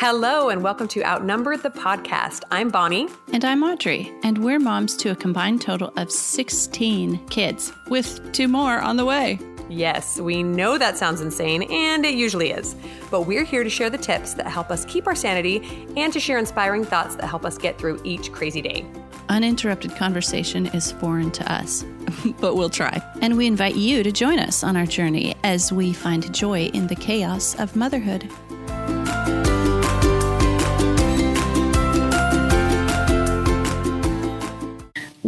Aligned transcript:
Hello, 0.00 0.48
and 0.48 0.62
welcome 0.62 0.88
to 0.88 1.04
Outnumbered 1.04 1.62
the 1.62 1.68
podcast. 1.68 2.44
I'm 2.50 2.70
Bonnie. 2.70 3.10
And 3.34 3.44
I'm 3.44 3.62
Audrey, 3.62 4.10
and 4.22 4.38
we're 4.38 4.58
moms 4.58 4.96
to 4.96 5.10
a 5.10 5.14
combined 5.14 5.60
total 5.60 5.92
of 5.98 6.10
16 6.10 7.18
kids, 7.26 7.70
with 7.88 8.32
two 8.32 8.48
more 8.48 8.78
on 8.78 8.96
the 8.96 9.04
way. 9.04 9.38
Yes, 9.68 10.18
we 10.18 10.42
know 10.42 10.78
that 10.78 10.96
sounds 10.96 11.20
insane, 11.20 11.64
and 11.64 12.06
it 12.06 12.14
usually 12.14 12.50
is. 12.50 12.76
But 13.10 13.26
we're 13.26 13.44
here 13.44 13.62
to 13.62 13.68
share 13.68 13.90
the 13.90 13.98
tips 13.98 14.32
that 14.34 14.46
help 14.46 14.70
us 14.70 14.86
keep 14.86 15.06
our 15.06 15.14
sanity 15.14 15.86
and 15.98 16.10
to 16.14 16.18
share 16.18 16.38
inspiring 16.38 16.86
thoughts 16.86 17.16
that 17.16 17.26
help 17.26 17.44
us 17.44 17.58
get 17.58 17.78
through 17.78 18.00
each 18.02 18.32
crazy 18.32 18.62
day. 18.62 18.86
Uninterrupted 19.28 19.96
conversation 19.96 20.64
is 20.68 20.92
foreign 20.92 21.30
to 21.32 21.52
us, 21.52 21.84
but 22.40 22.54
we'll 22.54 22.70
try. 22.70 23.02
And 23.20 23.36
we 23.36 23.46
invite 23.46 23.76
you 23.76 24.02
to 24.02 24.10
join 24.10 24.38
us 24.38 24.64
on 24.64 24.78
our 24.78 24.86
journey 24.86 25.34
as 25.44 25.74
we 25.74 25.92
find 25.92 26.32
joy 26.32 26.68
in 26.68 26.86
the 26.86 26.96
chaos 26.96 27.54
of 27.60 27.76
motherhood. 27.76 28.30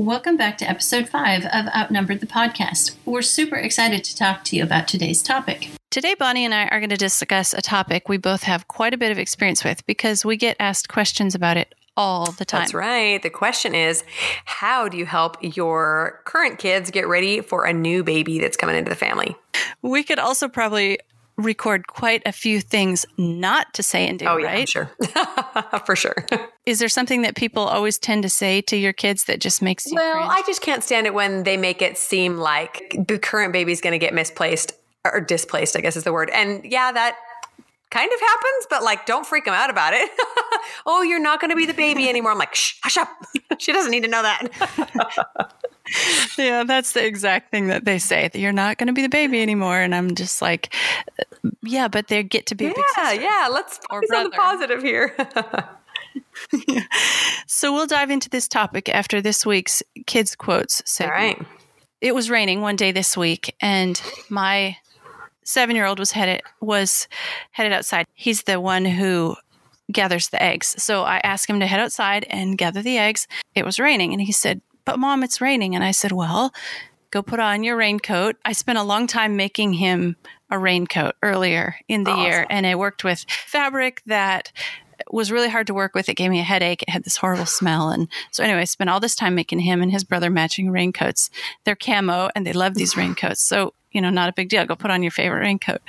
Welcome 0.02 0.36
back 0.36 0.58
to 0.58 0.68
episode 0.68 1.08
five 1.08 1.44
of 1.44 1.66
Outnumbered 1.72 2.18
the 2.18 2.26
podcast. 2.26 2.96
We're 3.04 3.22
super 3.22 3.54
excited 3.54 4.02
to 4.02 4.16
talk 4.16 4.42
to 4.46 4.56
you 4.56 4.64
about 4.64 4.88
today's 4.88 5.22
topic. 5.22 5.70
Today, 5.90 6.16
Bonnie 6.18 6.44
and 6.44 6.52
I 6.52 6.66
are 6.66 6.80
going 6.80 6.90
to 6.90 6.96
discuss 6.96 7.54
a 7.54 7.62
topic 7.62 8.08
we 8.08 8.16
both 8.16 8.42
have 8.42 8.66
quite 8.66 8.94
a 8.94 8.96
bit 8.96 9.12
of 9.12 9.18
experience 9.18 9.62
with 9.62 9.86
because 9.86 10.24
we 10.24 10.36
get 10.36 10.56
asked 10.58 10.88
questions 10.88 11.36
about 11.36 11.56
it 11.56 11.72
all 11.96 12.32
the 12.32 12.44
time. 12.44 12.62
That's 12.62 12.74
right. 12.74 13.22
The 13.22 13.30
question 13.30 13.76
is 13.76 14.02
how 14.44 14.88
do 14.88 14.96
you 14.96 15.06
help 15.06 15.36
your 15.40 16.20
current 16.24 16.58
kids 16.58 16.90
get 16.90 17.06
ready 17.06 17.40
for 17.40 17.64
a 17.64 17.72
new 17.72 18.02
baby 18.02 18.40
that's 18.40 18.56
coming 18.56 18.74
into 18.74 18.88
the 18.88 18.96
family? 18.96 19.36
We 19.82 20.02
could 20.02 20.18
also 20.18 20.48
probably 20.48 20.98
record 21.36 21.86
quite 21.86 22.22
a 22.26 22.32
few 22.32 22.60
things 22.60 23.06
not 23.16 23.72
to 23.74 23.82
say 23.82 24.06
and 24.06 24.18
do, 24.18 24.26
oh, 24.26 24.36
yeah, 24.36 24.46
right? 24.46 24.68
Sure. 24.68 24.90
For 25.86 25.96
sure. 25.96 26.14
Is 26.66 26.78
there 26.78 26.88
something 26.88 27.22
that 27.22 27.34
people 27.34 27.62
always 27.62 27.98
tend 27.98 28.22
to 28.22 28.28
say 28.28 28.60
to 28.62 28.76
your 28.76 28.92
kids 28.92 29.24
that 29.24 29.40
just 29.40 29.62
makes 29.62 29.86
you 29.86 29.94
Well, 29.96 30.14
cringe? 30.14 30.30
I 30.30 30.42
just 30.46 30.60
can't 30.62 30.84
stand 30.84 31.06
it 31.06 31.14
when 31.14 31.42
they 31.42 31.56
make 31.56 31.82
it 31.82 31.96
seem 31.96 32.38
like 32.38 32.96
the 33.06 33.18
current 33.18 33.52
baby's 33.52 33.80
going 33.80 33.92
to 33.92 33.98
get 33.98 34.14
misplaced 34.14 34.72
or 35.04 35.20
displaced, 35.20 35.76
I 35.76 35.80
guess 35.80 35.96
is 35.96 36.04
the 36.04 36.12
word. 36.12 36.30
And 36.30 36.64
yeah, 36.64 36.92
that 36.92 37.16
kind 37.90 38.10
of 38.12 38.20
happens, 38.20 38.66
but 38.70 38.82
like, 38.82 39.06
don't 39.06 39.26
freak 39.26 39.44
them 39.44 39.54
out 39.54 39.70
about 39.70 39.94
it. 39.94 40.10
oh, 40.86 41.02
you're 41.02 41.20
not 41.20 41.40
going 41.40 41.50
to 41.50 41.56
be 41.56 41.66
the 41.66 41.74
baby 41.74 42.08
anymore. 42.08 42.32
I'm 42.32 42.38
like, 42.38 42.54
shh, 42.54 42.74
hush 42.82 42.96
up. 42.96 43.08
she 43.58 43.72
doesn't 43.72 43.90
need 43.90 44.04
to 44.04 44.08
know 44.08 44.22
that. 44.22 45.52
Yeah, 46.38 46.64
that's 46.64 46.92
the 46.92 47.04
exact 47.04 47.50
thing 47.50 47.68
that 47.68 47.84
they 47.84 47.98
say 47.98 48.28
that 48.28 48.38
you're 48.38 48.52
not 48.52 48.78
going 48.78 48.86
to 48.86 48.92
be 48.92 49.02
the 49.02 49.08
baby 49.08 49.42
anymore. 49.42 49.80
And 49.80 49.94
I'm 49.94 50.14
just 50.14 50.42
like, 50.42 50.74
yeah, 51.62 51.88
but 51.88 52.08
they 52.08 52.22
get 52.22 52.46
to 52.46 52.54
be 52.54 52.72
yeah, 52.96 53.12
yeah. 53.12 53.48
Let's 53.50 53.78
focus 53.90 54.10
on 54.14 54.24
the 54.24 54.30
positive 54.30 54.82
here. 54.82 55.16
So 57.46 57.72
we'll 57.72 57.86
dive 57.86 58.10
into 58.10 58.30
this 58.30 58.48
topic 58.48 58.88
after 58.88 59.20
this 59.20 59.44
week's 59.44 59.82
kids 60.06 60.34
quotes 60.34 60.80
All 60.80 60.86
segment. 60.86 61.38
right. 61.38 61.46
It 62.00 62.14
was 62.14 62.30
raining 62.30 62.62
one 62.62 62.76
day 62.76 62.90
this 62.90 63.16
week, 63.16 63.54
and 63.60 64.00
my 64.28 64.76
seven-year-old 65.44 65.98
was 65.98 66.12
headed 66.12 66.42
was 66.60 67.06
headed 67.50 67.72
outside. 67.72 68.06
He's 68.14 68.44
the 68.44 68.58
one 68.58 68.84
who 68.84 69.36
gathers 69.92 70.30
the 70.30 70.42
eggs. 70.42 70.82
So 70.82 71.02
I 71.02 71.18
asked 71.18 71.48
him 71.48 71.60
to 71.60 71.66
head 71.66 71.78
outside 71.78 72.24
and 72.30 72.58
gather 72.58 72.82
the 72.82 72.98
eggs. 72.98 73.28
It 73.54 73.64
was 73.64 73.78
raining, 73.78 74.12
and 74.12 74.22
he 74.22 74.32
said, 74.32 74.60
"But 74.84 74.98
mom, 74.98 75.22
it's 75.22 75.40
raining." 75.40 75.74
And 75.74 75.84
I 75.84 75.90
said, 75.90 76.12
"Well, 76.12 76.52
go 77.10 77.22
put 77.22 77.40
on 77.40 77.64
your 77.64 77.76
raincoat." 77.76 78.36
I 78.44 78.52
spent 78.52 78.78
a 78.78 78.82
long 78.82 79.06
time 79.06 79.36
making 79.36 79.74
him 79.74 80.16
a 80.50 80.58
raincoat 80.58 81.14
earlier 81.22 81.76
in 81.88 82.04
the 82.04 82.14
year, 82.14 82.46
and 82.50 82.66
I 82.66 82.74
worked 82.74 83.04
with 83.04 83.24
fabric 83.28 84.02
that 84.06 84.52
was 85.10 85.32
really 85.32 85.48
hard 85.48 85.66
to 85.66 85.74
work 85.74 85.94
with. 85.94 86.08
It 86.08 86.14
gave 86.14 86.30
me 86.30 86.40
a 86.40 86.44
headache. 86.44 86.82
It 86.82 86.90
had 86.90 87.04
this 87.04 87.16
horrible 87.16 87.46
smell. 87.46 87.90
And 87.90 88.08
so, 88.30 88.44
anyway, 88.44 88.60
I 88.60 88.64
spent 88.64 88.90
all 88.90 89.00
this 89.00 89.14
time 89.14 89.34
making 89.34 89.60
him 89.60 89.82
and 89.82 89.90
his 89.90 90.04
brother 90.04 90.30
matching 90.30 90.70
raincoats. 90.70 91.30
They're 91.64 91.76
camo 91.76 92.30
and 92.34 92.46
they 92.46 92.52
love 92.52 92.74
these 92.74 92.96
raincoats. 92.96 93.42
So, 93.42 93.74
you 93.90 94.00
know, 94.00 94.10
not 94.10 94.28
a 94.28 94.34
big 94.34 94.48
deal. 94.48 94.64
Go 94.64 94.76
put 94.76 94.90
on 94.90 95.02
your 95.02 95.10
favorite 95.10 95.40
raincoat. 95.40 95.80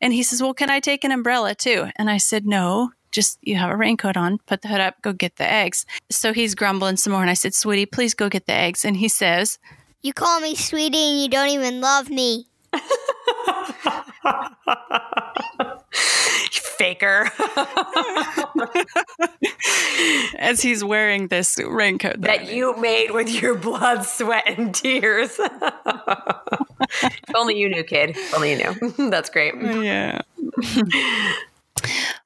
And 0.00 0.12
he 0.12 0.22
says, 0.22 0.42
Well, 0.42 0.54
can 0.54 0.70
I 0.70 0.80
take 0.80 1.04
an 1.04 1.12
umbrella 1.12 1.54
too? 1.54 1.88
And 1.96 2.10
I 2.10 2.18
said, 2.18 2.46
No, 2.46 2.92
just 3.12 3.38
you 3.42 3.56
have 3.56 3.70
a 3.70 3.76
raincoat 3.76 4.16
on, 4.16 4.38
put 4.46 4.62
the 4.62 4.68
hood 4.68 4.80
up, 4.80 5.00
go 5.02 5.12
get 5.12 5.36
the 5.36 5.50
eggs. 5.50 5.86
So 6.10 6.32
he's 6.32 6.54
grumbling 6.54 6.96
some 6.96 7.12
more. 7.12 7.22
And 7.22 7.30
I 7.30 7.34
said, 7.34 7.54
Sweetie, 7.54 7.86
please 7.86 8.14
go 8.14 8.28
get 8.28 8.46
the 8.46 8.52
eggs. 8.52 8.84
And 8.84 8.96
he 8.96 9.08
says, 9.08 9.58
You 10.02 10.12
call 10.12 10.40
me 10.40 10.54
sweetie 10.54 10.98
and 10.98 11.22
you 11.22 11.28
don't 11.28 11.48
even 11.48 11.80
love 11.80 12.10
me. 12.10 12.46
Faker. 16.76 17.30
as 20.38 20.60
he's 20.60 20.84
wearing 20.84 21.28
this 21.28 21.58
raincoat 21.58 22.20
that, 22.20 22.44
that 22.44 22.52
you 22.52 22.76
made 22.76 23.12
with 23.12 23.30
your 23.30 23.54
blood, 23.54 24.04
sweat, 24.04 24.44
and 24.46 24.74
tears. 24.74 25.38
if 25.38 27.34
only 27.34 27.58
you 27.58 27.68
knew, 27.68 27.82
kid. 27.82 28.10
If 28.10 28.34
only 28.34 28.52
you 28.52 28.58
knew. 28.58 29.10
That's 29.10 29.30
great. 29.30 29.54
Yeah. 29.60 30.20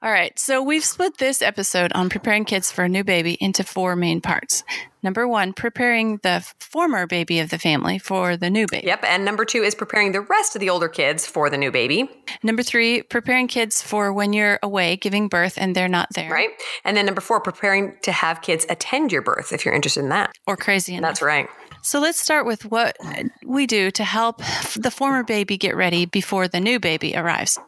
All 0.03 0.11
right. 0.11 0.39
So 0.39 0.63
we've 0.63 0.85
split 0.85 1.19
this 1.19 1.43
episode 1.43 1.93
on 1.95 2.09
preparing 2.09 2.45
kids 2.45 2.71
for 2.73 2.85
a 2.85 2.89
new 2.89 3.05
baby 3.05 3.37
into 3.41 3.65
four 3.65 3.97
main 3.97 4.21
parts. 4.21 4.63
Number 5.03 5.27
one, 5.27 5.55
preparing 5.55 6.19
the 6.23 6.47
former 6.61 7.07
baby 7.07 7.39
of 7.39 7.49
the 7.49 7.59
family 7.59 7.99
for 7.99 8.37
the 8.37 8.51
new 8.51 8.67
baby. 8.67 8.87
Yep. 8.87 9.05
And 9.05 9.25
number 9.25 9.45
two 9.47 9.63
is 9.63 9.75
preparing 9.75 10.13
the 10.13 10.21
rest 10.21 10.55
of 10.55 10.61
the 10.61 10.69
older 10.69 10.89
kids 10.89 11.27
for 11.27 11.49
the 11.49 11.57
new 11.57 11.71
baby, 11.71 12.11
Number 12.43 12.63
three, 12.63 13.03
preparing 13.03 13.49
kids 13.49 13.81
for 13.83 14.13
when 14.13 14.33
you're 14.33 14.59
away 14.63 14.97
giving 14.97 15.29
birth 15.29 15.55
and 15.57 15.75
they're 15.75 15.89
not 15.89 16.09
there. 16.15 16.31
right? 16.31 16.51
And 16.85 16.97
then 16.97 17.07
number 17.07 17.21
four, 17.21 17.41
preparing 17.41 17.95
to 18.03 18.13
have 18.13 18.43
kids 18.43 18.67
attend 18.69 19.11
your 19.13 19.23
birth 19.23 19.53
if 19.53 19.65
you're 19.65 19.75
interested 19.75 20.01
in 20.01 20.11
that. 20.11 20.33
Or 20.47 20.57
crazy 20.57 20.95
enough. 20.95 21.11
That's 21.11 21.23
right. 21.23 21.49
So 21.83 21.99
let's 21.99 22.21
start 22.21 22.45
with 22.45 22.67
what 22.67 22.97
we 23.45 23.67
do 23.67 23.91
to 23.93 24.05
help 24.05 24.43
the 24.77 24.91
former 24.91 25.23
baby 25.23 25.57
get 25.57 25.75
ready 25.75 26.05
before 26.05 26.47
the 26.47 26.61
new 26.61 26.79
baby 26.79 27.17
arrives. 27.17 27.59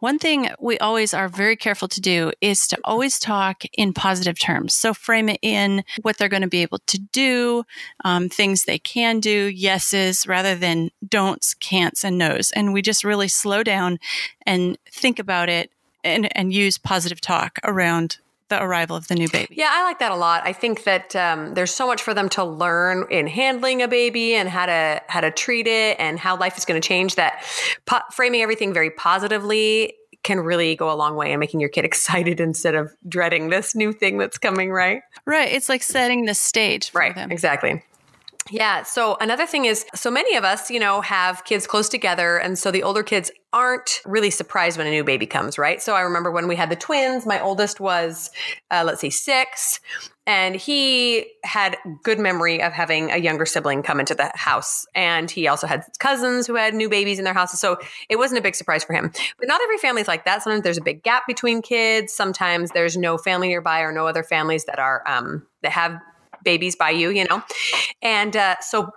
One 0.00 0.18
thing 0.18 0.50
we 0.60 0.78
always 0.78 1.12
are 1.12 1.28
very 1.28 1.56
careful 1.56 1.88
to 1.88 2.00
do 2.00 2.30
is 2.40 2.68
to 2.68 2.78
always 2.84 3.18
talk 3.18 3.64
in 3.72 3.92
positive 3.92 4.38
terms. 4.38 4.74
So 4.74 4.94
frame 4.94 5.28
it 5.28 5.40
in 5.42 5.82
what 6.02 6.18
they're 6.18 6.28
going 6.28 6.42
to 6.42 6.48
be 6.48 6.62
able 6.62 6.78
to 6.86 6.98
do, 6.98 7.64
um, 8.04 8.28
things 8.28 8.64
they 8.64 8.78
can 8.78 9.18
do, 9.18 9.46
yeses, 9.46 10.26
rather 10.26 10.54
than 10.54 10.90
don'ts, 11.06 11.54
can'ts, 11.54 12.04
and 12.04 12.16
no's. 12.16 12.52
And 12.52 12.72
we 12.72 12.82
just 12.82 13.02
really 13.02 13.28
slow 13.28 13.62
down 13.62 13.98
and 14.46 14.78
think 14.88 15.18
about 15.18 15.48
it 15.48 15.72
and, 16.04 16.28
and 16.36 16.52
use 16.52 16.78
positive 16.78 17.20
talk 17.20 17.58
around 17.64 18.18
the 18.48 18.62
arrival 18.62 18.96
of 18.96 19.08
the 19.08 19.14
new 19.14 19.28
baby. 19.28 19.54
Yeah, 19.56 19.68
I 19.70 19.82
like 19.84 19.98
that 19.98 20.10
a 20.12 20.16
lot. 20.16 20.42
I 20.46 20.52
think 20.52 20.84
that 20.84 21.14
um, 21.16 21.54
there's 21.54 21.74
so 21.74 21.86
much 21.86 22.02
for 22.02 22.14
them 22.14 22.28
to 22.30 22.44
learn 22.44 23.06
in 23.10 23.26
handling 23.26 23.82
a 23.82 23.88
baby 23.88 24.34
and 24.34 24.48
how 24.48 24.66
to 24.66 25.02
how 25.08 25.20
to 25.20 25.30
treat 25.30 25.66
it 25.66 25.96
and 25.98 26.18
how 26.18 26.36
life 26.36 26.56
is 26.58 26.64
going 26.64 26.80
to 26.80 26.86
change. 26.86 27.14
That 27.16 27.44
po- 27.86 28.00
framing 28.12 28.42
everything 28.42 28.72
very 28.72 28.90
positively 28.90 29.94
can 30.24 30.40
really 30.40 30.74
go 30.74 30.90
a 30.92 30.96
long 30.96 31.14
way 31.14 31.32
in 31.32 31.38
making 31.38 31.60
your 31.60 31.68
kid 31.68 31.84
excited 31.84 32.40
instead 32.40 32.74
of 32.74 32.92
dreading 33.08 33.50
this 33.50 33.74
new 33.74 33.92
thing 33.92 34.18
that's 34.18 34.38
coming. 34.38 34.70
Right. 34.72 35.02
Right. 35.26 35.50
It's 35.52 35.68
like 35.68 35.82
setting 35.82 36.24
the 36.24 36.34
stage 36.34 36.90
for 36.90 36.98
Right. 37.00 37.14
them. 37.14 37.30
Exactly. 37.30 37.82
Yeah. 38.50 38.82
So 38.82 39.16
another 39.20 39.46
thing 39.46 39.64
is, 39.64 39.84
so 39.94 40.10
many 40.10 40.36
of 40.36 40.44
us, 40.44 40.70
you 40.70 40.80
know, 40.80 41.00
have 41.02 41.44
kids 41.44 41.66
close 41.66 41.88
together. 41.88 42.38
And 42.38 42.58
so 42.58 42.70
the 42.70 42.82
older 42.82 43.02
kids 43.02 43.30
aren't 43.52 44.00
really 44.04 44.30
surprised 44.30 44.78
when 44.78 44.86
a 44.86 44.90
new 44.90 45.04
baby 45.04 45.26
comes, 45.26 45.58
right? 45.58 45.80
So 45.82 45.94
I 45.94 46.00
remember 46.00 46.30
when 46.30 46.48
we 46.48 46.56
had 46.56 46.70
the 46.70 46.76
twins, 46.76 47.26
my 47.26 47.40
oldest 47.40 47.80
was, 47.80 48.30
uh, 48.70 48.84
let's 48.86 49.00
see, 49.00 49.10
six. 49.10 49.80
And 50.26 50.54
he 50.54 51.26
had 51.44 51.78
good 52.02 52.18
memory 52.18 52.62
of 52.62 52.72
having 52.72 53.10
a 53.10 53.16
younger 53.16 53.46
sibling 53.46 53.82
come 53.82 54.00
into 54.00 54.14
the 54.14 54.30
house. 54.34 54.86
And 54.94 55.30
he 55.30 55.48
also 55.48 55.66
had 55.66 55.84
cousins 55.98 56.46
who 56.46 56.54
had 56.54 56.74
new 56.74 56.90
babies 56.90 57.18
in 57.18 57.24
their 57.24 57.32
houses. 57.32 57.60
So 57.60 57.78
it 58.10 58.16
wasn't 58.16 58.38
a 58.38 58.42
big 58.42 58.54
surprise 58.54 58.84
for 58.84 58.92
him. 58.92 59.10
But 59.38 59.48
not 59.48 59.62
every 59.62 59.78
family's 59.78 60.08
like 60.08 60.26
that. 60.26 60.42
Sometimes 60.42 60.62
there's 60.62 60.76
a 60.78 60.82
big 60.82 61.02
gap 61.02 61.26
between 61.26 61.62
kids. 61.62 62.12
Sometimes 62.12 62.72
there's 62.72 62.96
no 62.96 63.16
family 63.16 63.48
nearby 63.48 63.80
or 63.80 63.92
no 63.92 64.06
other 64.06 64.22
families 64.22 64.66
that 64.66 64.78
are, 64.78 65.02
um, 65.06 65.46
that 65.62 65.72
have 65.72 65.98
babies 66.48 66.74
by 66.74 66.88
you, 66.88 67.10
you 67.10 67.26
know? 67.28 67.42
And 68.00 68.34
uh, 68.34 68.56
so 68.60 68.90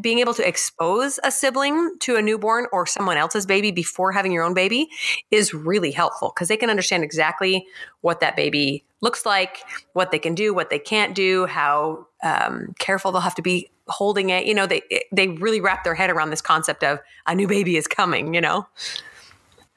being 0.00 0.18
able 0.18 0.34
to 0.34 0.46
expose 0.46 1.20
a 1.22 1.30
sibling 1.30 1.94
to 2.00 2.16
a 2.16 2.22
newborn 2.22 2.66
or 2.72 2.86
someone 2.86 3.16
else's 3.16 3.46
baby 3.46 3.70
before 3.70 4.10
having 4.10 4.32
your 4.32 4.42
own 4.42 4.54
baby 4.54 4.88
is 5.30 5.54
really 5.54 5.92
helpful 5.92 6.32
because 6.34 6.48
they 6.48 6.56
can 6.56 6.70
understand 6.70 7.04
exactly 7.04 7.64
what 8.00 8.18
that 8.18 8.34
baby 8.34 8.84
looks 9.00 9.24
like, 9.24 9.58
what 9.92 10.10
they 10.10 10.18
can 10.18 10.34
do, 10.34 10.52
what 10.52 10.70
they 10.70 10.78
can't 10.78 11.14
do, 11.14 11.46
how 11.46 12.06
um, 12.24 12.74
careful 12.80 13.12
they'll 13.12 13.20
have 13.20 13.36
to 13.36 13.42
be 13.42 13.70
holding 13.88 14.30
it. 14.30 14.44
You 14.46 14.54
know, 14.54 14.66
they 14.66 14.82
they 15.12 15.28
really 15.28 15.60
wrap 15.60 15.84
their 15.84 15.94
head 15.94 16.10
around 16.10 16.30
this 16.30 16.42
concept 16.42 16.82
of 16.82 16.98
a 17.26 17.34
new 17.34 17.46
baby 17.46 17.76
is 17.76 17.86
coming. 17.86 18.34
You 18.34 18.40
know, 18.40 18.66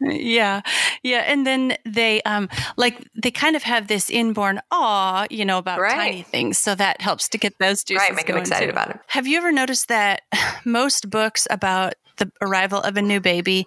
Yeah. 0.03 0.61
Yeah. 1.03 1.23
And 1.27 1.45
then 1.47 1.77
they 1.85 2.21
um 2.23 2.49
like 2.77 3.07
they 3.15 3.31
kind 3.31 3.55
of 3.55 3.63
have 3.63 3.87
this 3.87 4.09
inborn 4.09 4.59
awe, 4.71 5.25
you 5.29 5.45
know, 5.45 5.57
about 5.57 5.79
Right. 5.79 5.95
tiny 5.95 6.21
things. 6.23 6.57
So 6.57 6.75
that 6.75 7.01
helps 7.01 7.29
to 7.29 7.37
get 7.37 7.57
those 7.59 7.83
juices 7.83 8.07
right? 8.07 8.15
Make 8.15 8.27
them 8.27 8.37
excited 8.37 8.65
too. 8.65 8.71
about 8.71 8.89
it. 8.89 8.99
Have 9.07 9.27
you 9.27 9.37
ever 9.37 9.51
noticed 9.51 9.87
that 9.87 10.21
most 10.65 11.09
books 11.09 11.47
about 11.49 11.93
the 12.17 12.31
arrival 12.41 12.79
of 12.79 12.95
a 12.95 13.01
new 13.01 13.19
baby 13.19 13.65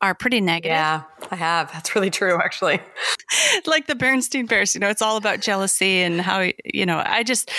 are 0.00 0.14
pretty 0.14 0.40
negative? 0.40 0.70
Yeah, 0.76 1.02
I 1.32 1.36
have. 1.36 1.72
That's 1.72 1.94
really 1.96 2.10
true, 2.10 2.38
actually. 2.40 2.80
like 3.66 3.86
the 3.86 3.94
Berenstain 3.94 4.48
Bears, 4.48 4.74
you 4.74 4.80
know, 4.80 4.88
it's 4.88 5.02
all 5.02 5.16
about 5.16 5.40
jealousy 5.40 6.02
and 6.02 6.20
how, 6.20 6.48
you 6.64 6.86
know, 6.86 7.02
I 7.04 7.22
just, 7.22 7.50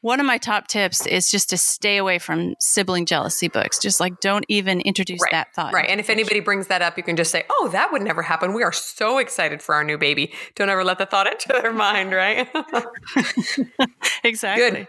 one 0.00 0.20
of 0.20 0.26
my 0.26 0.38
top 0.38 0.68
tips 0.68 1.06
is 1.06 1.30
just 1.30 1.50
to 1.50 1.58
stay 1.58 1.96
away 1.96 2.18
from 2.18 2.54
sibling 2.60 3.06
jealousy 3.06 3.48
books. 3.48 3.78
Just 3.78 4.00
like 4.00 4.20
don't 4.20 4.44
even 4.48 4.80
introduce 4.80 5.20
right. 5.22 5.32
that 5.32 5.54
thought. 5.54 5.72
Right. 5.72 5.88
And 5.88 6.00
if 6.00 6.10
anybody 6.10 6.40
brings 6.40 6.68
that 6.68 6.82
up, 6.82 6.96
you 6.96 7.02
can 7.02 7.16
just 7.16 7.30
say, 7.30 7.44
oh, 7.50 7.68
that 7.72 7.92
would 7.92 8.02
never 8.02 8.22
happen. 8.22 8.54
We 8.54 8.62
are 8.62 8.72
so 8.72 9.18
excited 9.18 9.62
for 9.62 9.74
our 9.74 9.84
new 9.84 9.98
baby. 9.98 10.32
Don't 10.54 10.68
ever 10.68 10.84
let 10.84 10.98
the 10.98 11.06
thought 11.06 11.26
into 11.26 11.48
their 11.48 11.72
mind, 11.72 12.12
right? 12.12 12.48
exactly. 14.24 14.70
Good. 14.70 14.88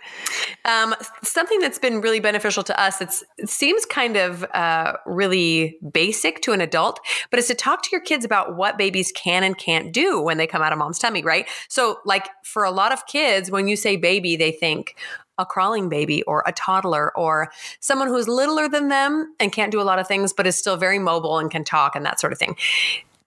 Um, 0.66 0.96
something 1.24 1.60
that's 1.60 1.80
been 1.80 2.02
really 2.02 2.20
beneficial 2.20 2.64
to 2.64 2.80
us, 2.80 3.02
it 3.02 3.50
seems 3.50 3.86
kind 3.86 4.16
of 4.16 4.44
uh, 4.54 4.94
really 5.06 5.78
basic 5.92 6.42
to 6.42 6.54
an 6.54 6.62
adult, 6.62 7.00
but 7.30 7.40
it's 7.40 7.48
to 7.48 7.56
talk 7.56 7.82
to 7.84 7.90
your 7.92 8.02
kids 8.02 8.24
about 8.26 8.56
what 8.56 8.78
babies 8.78 9.12
can 9.12 9.44
and 9.44 9.58
can't 9.58 9.92
do 9.94 10.29
when 10.30 10.38
they 10.38 10.46
come 10.46 10.62
out 10.62 10.72
of 10.72 10.78
mom's 10.78 11.00
tummy, 11.00 11.24
right? 11.24 11.48
So, 11.70 12.00
like 12.06 12.30
for 12.44 12.64
a 12.64 12.70
lot 12.70 12.94
of 12.94 13.08
kids, 13.08 13.50
when 13.50 13.68
you 13.68 13.76
say 13.76 13.96
baby, 13.96 14.36
they 14.36 14.52
think, 14.52 14.96
a 15.40 15.46
crawling 15.46 15.90
baby 15.90 16.22
or 16.24 16.44
a 16.46 16.52
toddler 16.52 17.18
or 17.18 17.52
someone 17.80 18.10
who's 18.10 18.28
littler 18.28 18.70
than 18.70 18.90
them 18.90 19.34
and 19.40 19.52
can't 19.52 19.72
do 19.72 19.82
a 19.82 19.84
lot 19.84 19.98
of 19.98 20.08
things, 20.08 20.34
but 20.34 20.46
is 20.46 20.56
still 20.56 20.78
very 20.78 21.00
mobile 21.00 21.40
and 21.40 21.50
can 21.50 21.64
talk 21.64 21.96
and 21.96 22.06
that 22.06 22.20
sort 22.20 22.34
of 22.34 22.38
thing. 22.38 22.56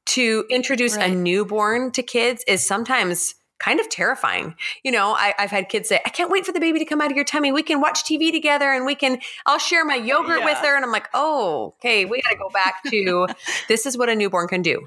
To 0.06 0.44
introduce 0.50 0.96
right. 0.96 1.10
a 1.10 1.14
newborn 1.14 1.90
to 1.92 2.02
kids 2.02 2.44
is 2.46 2.64
sometimes 2.64 3.34
kind 3.58 3.80
of 3.80 3.88
terrifying. 3.88 4.54
You 4.82 4.90
know, 4.90 5.12
I, 5.12 5.34
have 5.38 5.50
had 5.50 5.68
kids 5.68 5.88
say, 5.88 6.00
I 6.04 6.10
can't 6.10 6.30
wait 6.30 6.44
for 6.44 6.52
the 6.52 6.60
baby 6.60 6.80
to 6.80 6.84
come 6.84 7.00
out 7.00 7.10
of 7.10 7.16
your 7.16 7.24
tummy. 7.24 7.52
We 7.52 7.62
can 7.62 7.80
watch 7.80 8.02
TV 8.02 8.32
together 8.32 8.70
and 8.70 8.84
we 8.84 8.96
can, 8.96 9.20
I'll 9.46 9.60
share 9.60 9.84
my 9.84 9.94
yogurt 9.94 10.40
yeah. 10.40 10.44
with 10.44 10.58
her. 10.58 10.74
And 10.74 10.84
I'm 10.84 10.90
like, 10.90 11.08
oh, 11.14 11.74
okay, 11.78 12.04
we 12.04 12.20
got 12.22 12.30
to 12.30 12.36
go 12.36 12.50
back 12.50 12.82
to 12.90 13.28
this 13.68 13.86
is 13.86 13.96
what 13.96 14.08
a 14.08 14.16
newborn 14.16 14.48
can 14.48 14.62
do. 14.62 14.86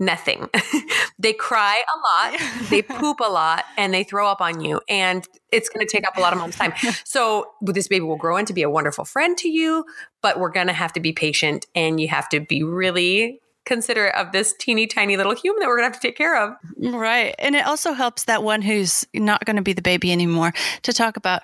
Nothing. 0.00 0.48
they 1.18 1.32
cry 1.32 1.82
a 1.82 2.32
lot, 2.32 2.40
they 2.68 2.82
poop 2.82 3.20
a 3.20 3.30
lot, 3.30 3.64
and 3.76 3.94
they 3.94 4.02
throw 4.02 4.28
up 4.28 4.40
on 4.40 4.60
you. 4.60 4.80
And 4.88 5.26
it's 5.52 5.68
going 5.68 5.86
to 5.86 5.90
take 5.90 6.06
up 6.06 6.16
a 6.16 6.20
lot 6.20 6.32
of 6.32 6.38
mom's 6.38 6.56
time. 6.56 6.72
So, 7.04 7.46
this 7.60 7.88
baby 7.88 8.04
will 8.04 8.16
grow 8.16 8.36
into 8.36 8.52
be 8.52 8.62
a 8.62 8.70
wonderful 8.70 9.04
friend 9.04 9.36
to 9.38 9.48
you, 9.48 9.84
but 10.20 10.38
we're 10.38 10.50
going 10.50 10.66
to 10.66 10.72
have 10.72 10.92
to 10.94 11.00
be 11.00 11.12
patient 11.12 11.66
and 11.74 12.00
you 12.00 12.08
have 12.08 12.28
to 12.30 12.40
be 12.40 12.62
really 12.62 13.40
considerate 13.64 14.14
of 14.14 14.32
this 14.32 14.54
teeny 14.58 14.86
tiny 14.86 15.16
little 15.16 15.34
human 15.34 15.60
that 15.60 15.68
we're 15.68 15.76
going 15.76 15.88
to 15.88 15.94
have 15.94 16.00
to 16.00 16.06
take 16.06 16.16
care 16.16 16.36
of. 16.36 16.54
Right. 16.76 17.34
And 17.38 17.54
it 17.54 17.66
also 17.66 17.92
helps 17.92 18.24
that 18.24 18.42
one 18.42 18.62
who's 18.62 19.06
not 19.14 19.44
going 19.44 19.56
to 19.56 19.62
be 19.62 19.72
the 19.72 19.82
baby 19.82 20.12
anymore 20.12 20.52
to 20.82 20.92
talk 20.92 21.16
about, 21.16 21.42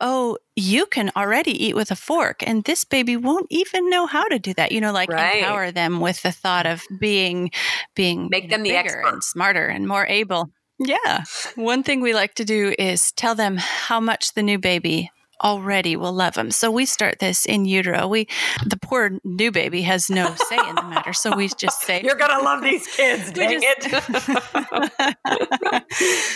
oh, 0.00 0.38
you 0.54 0.86
can 0.86 1.10
already 1.16 1.64
eat 1.64 1.74
with 1.74 1.90
a 1.90 1.96
fork 1.96 2.42
and 2.46 2.64
this 2.64 2.84
baby 2.84 3.16
won't 3.16 3.46
even 3.50 3.88
know 3.88 4.06
how 4.06 4.24
to 4.24 4.38
do 4.38 4.52
that 4.54 4.70
you 4.70 4.80
know 4.82 4.92
like 4.92 5.10
right. 5.10 5.36
empower 5.36 5.70
them 5.70 5.98
with 6.00 6.20
the 6.22 6.30
thought 6.30 6.66
of 6.66 6.82
being 7.00 7.50
being 7.94 8.28
make 8.30 8.50
them 8.50 8.62
the 8.62 8.70
bigger 8.70 8.78
expert. 8.78 9.14
and 9.14 9.24
smarter 9.24 9.66
and 9.66 9.88
more 9.88 10.06
able 10.06 10.50
yeah 10.78 11.24
one 11.54 11.82
thing 11.82 12.02
we 12.02 12.12
like 12.12 12.34
to 12.34 12.44
do 12.44 12.74
is 12.78 13.12
tell 13.12 13.34
them 13.34 13.56
how 13.56 13.98
much 13.98 14.34
the 14.34 14.42
new 14.42 14.58
baby 14.58 15.10
already 15.42 15.96
will 15.96 16.12
love 16.12 16.36
him. 16.36 16.50
So 16.50 16.70
we 16.70 16.86
start 16.86 17.18
this 17.18 17.44
in 17.44 17.64
utero. 17.64 18.06
We, 18.06 18.28
the 18.64 18.78
poor 18.78 19.18
new 19.24 19.50
baby 19.50 19.82
has 19.82 20.08
no 20.08 20.34
say 20.34 20.56
in 20.56 20.76
the 20.76 20.82
matter. 20.82 21.12
So 21.12 21.36
we 21.36 21.48
just 21.48 21.82
say, 21.82 22.02
"You're 22.02 22.16
gonna 22.16 22.42
love 22.42 22.62
these 22.70 22.86
kids, 22.86 23.32
dang 23.32 23.60
just, 23.60 23.86
it." 23.86 23.94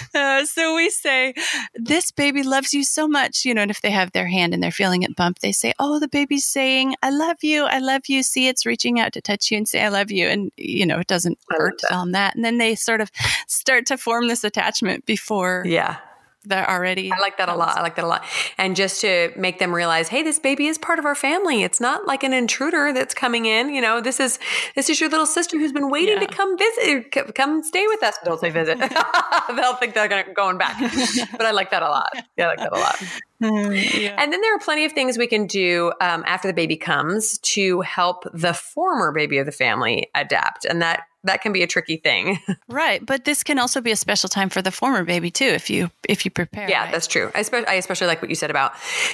uh, 0.14 0.44
so 0.44 0.74
we 0.74 0.90
say, 0.90 1.34
"This 1.74 2.10
baby 2.10 2.42
loves 2.42 2.74
you 2.74 2.84
so 2.84 3.06
much," 3.08 3.44
you 3.44 3.54
know. 3.54 3.62
And 3.62 3.70
if 3.70 3.80
they 3.80 3.90
have 3.90 4.12
their 4.12 4.26
hand 4.26 4.52
and 4.54 4.62
they're 4.62 4.70
feeling 4.70 5.02
it 5.02 5.16
bump, 5.16 5.38
they 5.38 5.52
say, 5.52 5.72
"Oh, 5.78 5.98
the 5.98 6.08
baby's 6.08 6.46
saying, 6.46 6.96
I 7.02 7.10
love 7.10 7.38
you, 7.42 7.64
I 7.64 7.78
love 7.78 8.02
you." 8.08 8.22
See, 8.22 8.48
it's 8.48 8.66
reaching 8.66 8.98
out 8.98 9.12
to 9.12 9.20
touch 9.20 9.50
you 9.50 9.56
and 9.56 9.68
say, 9.68 9.82
"I 9.82 9.88
love 9.88 10.10
you," 10.10 10.26
and 10.26 10.50
you 10.56 10.84
know, 10.84 10.98
it 10.98 11.06
doesn't 11.06 11.38
hurt 11.50 11.80
on 11.90 12.12
them 12.12 12.16
that. 12.16 12.34
And 12.34 12.44
then 12.44 12.58
they 12.58 12.74
sort 12.74 13.00
of 13.00 13.10
start 13.46 13.86
to 13.86 13.96
form 13.96 14.28
this 14.28 14.42
attachment 14.42 15.06
before, 15.06 15.64
yeah 15.66 15.98
that 16.46 16.68
already. 16.68 17.12
I 17.12 17.18
like 17.20 17.38
that 17.38 17.48
a 17.48 17.54
lot. 17.54 17.76
I 17.76 17.82
like 17.82 17.96
that 17.96 18.04
a 18.04 18.08
lot. 18.08 18.24
And 18.58 18.76
just 18.76 19.00
to 19.02 19.32
make 19.36 19.58
them 19.58 19.74
realize, 19.74 20.08
hey, 20.08 20.22
this 20.22 20.38
baby 20.38 20.66
is 20.66 20.78
part 20.78 20.98
of 20.98 21.04
our 21.04 21.14
family. 21.14 21.62
It's 21.62 21.80
not 21.80 22.06
like 22.06 22.22
an 22.22 22.32
intruder 22.32 22.92
that's 22.92 23.14
coming 23.14 23.46
in. 23.46 23.74
You 23.74 23.80
know, 23.80 24.00
this 24.00 24.20
is 24.20 24.38
this 24.74 24.88
is 24.88 25.00
your 25.00 25.10
little 25.10 25.26
sister 25.26 25.58
who's 25.58 25.72
been 25.72 25.90
waiting 25.90 26.20
yeah. 26.20 26.26
to 26.26 26.34
come 26.34 26.56
visit, 26.56 27.34
come 27.34 27.62
stay 27.62 27.86
with 27.86 28.02
us. 28.02 28.16
Don't 28.24 28.40
say 28.40 28.50
visit. 28.50 28.78
They'll 29.56 29.76
think 29.76 29.94
they're 29.94 30.08
going 30.08 30.32
going 30.34 30.58
back. 30.58 30.78
but 31.32 31.46
I 31.46 31.50
like 31.50 31.70
that 31.70 31.82
a 31.82 31.88
lot. 31.88 32.10
Yeah, 32.36 32.46
I 32.46 32.48
like 32.48 32.58
that 32.58 32.72
a 32.72 32.78
lot. 32.78 33.02
Mm, 33.42 34.00
yeah. 34.00 34.16
And 34.18 34.32
then 34.32 34.40
there 34.40 34.54
are 34.54 34.58
plenty 34.58 34.84
of 34.84 34.92
things 34.92 35.18
we 35.18 35.26
can 35.26 35.46
do 35.46 35.92
um, 36.00 36.24
after 36.26 36.48
the 36.48 36.54
baby 36.54 36.76
comes 36.76 37.38
to 37.38 37.82
help 37.82 38.24
the 38.32 38.54
former 38.54 39.12
baby 39.12 39.38
of 39.38 39.46
the 39.46 39.52
family 39.52 40.10
adapt, 40.14 40.64
and 40.64 40.80
that 40.82 41.04
that 41.24 41.42
can 41.42 41.52
be 41.52 41.62
a 41.62 41.66
tricky 41.66 41.96
thing. 41.96 42.38
right, 42.68 43.04
but 43.04 43.24
this 43.24 43.42
can 43.42 43.58
also 43.58 43.80
be 43.80 43.90
a 43.90 43.96
special 43.96 44.28
time 44.28 44.48
for 44.48 44.62
the 44.62 44.70
former 44.70 45.04
baby 45.04 45.30
too, 45.30 45.44
if 45.44 45.68
you 45.68 45.90
if 46.08 46.24
you 46.24 46.30
prepare. 46.30 46.68
Yeah, 46.68 46.84
right? 46.84 46.92
that's 46.92 47.06
true. 47.06 47.30
I, 47.34 47.42
spe- 47.42 47.68
I, 47.68 47.74
especially 47.74 48.06
like 48.06 48.22
what 48.22 48.30
you 48.30 48.36
said 48.36 48.50
about 48.50 48.72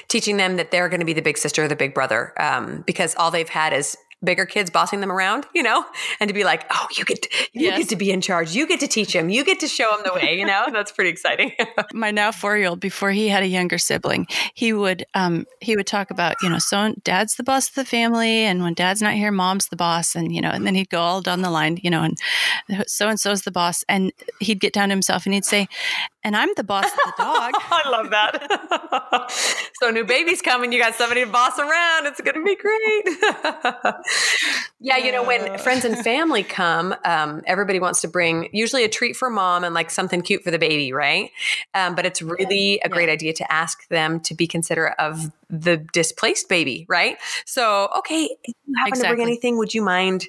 teaching 0.08 0.36
them 0.36 0.56
that 0.56 0.70
they're 0.70 0.88
going 0.88 1.00
to 1.00 1.06
be 1.06 1.14
the 1.14 1.22
big 1.22 1.38
sister 1.38 1.64
or 1.64 1.68
the 1.68 1.76
big 1.76 1.94
brother, 1.94 2.32
um, 2.40 2.84
because 2.86 3.14
all 3.16 3.30
they've 3.30 3.48
had 3.48 3.72
is 3.72 3.96
bigger 4.22 4.46
kids 4.46 4.70
bossing 4.70 5.00
them 5.00 5.10
around, 5.10 5.46
you 5.54 5.62
know, 5.62 5.84
and 6.20 6.28
to 6.28 6.34
be 6.34 6.44
like, 6.44 6.64
oh, 6.70 6.86
you 6.96 7.04
get 7.04 7.22
to, 7.22 7.28
you 7.52 7.66
yes. 7.66 7.78
get 7.78 7.88
to 7.90 7.96
be 7.96 8.10
in 8.10 8.20
charge. 8.20 8.54
You 8.54 8.66
get 8.66 8.80
to 8.80 8.88
teach 8.88 9.14
him. 9.14 9.28
You 9.28 9.44
get 9.44 9.60
to 9.60 9.68
show 9.68 9.94
him 9.96 10.02
the 10.04 10.14
way. 10.14 10.38
You 10.38 10.46
know, 10.46 10.66
that's 10.72 10.92
pretty 10.92 11.10
exciting. 11.10 11.52
My 11.92 12.10
now 12.10 12.32
four 12.32 12.56
year 12.56 12.68
old, 12.68 12.80
before 12.80 13.10
he 13.10 13.28
had 13.28 13.42
a 13.42 13.46
younger 13.46 13.78
sibling, 13.78 14.26
he 14.54 14.72
would 14.72 15.04
um, 15.14 15.46
he 15.60 15.76
would 15.76 15.86
talk 15.86 16.10
about 16.10 16.36
you 16.42 16.48
know, 16.48 16.58
so 16.58 16.94
dad's 17.04 17.36
the 17.36 17.44
boss 17.44 17.68
of 17.68 17.74
the 17.74 17.84
family, 17.84 18.44
and 18.44 18.62
when 18.62 18.74
dad's 18.74 19.02
not 19.02 19.14
here, 19.14 19.32
mom's 19.32 19.68
the 19.68 19.76
boss, 19.76 20.14
and 20.14 20.34
you 20.34 20.40
know, 20.40 20.50
and 20.50 20.66
then 20.66 20.74
he'd 20.74 20.90
go 20.90 21.00
all 21.00 21.20
down 21.20 21.42
the 21.42 21.50
line, 21.50 21.78
you 21.82 21.90
know, 21.90 22.02
and 22.02 22.18
so 22.86 23.08
and 23.08 23.18
so's 23.18 23.42
the 23.42 23.50
boss, 23.50 23.84
and 23.88 24.12
he'd 24.40 24.60
get 24.60 24.72
down 24.72 24.88
to 24.88 24.92
himself 24.92 25.26
and 25.26 25.34
he'd 25.34 25.44
say, 25.44 25.68
and 26.24 26.36
I'm 26.36 26.50
the 26.56 26.62
boss 26.62 26.84
of 26.84 26.92
the 26.92 27.12
dog. 27.18 27.52
I 27.70 27.88
love 27.90 28.10
that. 28.10 29.30
so 29.80 29.90
new 29.90 30.04
baby's 30.04 30.40
coming. 30.40 30.72
You 30.72 30.78
got 30.78 30.94
somebody 30.94 31.24
to 31.24 31.30
boss 31.30 31.58
around. 31.58 32.06
It's 32.06 32.20
going 32.20 32.36
to 32.36 32.44
be 32.44 32.54
great. 32.54 33.04
Yeah, 34.80 34.96
you 34.96 35.12
know, 35.12 35.22
when 35.22 35.58
friends 35.58 35.84
and 35.84 35.96
family 35.96 36.42
come, 36.42 36.94
um, 37.04 37.42
everybody 37.46 37.78
wants 37.78 38.00
to 38.00 38.08
bring 38.08 38.48
usually 38.52 38.82
a 38.84 38.88
treat 38.88 39.14
for 39.14 39.30
mom 39.30 39.62
and 39.62 39.74
like 39.74 39.90
something 39.90 40.22
cute 40.22 40.42
for 40.42 40.50
the 40.50 40.58
baby, 40.58 40.92
right? 40.92 41.30
Um, 41.72 41.94
but 41.94 42.04
it's 42.04 42.20
really 42.20 42.80
a 42.84 42.88
great 42.88 43.08
yeah. 43.08 43.14
idea 43.14 43.32
to 43.34 43.52
ask 43.52 43.86
them 43.88 44.20
to 44.20 44.34
be 44.34 44.46
considerate 44.46 44.94
of 44.98 45.30
the 45.52 45.76
displaced 45.76 46.48
baby, 46.48 46.86
right? 46.88 47.18
So, 47.44 47.90
okay, 47.98 48.24
if 48.42 48.54
you 48.66 48.74
happen 48.78 48.88
exactly. 48.88 49.08
to 49.08 49.14
bring 49.14 49.28
anything, 49.28 49.58
would 49.58 49.74
you 49.74 49.82
mind, 49.82 50.24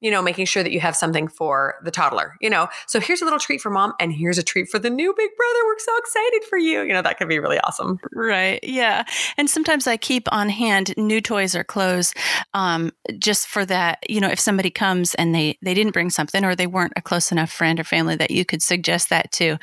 you 0.00 0.10
know, 0.10 0.22
making 0.22 0.46
sure 0.46 0.62
that 0.62 0.72
you 0.72 0.80
have 0.80 0.96
something 0.96 1.28
for 1.28 1.74
the 1.84 1.90
toddler, 1.90 2.36
you 2.40 2.48
know? 2.48 2.68
So 2.86 2.98
here's 2.98 3.20
a 3.20 3.24
little 3.24 3.38
treat 3.38 3.60
for 3.60 3.68
mom 3.68 3.92
and 4.00 4.12
here's 4.12 4.38
a 4.38 4.42
treat 4.42 4.70
for 4.70 4.78
the 4.78 4.88
new 4.88 5.14
big 5.14 5.30
brother. 5.36 5.58
We're 5.66 5.78
so 5.78 5.96
excited 5.98 6.44
for 6.48 6.56
you. 6.56 6.82
You 6.82 6.94
know, 6.94 7.02
that 7.02 7.18
could 7.18 7.28
be 7.28 7.38
really 7.38 7.58
awesome. 7.60 8.00
Right. 8.12 8.60
Yeah. 8.62 9.04
And 9.36 9.50
sometimes 9.50 9.86
I 9.86 9.98
keep 9.98 10.26
on 10.32 10.48
hand 10.48 10.94
new 10.96 11.20
toys 11.20 11.54
or 11.54 11.64
clothes 11.64 12.14
um, 12.54 12.92
just 13.22 13.46
for 13.46 13.64
that, 13.66 13.98
you 14.08 14.20
know, 14.20 14.28
if 14.28 14.40
somebody 14.40 14.70
comes 14.70 15.14
and 15.14 15.34
they, 15.34 15.56
they 15.62 15.74
didn't 15.74 15.92
bring 15.92 16.10
something 16.10 16.44
or 16.44 16.54
they 16.54 16.66
weren't 16.66 16.92
a 16.96 17.02
close 17.02 17.32
enough 17.32 17.50
friend 17.50 17.80
or 17.80 17.84
family 17.84 18.16
that 18.16 18.30
you 18.30 18.44
could 18.44 18.62
suggest 18.62 19.08
that 19.08 19.32
to, 19.32 19.58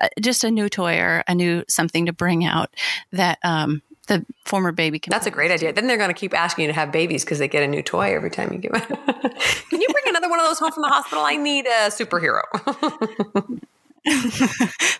uh, 0.00 0.08
just 0.20 0.44
a 0.44 0.50
new 0.50 0.68
toy 0.68 0.98
or 0.98 1.24
a 1.26 1.34
new 1.34 1.64
something 1.68 2.06
to 2.06 2.12
bring 2.12 2.44
out 2.44 2.74
that, 3.12 3.38
um, 3.42 3.80
the 4.06 4.24
former 4.44 4.70
baby 4.70 4.98
can. 4.98 5.10
That's 5.10 5.26
a 5.26 5.30
great 5.30 5.50
idea. 5.50 5.72
Then 5.72 5.86
they're 5.86 5.96
going 5.96 6.10
to 6.10 6.14
keep 6.14 6.38
asking 6.38 6.64
you 6.64 6.68
to 6.68 6.74
have 6.74 6.92
babies 6.92 7.24
because 7.24 7.38
they 7.38 7.48
get 7.48 7.62
a 7.62 7.66
new 7.66 7.82
toy 7.82 8.14
every 8.14 8.30
time 8.30 8.52
you 8.52 8.58
give 8.58 8.72
it. 8.74 8.82
can 9.70 9.80
you 9.80 9.88
bring 9.88 10.04
another 10.08 10.28
one 10.28 10.40
of 10.40 10.46
those 10.46 10.58
home 10.58 10.72
from 10.72 10.82
the 10.82 10.88
hospital? 10.88 11.24
I 11.24 11.36
need 11.36 11.64
a 11.66 11.88
superhero. 11.88 12.42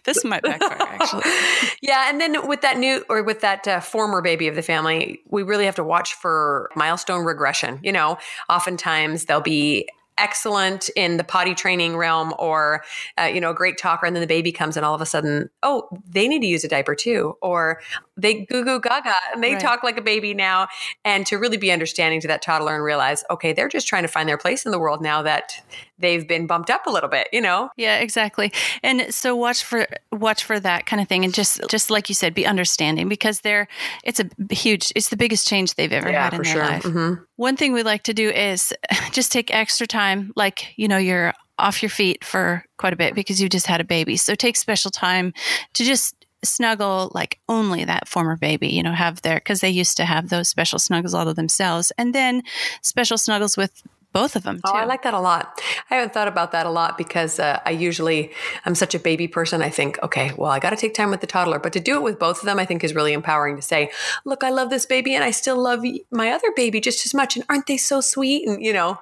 this 0.04 0.24
might 0.24 0.42
backfire 0.42 0.78
actually. 0.80 1.22
yeah, 1.82 2.08
and 2.08 2.20
then 2.20 2.46
with 2.48 2.62
that 2.62 2.78
new 2.78 3.04
or 3.08 3.22
with 3.22 3.40
that 3.40 3.66
uh, 3.68 3.80
former 3.80 4.22
baby 4.22 4.48
of 4.48 4.54
the 4.54 4.62
family, 4.62 5.20
we 5.28 5.42
really 5.42 5.66
have 5.66 5.74
to 5.76 5.84
watch 5.84 6.14
for 6.14 6.70
milestone 6.74 7.24
regression. 7.24 7.80
You 7.82 7.92
know, 7.92 8.18
oftentimes 8.48 9.26
they'll 9.26 9.40
be 9.40 9.88
excellent 10.18 10.88
in 10.96 11.16
the 11.16 11.24
potty 11.24 11.54
training 11.54 11.96
realm 11.96 12.32
or 12.38 12.84
uh, 13.18 13.24
you 13.24 13.40
know 13.40 13.50
a 13.50 13.54
great 13.54 13.76
talker 13.78 14.06
and 14.06 14.14
then 14.14 14.20
the 14.20 14.26
baby 14.26 14.52
comes 14.52 14.76
and 14.76 14.86
all 14.86 14.94
of 14.94 15.00
a 15.00 15.06
sudden 15.06 15.50
oh 15.62 15.88
they 16.08 16.28
need 16.28 16.40
to 16.40 16.46
use 16.46 16.62
a 16.62 16.68
diaper 16.68 16.94
too 16.94 17.36
or 17.42 17.80
they 18.16 18.44
goo 18.44 18.64
goo 18.64 18.80
gaga 18.80 19.14
and 19.32 19.42
they 19.42 19.54
right. 19.54 19.60
talk 19.60 19.82
like 19.82 19.98
a 19.98 20.02
baby 20.02 20.32
now 20.32 20.68
and 21.04 21.26
to 21.26 21.36
really 21.36 21.56
be 21.56 21.72
understanding 21.72 22.20
to 22.20 22.28
that 22.28 22.42
toddler 22.42 22.74
and 22.74 22.84
realize 22.84 23.24
okay 23.28 23.52
they're 23.52 23.68
just 23.68 23.88
trying 23.88 24.02
to 24.02 24.08
find 24.08 24.28
their 24.28 24.38
place 24.38 24.64
in 24.64 24.70
the 24.70 24.78
world 24.78 25.02
now 25.02 25.20
that 25.20 25.60
they've 25.98 26.28
been 26.28 26.46
bumped 26.46 26.70
up 26.70 26.86
a 26.86 26.90
little 26.90 27.08
bit 27.08 27.28
you 27.32 27.40
know 27.40 27.70
yeah 27.76 27.98
exactly 27.98 28.52
and 28.84 29.12
so 29.12 29.34
watch 29.34 29.64
for 29.64 29.86
watch 30.12 30.44
for 30.44 30.60
that 30.60 30.86
kind 30.86 31.02
of 31.02 31.08
thing 31.08 31.24
and 31.24 31.34
just 31.34 31.60
just 31.68 31.90
like 31.90 32.08
you 32.08 32.14
said 32.14 32.34
be 32.34 32.46
understanding 32.46 33.08
because 33.08 33.40
they're 33.40 33.66
it's 34.04 34.20
a 34.20 34.54
huge 34.54 34.92
it's 34.94 35.08
the 35.08 35.16
biggest 35.16 35.48
change 35.48 35.74
they've 35.74 35.92
ever 35.92 36.10
yeah, 36.10 36.24
had 36.24 36.34
in 36.34 36.42
their 36.42 36.52
sure. 36.52 36.62
life 36.62 36.82
mm-hmm. 36.84 37.22
one 37.34 37.56
thing 37.56 37.72
we 37.72 37.82
like 37.82 38.04
to 38.04 38.14
do 38.14 38.30
is 38.30 38.72
just 39.12 39.32
take 39.32 39.52
extra 39.52 39.86
time 39.86 40.03
like 40.36 40.72
you 40.76 40.88
know 40.88 40.98
you're 40.98 41.32
off 41.58 41.82
your 41.82 41.90
feet 41.90 42.24
for 42.24 42.64
quite 42.78 42.92
a 42.92 42.96
bit 42.96 43.14
because 43.14 43.40
you 43.40 43.48
just 43.48 43.66
had 43.66 43.80
a 43.80 43.84
baby 43.84 44.16
so 44.16 44.34
take 44.34 44.56
special 44.56 44.90
time 44.90 45.32
to 45.72 45.84
just 45.84 46.24
snuggle 46.44 47.10
like 47.14 47.40
only 47.48 47.84
that 47.84 48.08
former 48.08 48.36
baby, 48.36 48.68
you 48.68 48.82
know, 48.82 48.92
have 48.92 49.22
their, 49.22 49.36
because 49.36 49.60
they 49.60 49.70
used 49.70 49.96
to 49.96 50.04
have 50.04 50.28
those 50.28 50.48
special 50.48 50.78
snuggles 50.78 51.14
all 51.14 51.24
to 51.24 51.34
themselves. 51.34 51.92
And 51.98 52.14
then 52.14 52.42
special 52.82 53.18
snuggles 53.18 53.56
with 53.56 53.82
both 54.14 54.36
of 54.36 54.44
them. 54.44 54.56
Too. 54.56 54.62
Oh, 54.66 54.72
I 54.72 54.84
like 54.84 55.02
that 55.02 55.12
a 55.12 55.18
lot. 55.18 55.60
I 55.90 55.96
haven't 55.96 56.14
thought 56.14 56.28
about 56.28 56.52
that 56.52 56.66
a 56.66 56.70
lot 56.70 56.96
because 56.96 57.40
uh, 57.40 57.60
I 57.66 57.70
usually 57.70 58.32
I'm 58.64 58.76
such 58.76 58.94
a 58.94 58.98
baby 59.00 59.26
person. 59.26 59.60
I 59.60 59.70
think, 59.70 59.98
okay, 60.04 60.32
well, 60.36 60.50
I 60.50 60.60
got 60.60 60.70
to 60.70 60.76
take 60.76 60.94
time 60.94 61.10
with 61.10 61.20
the 61.20 61.26
toddler, 61.26 61.58
but 61.58 61.72
to 61.72 61.80
do 61.80 61.96
it 61.96 62.02
with 62.02 62.18
both 62.18 62.38
of 62.38 62.44
them, 62.44 62.60
I 62.60 62.64
think 62.64 62.84
is 62.84 62.94
really 62.94 63.12
empowering. 63.12 63.56
To 63.56 63.62
say, 63.62 63.90
look, 64.24 64.44
I 64.44 64.50
love 64.50 64.70
this 64.70 64.86
baby, 64.86 65.14
and 65.14 65.24
I 65.24 65.32
still 65.32 65.60
love 65.60 65.82
my 66.12 66.30
other 66.30 66.50
baby 66.54 66.80
just 66.80 67.04
as 67.04 67.12
much, 67.12 67.36
and 67.36 67.44
aren't 67.48 67.66
they 67.66 67.76
so 67.76 68.00
sweet? 68.00 68.46
And 68.46 68.64
you 68.64 68.72
know, 68.72 68.98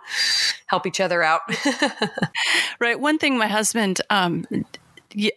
help 0.67 0.87
each 0.87 1.01
other 1.01 1.23
out. 1.23 1.43
right. 2.81 2.99
One 2.99 3.19
thing 3.19 3.37
my 3.37 3.49
husband 3.49 4.01
um, 4.09 4.47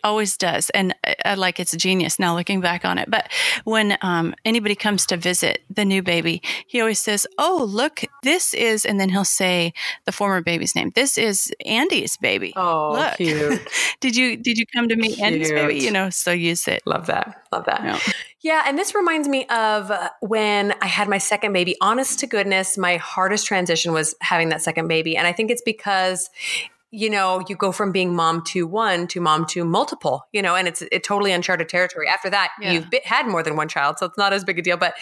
always 0.03 0.37
does 0.37 0.69
and 0.71 0.95
I, 1.23 1.35
like 1.35 1.59
it's 1.59 1.75
genius 1.75 2.19
now 2.19 2.35
looking 2.35 2.61
back 2.61 2.85
on 2.85 2.97
it 2.97 3.09
but 3.09 3.31
when 3.63 3.97
um, 4.01 4.35
anybody 4.43 4.75
comes 4.75 5.05
to 5.07 5.17
visit 5.17 5.63
the 5.69 5.85
new 5.85 6.01
baby 6.01 6.41
he 6.67 6.79
always 6.81 6.99
says 6.99 7.27
oh 7.37 7.65
look 7.67 8.03
this 8.23 8.53
is 8.53 8.85
and 8.85 8.99
then 8.99 9.09
he'll 9.09 9.23
say 9.23 9.73
the 10.05 10.11
former 10.11 10.41
baby's 10.41 10.75
name 10.75 10.91
this 10.95 11.17
is 11.17 11.51
andy's 11.65 12.17
baby 12.17 12.53
oh 12.55 12.93
look 12.93 13.15
cute. 13.15 13.61
did 13.99 14.15
you 14.15 14.37
did 14.37 14.57
you 14.57 14.65
come 14.73 14.87
to 14.87 14.95
meet 14.95 15.15
cute. 15.15 15.19
andy's 15.19 15.51
baby 15.51 15.79
you 15.79 15.91
know 15.91 16.09
so 16.09 16.31
use 16.31 16.67
it 16.67 16.81
love 16.85 17.07
that 17.07 17.43
love 17.51 17.65
that 17.65 17.83
yeah. 17.83 18.13
yeah 18.41 18.63
and 18.67 18.77
this 18.77 18.95
reminds 18.95 19.27
me 19.27 19.45
of 19.47 19.91
when 20.21 20.73
i 20.81 20.87
had 20.87 21.07
my 21.07 21.17
second 21.17 21.53
baby 21.53 21.75
honest 21.81 22.19
to 22.19 22.27
goodness 22.27 22.77
my 22.77 22.97
hardest 22.97 23.45
transition 23.45 23.93
was 23.93 24.15
having 24.21 24.49
that 24.49 24.61
second 24.61 24.87
baby 24.87 25.15
and 25.17 25.27
i 25.27 25.31
think 25.31 25.51
it's 25.51 25.61
because 25.61 26.29
you 26.95 27.09
know, 27.09 27.43
you 27.47 27.55
go 27.55 27.71
from 27.71 27.91
being 27.91 28.15
mom 28.15 28.43
to 28.45 28.65
one 28.65 29.07
to 29.07 29.19
mom 29.19 29.45
to 29.47 29.65
multiple, 29.65 30.25
you 30.31 30.41
know, 30.41 30.55
and 30.55 30.67
it's 30.67 30.81
it 30.91 31.03
totally 31.03 31.31
uncharted 31.31 31.69
territory. 31.69 32.07
After 32.07 32.29
that, 32.29 32.51
yeah. 32.61 32.71
you've 32.71 32.89
been, 32.89 33.01
had 33.03 33.27
more 33.27 33.43
than 33.43 33.55
one 33.55 33.67
child, 33.67 33.97
so 33.99 34.05
it's 34.05 34.17
not 34.17 34.33
as 34.33 34.43
big 34.43 34.59
a 34.59 34.61
deal. 34.61 34.77
But 34.77 34.95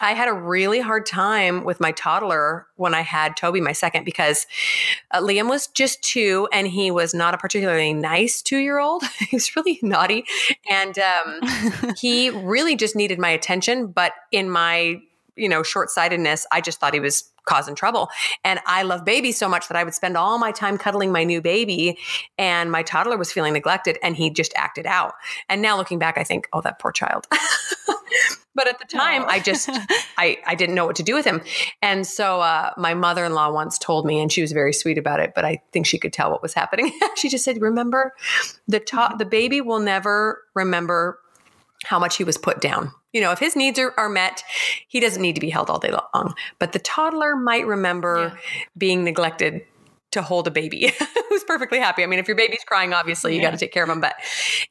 I 0.00 0.14
had 0.14 0.28
a 0.28 0.32
really 0.32 0.80
hard 0.80 1.06
time 1.06 1.64
with 1.64 1.80
my 1.80 1.90
toddler 1.92 2.66
when 2.76 2.94
I 2.94 3.00
had 3.00 3.36
Toby, 3.36 3.60
my 3.60 3.72
second, 3.72 4.04
because 4.04 4.46
uh, 5.10 5.20
Liam 5.20 5.48
was 5.48 5.66
just 5.66 6.02
two 6.02 6.48
and 6.52 6.68
he 6.68 6.90
was 6.90 7.14
not 7.14 7.34
a 7.34 7.38
particularly 7.38 7.92
nice 7.92 8.40
two 8.40 8.58
year 8.58 8.78
old. 8.78 9.02
he 9.18 9.34
was 9.34 9.56
really 9.56 9.78
naughty. 9.82 10.24
And 10.70 10.98
um, 10.98 11.40
he 11.98 12.30
really 12.30 12.76
just 12.76 12.94
needed 12.94 13.18
my 13.18 13.30
attention. 13.30 13.88
But 13.88 14.12
in 14.30 14.48
my 14.48 15.00
you 15.38 15.48
know, 15.48 15.62
short 15.62 15.90
sightedness, 15.90 16.46
I 16.52 16.60
just 16.60 16.80
thought 16.80 16.94
he 16.94 17.00
was 17.00 17.30
causing 17.44 17.74
trouble. 17.74 18.08
And 18.44 18.60
I 18.66 18.82
love 18.82 19.04
babies 19.04 19.38
so 19.38 19.48
much 19.48 19.68
that 19.68 19.76
I 19.76 19.84
would 19.84 19.94
spend 19.94 20.16
all 20.16 20.38
my 20.38 20.52
time 20.52 20.76
cuddling 20.76 21.12
my 21.12 21.24
new 21.24 21.40
baby, 21.40 21.98
and 22.36 22.70
my 22.70 22.82
toddler 22.82 23.16
was 23.16 23.32
feeling 23.32 23.54
neglected, 23.54 23.98
and 24.02 24.16
he 24.16 24.30
just 24.30 24.52
acted 24.56 24.86
out. 24.86 25.14
And 25.48 25.62
now 25.62 25.76
looking 25.76 25.98
back, 25.98 26.18
I 26.18 26.24
think, 26.24 26.48
oh, 26.52 26.60
that 26.60 26.78
poor 26.78 26.92
child. 26.92 27.26
but 28.54 28.66
at 28.66 28.78
the 28.78 28.84
time 28.84 29.24
i 29.28 29.38
just 29.38 29.70
I, 30.18 30.38
I 30.46 30.54
didn't 30.54 30.74
know 30.74 30.84
what 30.84 30.96
to 30.96 31.02
do 31.02 31.14
with 31.14 31.24
him 31.24 31.40
and 31.80 32.06
so 32.06 32.40
uh, 32.40 32.72
my 32.76 32.92
mother-in-law 32.92 33.52
once 33.52 33.78
told 33.78 34.04
me 34.04 34.20
and 34.20 34.32
she 34.32 34.40
was 34.40 34.52
very 34.52 34.72
sweet 34.72 34.98
about 34.98 35.20
it 35.20 35.32
but 35.34 35.44
i 35.44 35.62
think 35.72 35.86
she 35.86 35.98
could 35.98 36.12
tell 36.12 36.30
what 36.30 36.42
was 36.42 36.54
happening 36.54 36.92
she 37.16 37.28
just 37.28 37.44
said 37.44 37.60
remember 37.62 38.14
the 38.66 38.80
to- 38.80 39.14
the 39.18 39.24
baby 39.24 39.60
will 39.60 39.78
never 39.78 40.42
remember 40.54 41.20
how 41.84 41.98
much 41.98 42.16
he 42.16 42.24
was 42.24 42.36
put 42.36 42.60
down 42.60 42.92
you 43.12 43.20
know, 43.20 43.32
if 43.32 43.38
his 43.38 43.56
needs 43.56 43.78
are, 43.78 43.94
are 43.96 44.08
met, 44.08 44.42
he 44.86 45.00
doesn't 45.00 45.22
need 45.22 45.34
to 45.34 45.40
be 45.40 45.50
held 45.50 45.70
all 45.70 45.78
day 45.78 45.90
long. 45.90 46.34
But 46.58 46.72
the 46.72 46.78
toddler 46.78 47.36
might 47.36 47.66
remember 47.66 48.32
yeah. 48.34 48.40
being 48.76 49.04
neglected 49.04 49.64
to 50.10 50.22
hold 50.22 50.46
a 50.46 50.50
baby 50.50 50.92
who's 51.28 51.44
perfectly 51.44 51.78
happy. 51.78 52.02
I 52.02 52.06
mean, 52.06 52.18
if 52.18 52.28
your 52.28 52.36
baby's 52.36 52.64
crying, 52.64 52.92
obviously 52.92 53.34
you 53.34 53.40
yeah. 53.40 53.46
got 53.46 53.50
to 53.52 53.56
take 53.58 53.72
care 53.72 53.82
of 53.82 53.88
them. 53.88 54.00
But 54.00 54.14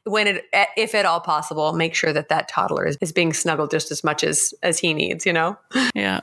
when 0.04 0.28
it, 0.28 0.46
eh, 0.54 0.66
if 0.76 0.94
at 0.96 1.06
all 1.06 1.20
possible, 1.20 1.74
make 1.74 1.96
sure 1.96 2.14
that 2.14 2.30
that 2.30 2.48
toddler 2.48 2.86
is, 2.86 2.98
is 3.02 3.12
being 3.12 3.34
snuggled 3.34 3.72
just 3.72 3.92
as 3.92 4.04
much 4.04 4.24
as 4.24 4.54
as 4.64 4.80
he 4.80 4.94
needs. 4.94 5.26
You 5.26 5.34
know. 5.34 5.58
Yeah. 5.94 6.22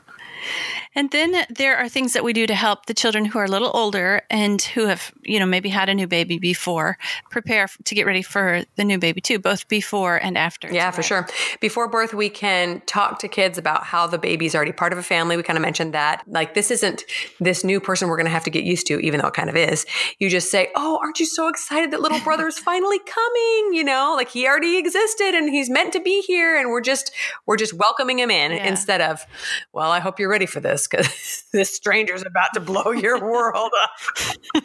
And 0.95 1.11
then 1.11 1.47
there 1.51 1.77
are 1.77 1.89
things 1.89 2.13
that 2.13 2.25
we 2.25 2.33
do 2.33 2.47
to 2.47 2.55
help 2.55 2.87
the 2.87 2.95
children 2.95 3.25
who 3.25 3.39
are 3.39 3.45
a 3.45 3.51
little 3.51 3.71
older 3.75 4.23
and 4.31 4.61
who 4.61 4.87
have, 4.87 5.13
you 5.23 5.39
know, 5.39 5.47
maybe 5.47 5.69
had 5.69 5.89
a 5.89 5.95
new 5.95 6.07
baby 6.07 6.39
before 6.39 6.99
prepare 7.31 7.69
to 7.85 7.95
get 7.95 8.07
ready 8.07 8.23
for 8.23 8.65
the 8.77 8.85
new 8.85 8.99
baby 8.99 9.21
too, 9.21 9.39
both 9.39 9.69
before 9.69 10.17
and 10.17 10.39
after. 10.39 10.73
Yeah, 10.73 10.91
for 10.91 11.03
sure. 11.03 11.27
Before 11.61 11.89
birth, 11.89 12.15
we 12.15 12.29
can 12.29 12.83
talk 12.87 13.19
to 13.21 13.29
kids 13.29 13.59
about 13.59 13.85
how 13.85 14.07
the 14.07 14.19
baby's 14.19 14.55
already 14.55 14.73
part 14.73 14.93
of 14.93 14.99
a 14.99 15.03
family. 15.03 15.37
We 15.37 15.43
kind 15.43 15.57
of 15.57 15.63
mentioned 15.63 15.95
that. 15.95 16.23
Like, 16.27 16.55
this 16.55 16.71
isn't 16.71 17.05
this 17.41 17.65
new 17.65 17.81
person 17.81 18.09
we're 18.09 18.17
going 18.17 18.27
to 18.27 18.33
have 18.33 18.45
to 18.45 18.51
get 18.51 18.65
used 18.65 18.87
to, 18.89 18.99
even 19.01 19.21
though 19.21 19.29
it 19.29 19.35
kind 19.35 19.51
of 19.51 19.57
is. 19.57 19.87
You 20.19 20.31
just 20.31 20.51
say, 20.51 20.69
Oh, 20.77 20.99
aren't 21.03 21.21
you 21.21 21.27
so 21.27 21.49
excited 21.49 21.91
that 21.91 22.01
little 22.01 22.21
brother's 22.21 22.59
finally 22.71 22.99
coming? 22.99 23.75
You 23.75 23.85
know, 23.85 24.15
like 24.17 24.31
he 24.31 24.47
already 24.47 24.77
existed 24.79 25.35
and 25.35 25.49
he's 25.49 25.71
meant 25.71 25.93
to 25.95 26.01
be 26.01 26.21
here. 26.21 26.57
And 26.57 26.71
we're 26.71 26.81
just, 26.81 27.13
we're 27.47 27.57
just 27.57 27.73
welcoming 27.75 28.19
him 28.19 28.31
in 28.31 28.53
yeah. 28.53 28.67
instead 28.67 29.01
of, 29.01 29.27
Well, 29.73 29.91
I 29.91 30.01
hope 30.01 30.19
you're 30.19 30.31
ready 30.35 30.47
for 30.47 30.59
this 30.59 30.88
because 30.88 31.45
this 31.53 31.73
stranger's 31.73 32.23
about 32.26 32.49
to 32.55 32.61
blow 32.61 32.91
your 32.91 33.21
world 33.21 33.71
up. 33.85 33.91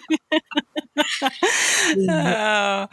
oh, 2.10 2.88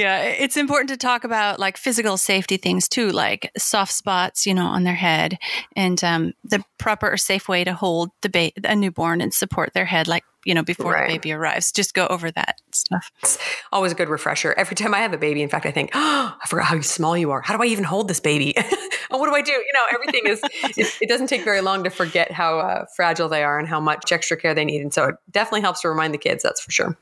yeah, 0.00 0.22
it's 0.22 0.56
important 0.56 0.88
to 0.88 0.96
talk 0.96 1.24
about 1.24 1.58
like 1.58 1.76
physical 1.76 2.16
safety 2.16 2.56
things 2.56 2.88
too, 2.88 3.10
like 3.10 3.50
soft 3.58 3.92
spots, 3.92 4.46
you 4.46 4.54
know, 4.54 4.64
on 4.64 4.84
their 4.84 4.94
head, 4.94 5.38
and 5.76 6.02
um, 6.02 6.32
the 6.42 6.64
proper 6.78 7.10
or 7.12 7.18
safe 7.18 7.48
way 7.48 7.64
to 7.64 7.74
hold 7.74 8.10
the 8.22 8.30
ba- 8.30 8.52
a 8.64 8.74
newborn 8.74 9.20
and 9.20 9.34
support 9.34 9.74
their 9.74 9.84
head, 9.84 10.08
like 10.08 10.24
you 10.46 10.54
know, 10.54 10.62
before 10.62 10.92
right. 10.92 11.06
the 11.06 11.18
baby 11.18 11.32
arrives. 11.32 11.70
Just 11.70 11.92
go 11.92 12.06
over 12.06 12.30
that 12.30 12.62
stuff. 12.72 13.12
It's 13.22 13.36
always 13.72 13.92
a 13.92 13.94
good 13.94 14.08
refresher. 14.08 14.54
Every 14.56 14.74
time 14.74 14.94
I 14.94 15.00
have 15.00 15.12
a 15.12 15.18
baby, 15.18 15.42
in 15.42 15.50
fact, 15.50 15.66
I 15.66 15.70
think, 15.70 15.90
oh, 15.92 16.34
I 16.42 16.46
forgot 16.46 16.64
how 16.64 16.80
small 16.80 17.14
you 17.14 17.30
are. 17.30 17.42
How 17.42 17.54
do 17.54 17.62
I 17.62 17.66
even 17.66 17.84
hold 17.84 18.08
this 18.08 18.20
baby? 18.20 18.54
oh, 19.10 19.18
what 19.18 19.26
do 19.26 19.34
I 19.34 19.42
do? 19.42 19.52
You 19.52 19.72
know, 19.74 19.84
everything 19.92 20.22
is, 20.24 20.40
it, 20.78 20.96
it, 21.02 21.08
doesn't 21.10 21.26
take 21.26 21.44
very 21.44 21.60
long 21.60 21.84
to 21.84 21.90
forget 21.90 22.32
how 22.32 22.58
uh, 22.58 22.86
fragile 22.96 23.28
they 23.28 23.44
are 23.44 23.58
and 23.58 23.68
how 23.68 23.80
much 23.80 24.12
extra 24.12 24.38
care 24.38 24.54
they 24.54 24.64
need. 24.64 24.80
And 24.80 24.94
so 24.94 25.08
it 25.08 25.16
definitely 25.30 25.60
helps 25.60 25.82
to 25.82 25.90
remind 25.90 26.14
the 26.14 26.18
kids, 26.18 26.42
that's 26.42 26.62
for 26.62 26.70
sure. 26.70 26.96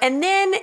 And 0.00 0.22
then 0.22 0.54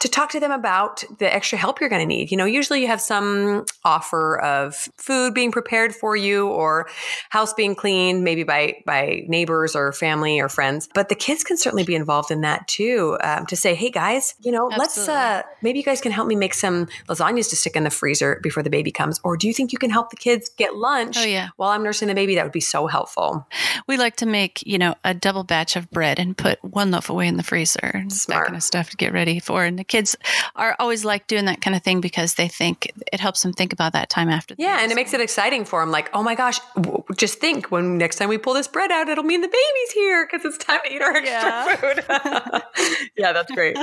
to 0.00 0.08
talk 0.08 0.30
to 0.30 0.40
them 0.40 0.50
about 0.50 1.04
the 1.18 1.32
extra 1.32 1.58
help 1.58 1.78
you're 1.78 1.90
going 1.90 2.00
to 2.00 2.06
need. 2.06 2.30
You 2.30 2.36
know, 2.38 2.46
usually 2.46 2.80
you 2.80 2.86
have 2.86 3.00
some 3.02 3.66
offer 3.84 4.40
of 4.40 4.74
food 4.96 5.34
being 5.34 5.52
prepared 5.52 5.94
for 5.94 6.16
you 6.16 6.48
or 6.48 6.88
house 7.28 7.52
being 7.52 7.74
cleaned, 7.74 8.24
maybe 8.24 8.42
by 8.42 8.76
by 8.86 9.24
neighbors 9.28 9.76
or 9.76 9.92
family 9.92 10.40
or 10.40 10.48
friends. 10.48 10.88
But 10.94 11.10
the 11.10 11.14
kids 11.14 11.44
can 11.44 11.58
certainly 11.58 11.84
be 11.84 11.94
involved 11.94 12.30
in 12.30 12.40
that 12.40 12.66
too. 12.66 13.18
Um, 13.22 13.44
to 13.46 13.56
say, 13.56 13.74
hey 13.74 13.90
guys, 13.90 14.34
you 14.40 14.50
know, 14.50 14.70
Absolutely. 14.72 14.78
let's 14.78 15.08
uh, 15.08 15.42
maybe 15.62 15.78
you 15.78 15.84
guys 15.84 16.00
can 16.00 16.12
help 16.12 16.26
me 16.26 16.34
make 16.34 16.54
some 16.54 16.86
lasagnas 17.08 17.50
to 17.50 17.56
stick 17.56 17.76
in 17.76 17.84
the 17.84 17.90
freezer 17.90 18.40
before 18.42 18.62
the 18.62 18.70
baby 18.70 18.90
comes, 18.90 19.20
or 19.22 19.36
do 19.36 19.46
you 19.46 19.52
think 19.52 19.70
you 19.70 19.78
can 19.78 19.90
help 19.90 20.10
the 20.10 20.16
kids 20.16 20.48
get 20.48 20.76
lunch? 20.76 21.18
Oh, 21.18 21.24
yeah. 21.24 21.50
while 21.56 21.70
I'm 21.70 21.82
nursing 21.82 22.08
the 22.08 22.14
baby, 22.14 22.34
that 22.36 22.44
would 22.44 22.52
be 22.52 22.60
so 22.60 22.86
helpful. 22.86 23.46
We 23.86 23.98
like 23.98 24.16
to 24.16 24.26
make 24.26 24.66
you 24.66 24.78
know 24.78 24.94
a 25.04 25.12
double 25.12 25.44
batch 25.44 25.76
of 25.76 25.90
bread 25.90 26.18
and 26.18 26.34
put 26.34 26.62
one 26.64 26.90
loaf 26.90 27.10
away 27.10 27.28
in 27.28 27.36
the 27.36 27.42
freezer. 27.42 28.04
Smart. 28.08 28.40
That 28.40 28.46
kind 28.46 28.56
of 28.56 28.62
stuff 28.62 28.88
to 28.90 28.96
get 28.96 29.12
ready 29.12 29.40
for. 29.40 29.64
And 29.64 29.78
the 29.78 29.84
kids 29.90 30.16
are 30.56 30.74
always 30.78 31.04
like 31.04 31.26
doing 31.26 31.44
that 31.44 31.60
kind 31.60 31.76
of 31.76 31.82
thing 31.82 32.00
because 32.00 32.34
they 32.34 32.48
think 32.48 32.90
it 33.12 33.20
helps 33.20 33.42
them 33.42 33.52
think 33.52 33.72
about 33.74 33.92
that 33.92 34.08
time 34.08 34.30
after. 34.30 34.54
Yeah, 34.56 34.78
and 34.80 34.90
it 34.90 34.94
makes 34.94 35.12
it 35.12 35.20
exciting 35.20 35.66
for 35.66 35.80
them. 35.80 35.90
Like, 35.90 36.08
oh 36.14 36.22
my 36.22 36.34
gosh, 36.34 36.60
w- 36.76 37.02
just 37.16 37.40
think 37.40 37.70
when 37.70 37.98
next 37.98 38.16
time 38.16 38.30
we 38.30 38.38
pull 38.38 38.54
this 38.54 38.68
bread 38.68 38.90
out, 38.90 39.08
it'll 39.08 39.24
mean 39.24 39.42
the 39.42 39.48
baby's 39.48 39.92
here 39.92 40.26
because 40.26 40.46
it's 40.46 40.64
time 40.64 40.80
to 40.86 40.94
eat 40.94 41.02
our 41.02 41.14
extra 41.14 41.32
yeah. 41.32 41.76
food. 41.76 43.10
yeah, 43.16 43.32
that's 43.32 43.50
great. 43.50 43.76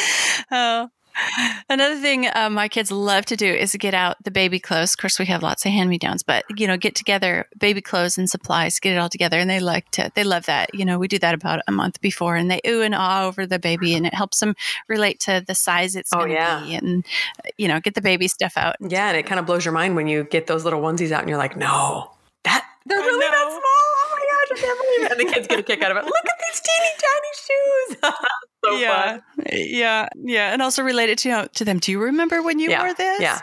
oh. 0.52 0.90
Another 1.68 1.96
thing 1.96 2.28
uh, 2.34 2.50
my 2.50 2.68
kids 2.68 2.90
love 2.90 3.24
to 3.26 3.36
do 3.36 3.46
is 3.46 3.74
get 3.78 3.94
out 3.94 4.16
the 4.24 4.30
baby 4.30 4.58
clothes. 4.58 4.94
Of 4.94 4.98
course, 4.98 5.18
we 5.18 5.26
have 5.26 5.42
lots 5.42 5.64
of 5.64 5.72
hand 5.72 5.90
me 5.90 5.98
downs, 5.98 6.22
but 6.22 6.44
you 6.56 6.66
know, 6.66 6.76
get 6.76 6.94
together 6.94 7.46
baby 7.58 7.80
clothes 7.80 8.18
and 8.18 8.28
supplies, 8.28 8.80
get 8.80 8.94
it 8.94 8.98
all 8.98 9.08
together, 9.08 9.38
and 9.38 9.48
they 9.48 9.60
like 9.60 9.90
to. 9.92 10.10
They 10.14 10.24
love 10.24 10.46
that. 10.46 10.74
You 10.74 10.84
know, 10.84 10.98
we 10.98 11.08
do 11.08 11.18
that 11.18 11.34
about 11.34 11.60
a 11.66 11.72
month 11.72 12.00
before, 12.00 12.36
and 12.36 12.50
they 12.50 12.60
ooh 12.66 12.82
and 12.82 12.94
ah 12.94 13.26
over 13.26 13.46
the 13.46 13.58
baby, 13.58 13.94
and 13.94 14.06
it 14.06 14.14
helps 14.14 14.40
them 14.40 14.54
relate 14.88 15.20
to 15.20 15.42
the 15.46 15.54
size 15.54 15.96
it's 15.96 16.12
oh, 16.12 16.18
going 16.18 16.30
to 16.30 16.34
yeah. 16.34 16.60
be, 16.64 16.74
and 16.74 17.06
you 17.58 17.68
know, 17.68 17.80
get 17.80 17.94
the 17.94 18.02
baby 18.02 18.28
stuff 18.28 18.56
out. 18.56 18.76
Yeah, 18.80 19.08
and 19.08 19.16
it 19.16 19.26
kind 19.26 19.38
of 19.38 19.46
blows 19.46 19.64
your 19.64 19.72
mind 19.74 19.96
when 19.96 20.06
you 20.06 20.24
get 20.24 20.46
those 20.46 20.64
little 20.64 20.80
onesies 20.80 21.12
out, 21.12 21.20
and 21.20 21.28
you're 21.28 21.38
like, 21.38 21.56
no, 21.56 22.10
that 22.44 22.66
they're 22.86 22.98
really 22.98 23.26
that 23.26 23.48
small. 23.48 23.60
Oh 23.62 24.08
my 24.12 24.18
gosh, 24.18 24.58
I 24.58 24.66
can't 24.66 24.80
believe 24.80 25.04
it. 25.04 25.12
And 25.12 25.20
the 25.20 25.34
kids 25.34 25.46
get 25.48 25.58
a 25.58 25.62
kick 25.62 25.82
out 25.82 25.90
of 25.90 25.96
it. 25.96 26.04
Look 26.04 26.14
at 26.26 26.38
these 26.40 26.60
teeny 26.60 26.92
tiny 26.98 27.32
shoes. 27.46 28.12
so 28.64 28.76
yeah, 28.76 29.12
fun. 29.12 29.22
Yeah, 29.52 30.08
yeah, 30.16 30.52
and 30.52 30.62
also 30.62 30.82
related 30.82 31.18
to 31.18 31.48
to 31.54 31.64
them. 31.64 31.78
Do 31.78 31.92
you 31.92 32.00
remember 32.00 32.42
when 32.42 32.58
you 32.58 32.70
yeah, 32.70 32.82
wore 32.82 32.94
this? 32.94 33.20
Yeah, 33.20 33.40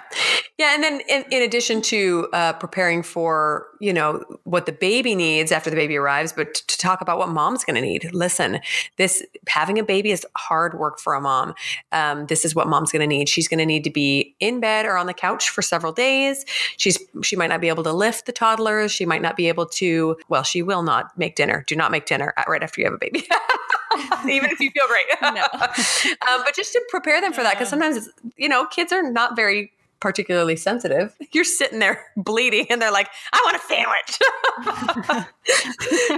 yeah, 0.58 0.74
and 0.76 0.84
then 0.84 1.02
in, 1.08 1.24
in 1.32 1.44
addition 1.44 1.82
to 1.84 2.28
uh, 2.34 2.54
preparing 2.54 3.04
for 3.04 3.68
you 3.80 3.94
know 3.94 4.24
what 4.44 4.66
the 4.66 4.72
baby 4.72 5.16
needs 5.16 5.52
after 5.52 5.70
the 5.70 5.76
baby 5.76 5.98
arrives, 5.98 6.34
but 6.34 6.54
to, 6.54 6.68
to 6.68 6.78
talk 6.78 7.02
about 7.02 7.18
what 7.18 7.30
mom's 7.30 7.64
going 7.64 7.76
to 7.76 7.82
need. 7.82 8.14
Listen, 8.14 8.60
this 8.98 9.24
having 9.48 9.80
a 9.80 9.84
baby 9.84 10.12
is 10.12 10.26
hard 10.38 10.78
work 10.78 11.00
for 11.00 11.14
a 11.14 11.22
mom. 11.22 11.54
Um, 11.92 12.28
this 12.28 12.46
is 12.46 12.56
what 12.56 12.68
mom's 12.68 12.92
going 12.92 13.02
to 13.02 13.08
need. 13.08 13.30
She's 13.30 13.48
going 13.48 13.60
to 13.60 13.66
need 13.66 13.84
to 13.84 13.90
be 13.92 14.36
in 14.40 14.60
bed 14.60 14.86
or 14.86 14.98
on 14.98 15.08
the 15.08 15.14
couch 15.14 15.50
for 15.50 15.62
several 15.62 15.94
days. 15.94 16.46
She's 16.78 16.98
she 17.22 17.36
might 17.36 17.48
not 17.48 17.62
be 17.62 17.70
able 17.70 17.84
to 17.84 17.94
lift 17.94 18.26
the 18.26 18.32
toddlers. 18.32 18.92
She 18.92 19.06
might 19.06 19.22
not 19.22 19.36
be 19.36 19.48
able 19.48 19.66
to. 19.66 20.18
Well, 20.30 20.44
she 20.44 20.62
will 20.62 20.84
not 20.84 21.18
make 21.18 21.36
dinner. 21.36 21.64
Do 21.68 21.76
not 21.76 21.92
make 21.92 22.06
dinner 22.06 22.34
right 22.48 22.64
after 22.64 22.82
you 22.82 22.86
have 22.86 22.94
a 22.94 22.98
baby. 22.98 23.28
even 24.30 24.50
if 24.50 24.60
you 24.60 24.72
feel 24.72 24.88
great. 24.88 25.06
no. 25.22 25.44
um, 25.52 26.44
but 26.46 26.56
just 26.56 26.72
to 26.74 26.82
prepare 26.90 27.22
them 27.22 27.34
for 27.34 27.44
that, 27.44 27.56
because 27.56 27.70
sometimes, 27.70 28.10
you 28.38 28.50
know, 28.50 28.66
kids 28.66 28.92
are 28.92 29.04
not 29.10 29.36
very 29.36 29.72
particularly 30.02 30.58
sensitive, 30.58 31.16
you're 31.32 31.46
sitting 31.46 31.80
there 31.80 32.06
bleeding 32.18 32.66
and 32.70 32.82
they're 32.82 32.92
like, 32.92 33.08
I 33.32 33.42
want 33.46 33.56
a 33.56 33.66
sandwich. 33.68 35.28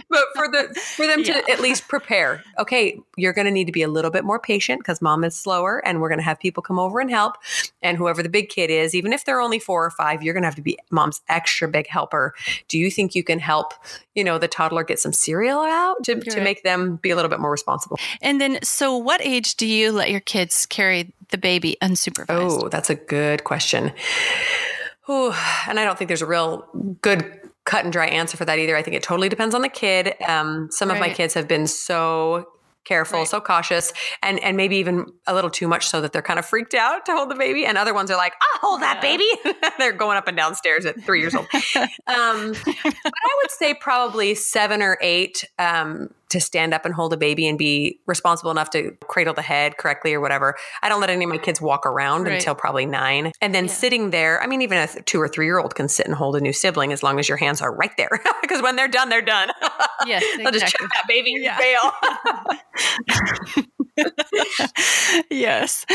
but 0.09 0.25
for 0.35 0.47
the 0.47 0.73
for 0.95 1.05
them 1.05 1.23
to 1.23 1.51
at 1.51 1.59
least 1.59 1.87
prepare, 1.87 2.43
okay, 2.57 2.99
you're 3.15 3.33
gonna 3.33 3.51
need 3.51 3.65
to 3.65 3.71
be 3.71 3.83
a 3.83 3.87
little 3.87 4.09
bit 4.09 4.23
more 4.23 4.39
patient 4.39 4.79
because 4.79 5.01
mom 5.01 5.23
is 5.23 5.35
slower 5.35 5.85
and 5.85 6.01
we're 6.01 6.09
gonna 6.09 6.23
have 6.23 6.39
people 6.39 6.63
come 6.63 6.79
over 6.79 6.99
and 6.99 7.11
help. 7.11 7.37
And 7.81 7.97
whoever 7.97 8.23
the 8.23 8.29
big 8.29 8.49
kid 8.49 8.71
is, 8.71 8.95
even 8.95 9.13
if 9.13 9.25
they're 9.25 9.41
only 9.41 9.59
four 9.59 9.85
or 9.85 9.91
five, 9.91 10.23
you're 10.23 10.33
gonna 10.33 10.47
have 10.47 10.55
to 10.55 10.61
be 10.61 10.77
mom's 10.89 11.21
extra 11.29 11.67
big 11.67 11.87
helper. 11.87 12.33
Do 12.69 12.79
you 12.79 12.89
think 12.89 13.13
you 13.13 13.23
can 13.23 13.39
help, 13.39 13.73
you 14.15 14.23
know, 14.23 14.37
the 14.37 14.47
toddler 14.47 14.83
get 14.83 14.99
some 14.99 15.13
cereal 15.13 15.61
out 15.61 16.03
to, 16.05 16.19
to 16.19 16.41
make 16.41 16.63
them 16.63 16.95
be 16.97 17.09
a 17.09 17.15
little 17.15 17.29
bit 17.29 17.39
more 17.39 17.51
responsible? 17.51 17.99
And 18.21 18.39
then, 18.39 18.59
so 18.63 18.95
what 18.95 19.21
age 19.21 19.55
do 19.55 19.67
you 19.67 19.91
let 19.91 20.09
your 20.09 20.21
kids 20.21 20.65
carry 20.65 21.13
the 21.33 21.37
baby 21.37 21.75
unsupervised? 21.81 22.27
Oh, 22.29 22.69
that's 22.69 22.89
a 22.89 22.95
good 22.95 23.43
question. 23.43 23.72
Ooh, 25.09 25.33
and 25.67 25.79
I 25.79 25.83
don't 25.83 25.97
think 25.97 26.07
there's 26.07 26.21
a 26.21 26.25
real 26.25 26.67
good 27.01 27.39
cut 27.65 27.83
and 27.83 27.91
dry 27.93 28.07
answer 28.07 28.37
for 28.37 28.45
that 28.45 28.59
either. 28.59 28.75
I 28.77 28.81
think 28.81 28.95
it 28.95 29.03
totally 29.03 29.29
depends 29.29 29.53
on 29.55 29.61
the 29.61 29.69
kid. 29.69 30.15
Um, 30.27 30.69
some 30.71 30.89
of 30.91 30.99
my 30.99 31.09
kids 31.09 31.33
have 31.33 31.47
been 31.47 31.67
so 31.67 32.47
careful, 32.85 33.19
Right. 33.19 33.27
so 33.27 33.39
cautious, 33.39 33.93
and 34.21 34.39
and 34.39 34.57
maybe 34.57 34.75
even 34.77 35.05
a 35.25 35.33
little 35.33 35.49
too 35.49 35.67
much 35.69 35.87
so 35.87 36.01
that 36.01 36.11
they're 36.11 36.21
kind 36.21 36.37
of 36.39 36.45
freaked 36.45 36.73
out 36.73 37.05
to 37.05 37.13
hold 37.13 37.29
the 37.29 37.35
baby. 37.35 37.65
And 37.65 37.77
other 37.77 37.93
ones 37.93 38.11
are 38.11 38.17
like, 38.17 38.33
"I'll 38.41 38.59
hold 38.59 38.81
that 38.81 39.01
baby." 39.01 39.27
they're 39.77 39.93
going 39.93 40.17
up 40.17 40.27
and 40.27 40.35
down 40.35 40.55
stairs 40.55 40.85
at 40.85 41.01
three 41.03 41.21
years 41.21 41.33
old. 41.35 41.47
um, 42.07 42.53
but 42.53 43.13
I 43.13 43.39
would 43.41 43.51
say 43.51 43.73
probably 43.73 44.35
seven 44.35 44.81
or 44.81 44.97
eight 45.01 45.45
um, 45.59 46.13
to 46.33 46.41
stand 46.41 46.73
up 46.73 46.85
and 46.85 46.93
hold 46.93 47.13
a 47.13 47.17
baby 47.17 47.47
and 47.47 47.57
be 47.57 47.99
responsible 48.05 48.51
enough 48.51 48.69
to 48.71 48.91
cradle 49.07 49.33
the 49.33 49.41
head 49.41 49.77
correctly 49.77 50.13
or 50.13 50.19
whatever. 50.21 50.55
I 50.81 50.89
don't 50.89 50.99
let 51.01 51.09
any 51.09 51.23
of 51.23 51.29
my 51.29 51.37
kids 51.37 51.61
walk 51.61 51.85
around 51.85 52.23
Right. 52.25 52.33
until 52.33 52.53
probably 52.55 52.85
nine. 52.85 53.31
And 53.41 53.55
then 53.55 53.65
Yeah. 53.65 53.71
sitting 53.71 54.09
there, 54.11 54.41
I 54.43 54.47
mean, 54.47 54.61
even 54.61 54.77
a 54.77 54.87
two 55.03 55.19
or 55.21 55.27
three 55.27 55.45
year 55.45 55.59
old 55.59 55.75
can 55.75 55.87
sit 55.87 56.05
and 56.05 56.13
hold 56.15 56.35
a 56.35 56.41
new 56.41 56.53
sibling 56.53 56.91
as 56.93 57.01
long 57.01 57.19
as 57.19 57.27
your 57.29 57.37
hands 57.37 57.61
are 57.61 57.73
right 57.73 57.95
there. 57.97 58.09
Because 58.43 58.61
when 58.61 58.75
they're 58.75 58.89
done, 58.89 59.07
they're 59.09 59.21
done. 59.21 59.49
Yes, 60.05 60.23
They'll 60.37 60.51
just 60.51 60.65
check 60.67 60.81
that 60.81 61.05
baby 61.07 61.33
and 61.35 61.43
Yeah. 61.45 61.57
bail. 61.57 63.65
yes. 65.29 65.85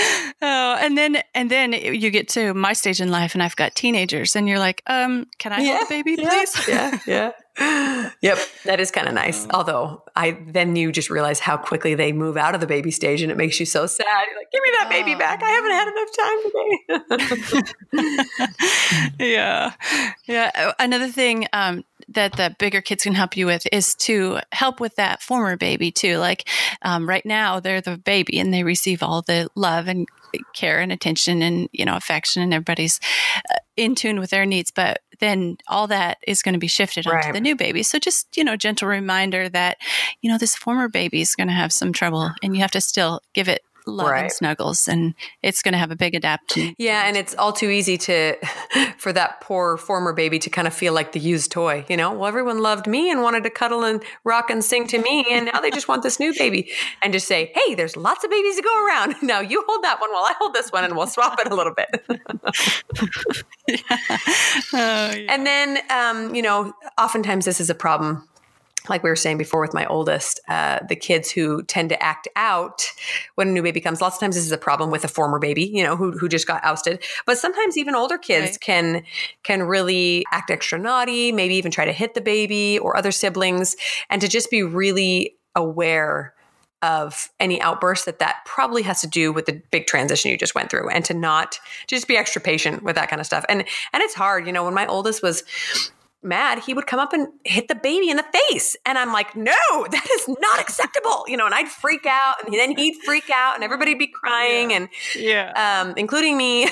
Oh, 0.40 0.76
and 0.80 0.96
then 0.96 1.22
and 1.34 1.50
then 1.50 1.72
you 1.72 2.10
get 2.10 2.28
to 2.30 2.54
my 2.54 2.72
stage 2.72 3.00
in 3.00 3.10
life, 3.10 3.34
and 3.34 3.42
I've 3.42 3.56
got 3.56 3.74
teenagers, 3.74 4.36
and 4.36 4.48
you're 4.48 4.58
like, 4.58 4.82
um, 4.86 5.26
can 5.38 5.52
I 5.52 5.62
hold 5.64 5.80
the 5.82 5.86
baby, 5.88 6.16
please? 6.16 6.68
yeah, 6.68 6.98
yeah. 7.06 7.32
yep, 8.22 8.38
that 8.66 8.78
is 8.78 8.92
kind 8.92 9.08
of 9.08 9.14
nice. 9.14 9.46
Although 9.50 10.04
I 10.14 10.38
then 10.46 10.76
you 10.76 10.92
just 10.92 11.10
realize 11.10 11.40
how 11.40 11.56
quickly 11.56 11.96
they 11.96 12.12
move 12.12 12.36
out 12.36 12.54
of 12.54 12.60
the 12.60 12.68
baby 12.68 12.92
stage, 12.92 13.20
and 13.20 13.32
it 13.32 13.36
makes 13.36 13.58
you 13.58 13.66
so 13.66 13.86
sad. 13.86 14.06
You're 14.30 14.38
like, 14.38 14.50
give 14.52 14.62
me 14.62 14.70
that 14.78 14.88
baby 14.88 15.14
Oh. 15.14 15.18
back. 15.18 15.42
I 15.42 15.50
haven't 15.50 15.72
had 15.72 15.88
enough 15.88 16.12
time 17.08 17.48
today. 17.58 19.18
yeah 19.18 19.72
yeah 20.26 20.50
Uh, 20.54 20.72
another 20.78 21.08
thing 21.08 21.46
um, 21.52 21.84
that 22.08 22.32
the 22.36 22.54
bigger 22.58 22.80
kids 22.80 23.04
can 23.04 23.14
help 23.14 23.36
you 23.36 23.46
with 23.46 23.66
is 23.72 23.94
to 23.96 24.38
help 24.52 24.80
with 24.80 24.96
that 24.96 25.22
former 25.22 25.56
baby 25.56 25.90
too. 25.90 26.16
Like 26.18 26.48
um, 26.82 27.08
right 27.08 27.24
now 27.24 27.60
they're 27.60 27.80
the 27.80 27.98
baby 27.98 28.38
and 28.40 28.52
they 28.52 28.62
receive 28.64 29.02
all 29.02 29.22
the 29.22 29.48
love 29.54 29.88
and 29.88 30.08
care 30.54 30.78
and 30.80 30.92
attention 30.92 31.40
and 31.42 31.68
you 31.72 31.86
know 31.86 31.96
affection 31.96 32.42
and 32.42 32.52
everybody's 32.52 33.00
uh, 33.50 33.56
in 33.76 33.94
tune 33.94 34.20
with 34.20 34.30
their 34.30 34.46
needs. 34.46 34.70
But 34.70 35.00
then 35.20 35.56
all 35.68 35.86
that 35.88 36.18
is 36.26 36.42
going 36.42 36.52
to 36.52 36.58
be 36.58 36.68
shifted 36.68 37.06
onto 37.06 37.16
Right. 37.16 37.32
the 37.34 37.40
new 37.40 37.56
baby. 37.56 37.82
So 37.82 37.98
just 37.98 38.36
you 38.36 38.44
know 38.44 38.56
gentle 38.56 38.88
reminder 38.88 39.48
that 39.48 39.78
you 40.22 40.30
know 40.30 40.38
this 40.38 40.54
former 40.56 40.88
baby 40.88 41.20
is 41.20 41.34
going 41.34 41.48
to 41.48 41.54
have 41.54 41.72
some 41.72 41.92
trouble 41.92 42.30
and 42.42 42.54
you 42.54 42.60
have 42.62 42.70
to 42.72 42.80
still 42.80 43.20
give 43.34 43.48
it 43.48 43.62
love 43.88 44.11
Right. 44.11 44.23
and 44.25 44.33
snuggles 44.33 44.88
and 44.88 45.14
it's 45.42 45.62
going 45.62 45.73
to 45.73 45.78
have 45.78 45.90
a 45.90 45.97
big 45.97 46.14
adaptation 46.14 46.75
Yeah, 46.78 47.07
and 47.07 47.16
it's 47.16 47.35
all 47.37 47.52
too 47.52 47.68
easy 47.71 47.97
to 47.99 48.37
for 48.99 49.12
that 49.12 49.40
poor 49.40 49.76
former 49.76 50.12
baby 50.12 50.38
to 50.40 50.50
kind 50.50 50.66
of 50.68 50.75
feel 50.75 50.92
like 50.92 51.12
the 51.12 51.21
used 51.21 51.50
toy, 51.50 51.85
you 51.88 51.97
know? 51.97 52.12
Well, 52.12 52.26
everyone 52.26 52.61
loved 52.61 52.87
me 52.87 53.11
and 53.11 53.23
wanted 53.23 53.42
to 53.45 53.50
cuddle 53.50 53.85
and 53.85 54.03
rock 54.24 54.51
and 54.51 54.64
sing 54.64 54.87
to 54.88 54.98
me, 54.98 55.27
and 55.31 55.46
now 55.53 55.61
they 55.61 55.70
just 55.70 55.88
want 55.88 56.03
this 56.03 56.18
new 56.20 56.33
baby. 56.38 56.70
And 57.03 57.12
just 57.12 57.27
say, 57.29 57.53
"Hey, 57.55 57.74
there's 57.74 57.96
lots 57.96 58.24
of 58.24 58.31
babies 58.31 58.57
to 58.57 58.62
go 58.62 58.87
around. 58.87 59.14
Now 59.22 59.40
you 59.40 59.64
hold 59.68 59.83
that 59.85 60.01
one 60.01 60.11
while 60.12 60.24
I 60.24 60.35
hold 60.38 60.55
this 60.55 60.70
one 60.70 60.85
and 60.85 60.96
we'll 60.96 61.07
swap 61.07 61.38
it 61.40 61.51
a 61.51 61.55
little 61.55 61.74
bit." 61.74 62.05
Oh, 64.72 65.12
yeah. 65.14 65.27
And 65.35 65.46
then, 65.46 65.79
um, 65.90 66.35
you 66.35 66.42
know, 66.42 66.72
oftentimes 66.98 67.44
this 67.44 67.61
is 67.61 67.70
a 67.70 67.74
problem. 67.74 68.27
Like 68.88 69.02
we 69.02 69.10
were 69.10 69.16
saying 69.16 69.38
before 69.38 69.60
with 69.60 69.74
my 69.74 69.84
oldest, 69.86 70.40
uh, 70.48 70.78
the 70.88 70.96
kids 70.96 71.30
who 71.30 71.62
tend 71.64 71.88
to 71.90 72.02
act 72.02 72.28
out 72.36 72.84
when 73.34 73.48
a 73.48 73.50
new 73.50 73.62
baby 73.62 73.80
comes. 73.80 74.00
Lots 74.00 74.16
of 74.16 74.20
times 74.20 74.36
this 74.36 74.44
is 74.44 74.52
a 74.52 74.58
problem 74.58 74.90
with 74.90 75.04
a 75.04 75.08
former 75.08 75.38
baby, 75.38 75.64
you 75.64 75.82
know, 75.82 75.96
who, 75.96 76.12
who 76.12 76.28
just 76.28 76.46
got 76.46 76.64
ousted. 76.64 77.02
But 77.26 77.38
sometimes 77.38 77.76
even 77.76 77.94
older 77.94 78.18
kids 78.18 78.52
Right. 78.52 78.60
can 78.60 79.02
can 79.42 79.62
really 79.64 80.24
act 80.32 80.50
extra 80.50 80.78
naughty, 80.78 81.32
maybe 81.32 81.54
even 81.54 81.70
try 81.70 81.84
to 81.84 81.92
hit 81.92 82.14
the 82.14 82.20
baby 82.20 82.78
or 82.78 82.96
other 82.96 83.10
siblings, 83.12 83.76
and 84.10 84.20
to 84.22 84.28
just 84.28 84.50
be 84.50 84.62
really 84.62 85.34
aware 85.54 86.34
of 86.82 87.28
any 87.40 87.60
outburst 87.60 88.04
that 88.04 88.20
that 88.20 88.36
probably 88.46 88.82
has 88.82 89.00
to 89.00 89.08
do 89.08 89.32
with 89.32 89.46
the 89.46 89.60
big 89.72 89.86
transition 89.88 90.30
you 90.30 90.38
just 90.38 90.54
went 90.54 90.70
through 90.70 90.88
and 90.90 91.04
to 91.04 91.12
not 91.12 91.58
to 91.88 91.96
just 91.96 92.06
be 92.06 92.16
extra 92.16 92.40
patient 92.40 92.84
with 92.84 92.94
that 92.94 93.10
kind 93.10 93.18
of 93.18 93.26
stuff 93.26 93.44
and 93.48 93.64
and 93.92 94.02
it's 94.02 94.14
hard 94.14 94.46
you 94.46 94.52
know 94.52 94.64
when 94.64 94.74
my 94.74 94.86
oldest 94.86 95.20
was 95.20 95.42
mad 96.22 96.59
he 96.61 96.74
would 96.74 96.87
come 96.87 96.98
up 96.98 97.12
and 97.12 97.28
hit 97.44 97.68
the 97.68 97.74
baby 97.74 98.11
in 98.11 98.16
the 98.16 98.26
face 98.48 98.76
and 98.85 98.98
i'm 98.98 99.12
like 99.12 99.37
no 99.37 99.52
that 99.90 100.07
is 100.14 100.28
not 100.40 100.61
acceptable 100.61 101.24
you 101.26 101.37
know 101.37 101.46
and 101.46 101.54
i'd 101.54 101.68
freak 101.68 102.07
out 102.07 102.35
and 102.44 102.54
then 102.54 102.76
he'd 102.76 102.96
freak 103.04 103.31
out 103.31 103.54
and 103.54 103.62
everybody'd 103.62 103.98
be 103.98 104.07
crying 104.07 104.72
and 104.72 104.88
yeah 105.16 105.52
um, 105.59 105.94
including 105.96 106.37
me. 106.37 106.68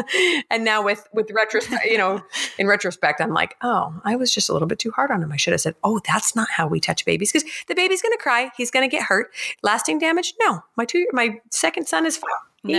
and 0.50 0.64
now 0.64 0.82
with 0.82 1.06
with 1.12 1.30
retrospect, 1.30 1.84
you 1.84 1.98
know, 1.98 2.22
in 2.58 2.66
retrospect, 2.66 3.20
I'm 3.20 3.32
like, 3.32 3.56
oh, 3.62 3.94
I 4.04 4.16
was 4.16 4.32
just 4.34 4.48
a 4.48 4.52
little 4.52 4.68
bit 4.68 4.78
too 4.78 4.90
hard 4.90 5.10
on 5.10 5.22
him. 5.22 5.32
I 5.32 5.36
should 5.36 5.52
have 5.52 5.60
said, 5.60 5.74
oh, 5.84 6.00
that's 6.06 6.34
not 6.34 6.50
how 6.50 6.66
we 6.66 6.80
touch 6.80 7.04
babies 7.04 7.32
because 7.32 7.48
the 7.68 7.74
baby's 7.74 8.02
going 8.02 8.12
to 8.12 8.22
cry, 8.22 8.50
he's 8.56 8.70
going 8.70 8.88
to 8.88 8.94
get 8.94 9.04
hurt. 9.04 9.32
Lasting 9.62 9.98
damage? 9.98 10.34
No. 10.40 10.62
My 10.76 10.84
two, 10.84 11.06
my 11.12 11.40
second 11.50 11.86
son 11.86 12.06
is 12.06 12.16
fine. 12.16 12.30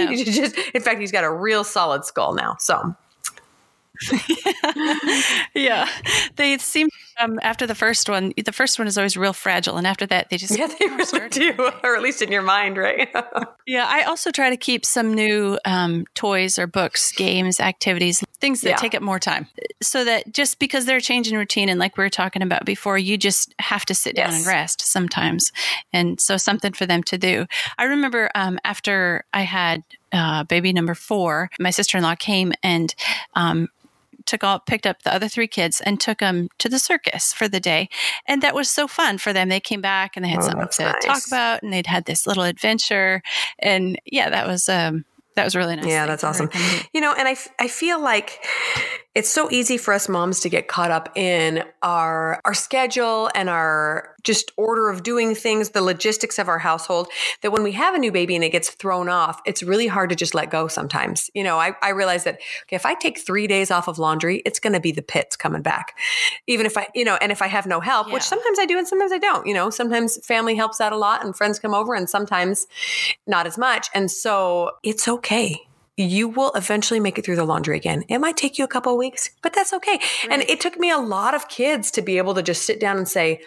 He 0.09 0.23
just, 0.31 0.57
in 0.73 0.81
fact, 0.81 0.99
he's 0.99 1.11
got 1.11 1.23
a 1.23 1.31
real 1.31 1.63
solid 1.63 2.05
skull 2.05 2.33
now. 2.33 2.55
So 2.59 2.95
yeah 5.55 5.87
they 6.35 6.57
seem 6.57 6.89
um, 7.19 7.39
after 7.43 7.67
the 7.67 7.75
first 7.75 8.09
one 8.09 8.33
the 8.45 8.51
first 8.51 8.79
one 8.79 8.87
is 8.87 8.97
always 8.97 9.15
real 9.17 9.33
fragile 9.33 9.77
and 9.77 9.85
after 9.85 10.05
that 10.05 10.29
they 10.29 10.37
just 10.37 10.57
yeah, 10.57 10.67
they 10.67 10.87
really 10.87 11.29
do, 11.29 11.53
or 11.83 11.95
at 11.95 12.01
least 12.01 12.21
in 12.21 12.31
your 12.31 12.41
mind, 12.41 12.77
right? 12.77 13.09
yeah 13.67 13.85
i 13.89 14.01
also 14.03 14.31
try 14.31 14.49
to 14.49 14.57
keep 14.57 14.85
some 14.85 15.13
new 15.13 15.57
um, 15.65 16.05
toys 16.15 16.57
or 16.57 16.67
books 16.67 17.11
games 17.11 17.59
activities 17.59 18.23
things 18.39 18.61
that 18.61 18.69
Yeah. 18.71 18.75
take 18.77 18.95
up 18.95 19.03
more 19.03 19.19
time 19.19 19.47
so 19.81 20.03
that 20.03 20.33
just 20.33 20.57
because 20.59 20.85
they're 20.85 20.99
changing 20.99 21.37
routine 21.37 21.69
and 21.69 21.79
like 21.79 21.97
we 21.97 22.03
were 22.03 22.09
talking 22.09 22.41
about 22.41 22.65
before 22.65 22.97
you 22.97 23.17
just 23.17 23.53
have 23.59 23.85
to 23.85 23.93
sit 23.93 24.15
down 24.15 24.31
Yes. 24.31 24.37
and 24.39 24.47
rest 24.47 24.81
sometimes 24.81 25.51
and 25.93 26.19
so 26.19 26.37
something 26.37 26.73
for 26.73 26.85
them 26.85 27.03
to 27.03 27.17
do 27.17 27.45
i 27.77 27.83
remember 27.83 28.29
um, 28.35 28.57
after 28.63 29.23
i 29.33 29.41
had 29.43 29.83
uh, 30.11 30.43
baby 30.45 30.73
number 30.73 30.93
four 30.95 31.49
my 31.59 31.69
sister-in-law 31.69 32.15
came 32.15 32.51
and 32.63 32.95
um, 33.35 33.67
took 34.25 34.43
all 34.43 34.59
picked 34.59 34.85
up 34.87 35.03
the 35.03 35.13
other 35.13 35.27
three 35.27 35.47
kids 35.47 35.81
and 35.81 35.99
took 35.99 36.19
them 36.19 36.47
to 36.57 36.67
the 36.69 36.79
circus 36.79 37.33
for 37.33 37.47
the 37.47 37.59
day 37.59 37.89
and 38.27 38.41
that 38.41 38.53
was 38.55 38.69
so 38.69 38.87
fun 38.87 39.17
for 39.17 39.33
them 39.33 39.49
they 39.49 39.59
came 39.59 39.81
back 39.81 40.15
and 40.15 40.23
they 40.25 40.29
had 40.29 40.39
Oh, 40.39 40.47
something 40.49 40.67
to 40.69 40.83
nice. 40.83 41.03
talk 41.05 41.21
about 41.27 41.63
and 41.63 41.71
they'd 41.73 41.87
had 41.87 42.05
this 42.05 42.25
little 42.27 42.43
adventure 42.43 43.21
and 43.59 43.99
yeah 44.05 44.29
that 44.29 44.47
was 44.47 44.67
um 44.69 45.05
that 45.35 45.45
was 45.45 45.55
really 45.55 45.77
nice 45.77 45.85
Yeah, 45.87 46.05
that's 46.07 46.25
awesome. 46.25 46.49
to 46.49 46.57
come 46.57 46.69
do. 46.79 46.85
You 46.93 46.99
know, 46.99 47.13
and 47.17 47.25
I, 47.25 47.37
I 47.57 47.69
feel 47.69 48.01
like 48.01 48.45
it's 49.13 49.29
so 49.29 49.51
easy 49.51 49.77
for 49.77 49.93
us 49.93 50.07
moms 50.07 50.39
to 50.39 50.49
get 50.49 50.69
caught 50.69 50.89
up 50.89 51.09
in 51.17 51.63
our 51.81 52.39
our 52.45 52.53
schedule 52.53 53.29
and 53.35 53.49
our 53.49 54.15
just 54.23 54.51
order 54.55 54.89
of 54.89 55.03
doing 55.03 55.33
things, 55.35 55.71
the 55.71 55.81
logistics 55.81 56.37
of 56.37 56.47
our 56.47 56.59
household, 56.59 57.07
that 57.41 57.51
when 57.51 57.63
we 57.63 57.71
have 57.73 57.95
a 57.95 57.97
new 57.97 58.11
baby 58.11 58.35
and 58.35 58.43
it 58.43 58.51
gets 58.51 58.69
thrown 58.69 59.09
off, 59.09 59.41
it's 59.45 59.63
really 59.63 59.87
hard 59.87 60.11
to 60.11 60.15
just 60.15 60.33
let 60.33 60.49
go 60.49 60.67
sometimes. 60.67 61.29
You 61.33 61.43
know, 61.43 61.57
I, 61.57 61.73
I 61.81 61.89
realize 61.89 62.23
that 62.23 62.35
okay, 62.65 62.75
if 62.75 62.85
I 62.85 62.93
take 62.93 63.19
three 63.19 63.47
days 63.47 63.69
off 63.69 63.89
of 63.89 63.99
laundry, 63.99 64.41
it's 64.45 64.59
gonna 64.59 64.79
be 64.79 64.91
the 64.91 65.01
pits 65.01 65.35
coming 65.35 65.61
back. 65.61 65.97
Even 66.47 66.65
if 66.65 66.77
I, 66.77 66.87
you 66.95 67.03
know, 67.03 67.17
and 67.19 67.31
if 67.31 67.41
I 67.41 67.47
have 67.47 67.65
no 67.65 67.81
help, 67.81 68.11
which 68.13 68.23
sometimes 68.23 68.59
I 68.59 68.65
do 68.65 68.77
and 68.77 68.87
sometimes 68.87 69.11
I 69.11 69.17
don't, 69.17 69.45
you 69.45 69.53
know, 69.53 69.69
sometimes 69.69 70.25
family 70.25 70.55
helps 70.55 70.79
out 70.79 70.93
a 70.93 70.97
lot 70.97 71.25
and 71.25 71.35
friends 71.35 71.59
come 71.59 71.73
over 71.73 71.95
and 71.95 72.09
sometimes 72.09 72.65
not 73.27 73.45
as 73.45 73.57
much. 73.57 73.89
And 73.93 74.09
so 74.09 74.71
it's 74.83 75.07
okay. 75.07 75.59
You 75.97 76.29
will 76.29 76.51
eventually 76.53 76.99
make 76.99 77.17
it 77.17 77.25
through 77.25 77.35
the 77.35 77.43
laundry 77.43 77.75
again. 77.75 78.03
It 78.07 78.19
might 78.19 78.37
take 78.37 78.57
you 78.57 78.63
a 78.63 78.67
couple 78.67 78.93
of 78.93 78.97
weeks, 78.97 79.29
but 79.41 79.53
that's 79.53 79.73
okay. 79.73 79.99
And 80.29 80.41
it 80.43 80.59
took 80.59 80.79
me 80.79 80.89
a 80.89 80.97
lot 80.97 81.33
of 81.33 81.47
kids 81.49 81.91
to 81.91 82.01
be 82.01 82.17
able 82.17 82.33
to 82.35 82.41
just 82.41 82.65
sit 82.65 82.79
down 82.79 82.97
and 82.97 83.07
say, 83.07 83.41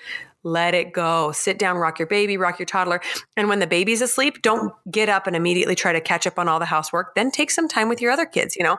let 0.47 0.75
it 0.75 0.93
go. 0.93 1.33
Sit 1.33 1.59
down, 1.59 1.79
rock 1.79 1.99
your 1.99 2.07
baby, 2.07 2.37
rock 2.37 2.59
your 2.59 2.67
toddler. 2.67 3.01
And 3.35 3.49
when 3.49 3.61
the 3.61 3.67
baby's 3.67 4.03
asleep, 4.03 4.43
don't 4.43 4.75
get 4.91 5.09
up 5.09 5.27
and 5.27 5.35
immediately 5.35 5.75
try 5.75 5.95
to 5.95 6.03
catch 6.03 6.27
up 6.27 6.39
on 6.39 6.49
all 6.49 6.59
the 6.59 6.67
housework. 6.67 7.15
Then 7.15 7.31
take 7.31 7.51
some 7.51 7.67
time 7.67 7.89
with 7.89 8.03
your 8.03 8.13
other 8.13 8.27
kids, 8.27 8.55
you 8.55 8.63
know? 8.63 8.77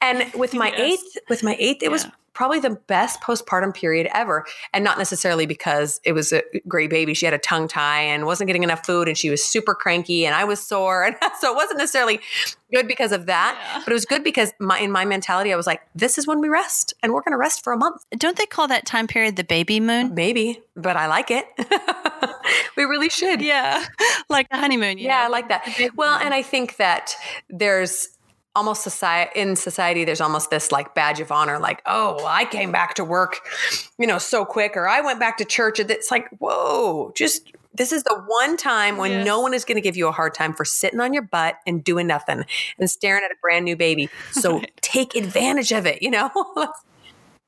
And 0.00 0.30
with 0.34 0.52
my 0.52 0.70
Yes. 0.70 0.80
eighth, 0.80 1.18
with 1.28 1.44
my 1.44 1.56
eighth, 1.60 1.84
it 1.84 1.92
was 1.92 2.04
Yeah. 2.04 2.10
Probably 2.36 2.60
the 2.60 2.78
best 2.86 3.20
postpartum 3.22 3.74
period 3.74 4.08
ever. 4.14 4.44
And 4.72 4.84
not 4.84 4.98
necessarily 4.98 5.46
because 5.46 6.00
it 6.04 6.12
was 6.12 6.32
a 6.32 6.42
great 6.68 6.90
baby. 6.90 7.14
She 7.14 7.24
had 7.24 7.34
a 7.34 7.38
tongue 7.38 7.66
tie 7.66 8.02
and 8.02 8.26
wasn't 8.26 8.46
getting 8.46 8.62
enough 8.62 8.84
food 8.84 9.08
and 9.08 9.16
she 9.16 9.30
was 9.30 9.42
super 9.42 9.74
cranky 9.74 10.26
and 10.26 10.34
I 10.34 10.44
was 10.44 10.64
sore. 10.64 11.04
And 11.16 11.32
so 11.40 11.50
it 11.52 11.56
wasn't 11.56 11.78
necessarily 11.78 12.20
good 12.72 12.86
because 12.86 13.10
of 13.10 13.26
that, 13.26 13.58
yeah. 13.58 13.82
but 13.84 13.90
it 13.90 13.94
was 13.94 14.04
good 14.04 14.22
because 14.22 14.52
my, 14.60 14.78
in 14.78 14.90
my 14.90 15.04
mentality, 15.04 15.52
I 15.52 15.56
was 15.56 15.66
like, 15.66 15.80
this 15.94 16.18
is 16.18 16.26
when 16.26 16.40
we 16.40 16.48
rest 16.48 16.94
and 17.02 17.12
we're 17.12 17.22
going 17.22 17.32
to 17.32 17.38
rest 17.38 17.64
for 17.64 17.72
a 17.72 17.76
month. 17.76 18.04
Don't 18.10 18.36
they 18.36 18.46
call 18.46 18.68
that 18.68 18.84
time 18.84 19.06
period 19.06 19.36
the 19.36 19.44
baby 19.44 19.80
moon? 19.80 20.14
Maybe, 20.14 20.62
but 20.76 20.96
I 20.96 21.06
like 21.06 21.30
it. 21.30 21.46
we 22.76 22.84
really 22.84 23.08
should. 23.08 23.40
Yeah. 23.40 23.84
Like 24.28 24.48
a 24.50 24.58
honeymoon. 24.58 24.98
yeah, 24.98 25.18
know? 25.18 25.24
I 25.24 25.28
like 25.28 25.48
that. 25.50 25.90
Well, 25.94 26.18
and 26.18 26.34
I 26.34 26.42
think 26.42 26.78
that 26.78 27.14
there's 27.48 28.08
almost 28.56 28.82
society 28.82 29.30
in 29.38 29.54
society 29.54 30.04
there's 30.04 30.20
almost 30.20 30.48
this 30.48 30.72
like 30.72 30.94
badge 30.94 31.20
of 31.20 31.30
honor 31.30 31.58
like 31.58 31.82
oh 31.84 32.16
well, 32.16 32.26
i 32.26 32.44
came 32.46 32.72
back 32.72 32.94
to 32.94 33.04
work 33.04 33.40
you 33.98 34.06
know 34.06 34.16
so 34.16 34.46
quick 34.46 34.72
or 34.76 34.88
i 34.88 35.00
went 35.00 35.20
back 35.20 35.36
to 35.36 35.44
church 35.44 35.78
it's 35.78 36.10
like 36.10 36.26
whoa 36.38 37.12
just 37.14 37.52
this 37.74 37.92
is 37.92 38.02
the 38.04 38.22
one 38.26 38.56
time 38.56 38.96
when 38.96 39.10
yes. 39.10 39.26
no 39.26 39.40
one 39.40 39.52
is 39.52 39.66
going 39.66 39.76
to 39.76 39.82
give 39.82 39.96
you 39.96 40.08
a 40.08 40.12
hard 40.12 40.32
time 40.32 40.54
for 40.54 40.64
sitting 40.64 41.00
on 41.00 41.12
your 41.12 41.22
butt 41.22 41.56
and 41.66 41.84
doing 41.84 42.06
nothing 42.06 42.44
and 42.78 42.90
staring 42.90 43.22
at 43.22 43.30
a 43.30 43.36
brand 43.42 43.66
new 43.66 43.76
baby 43.76 44.08
so 44.32 44.54
right. 44.58 44.72
take 44.80 45.14
advantage 45.14 45.70
of 45.70 45.84
it 45.84 46.00
you 46.00 46.10
know 46.10 46.30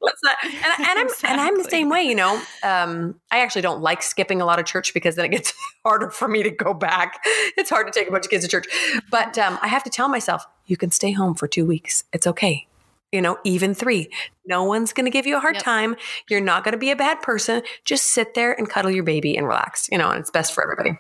let's 0.01 0.23
not 0.23 0.37
and, 0.45 0.55
and 0.55 0.99
i'm 0.99 1.07
exactly. 1.07 1.31
and 1.31 1.41
i'm 1.41 1.57
the 1.57 1.71
same 1.71 1.89
way 1.89 2.03
you 2.03 2.15
know 2.15 2.41
um, 2.63 3.19
i 3.31 3.39
actually 3.39 3.63
don't 3.63 3.81
like 3.81 4.03
skipping 4.03 4.43
a 4.43 4.45
lot 4.45 4.59
of 4.59 4.67
church 4.67 4.93
because 4.93 5.17
then 5.17 5.25
it 5.25 5.31
gets 5.31 5.55
harder 5.85 6.11
for 6.11 6.29
me 6.29 6.43
to 6.43 6.51
go 6.51 6.75
back 6.75 7.19
it's 7.57 7.71
hard 7.71 7.91
to 7.91 7.99
take 7.99 8.09
a 8.09 8.13
bunch 8.13 8.27
of 8.27 8.31
kids 8.31 8.45
to 8.45 8.51
church 8.51 8.67
but 9.11 9.39
um, 9.39 9.59
i 9.63 9.69
have 9.69 9.83
to 9.83 9.91
tell 9.91 10.09
myself 10.09 10.45
you 10.69 10.77
can 10.77 10.91
stay 10.91 11.13
home 11.13 11.35
for 11.35 11.49
two 11.49 11.67
weeks 11.67 12.05
it's 12.13 12.27
okay 12.27 12.67
you 13.13 13.21
know 13.21 13.39
even 13.45 13.75
three 13.75 14.09
no 14.47 14.63
one's 14.65 14.93
going 14.93 15.05
to 15.07 15.11
give 15.11 15.27
you 15.27 15.37
a 15.37 15.41
hard 15.41 15.57
yep. 15.57 15.65
time 15.65 15.97
you're 16.29 16.41
not 16.41 16.63
going 16.63 16.73
to 16.73 16.79
be 16.79 16.91
a 16.91 16.97
bad 16.97 17.21
person 17.21 17.63
just 17.85 18.05
sit 18.05 18.35
there 18.35 18.53
and 18.53 18.71
cuddle 18.71 18.91
your 18.91 19.05
baby 19.05 19.37
and 19.37 19.47
relax 19.47 19.89
you 19.91 19.99
know 19.99 20.11
and 20.11 20.21
it's 20.21 20.31
best 20.31 20.55
for 20.55 20.63
everybody 20.63 20.99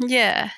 yeah 0.00 0.50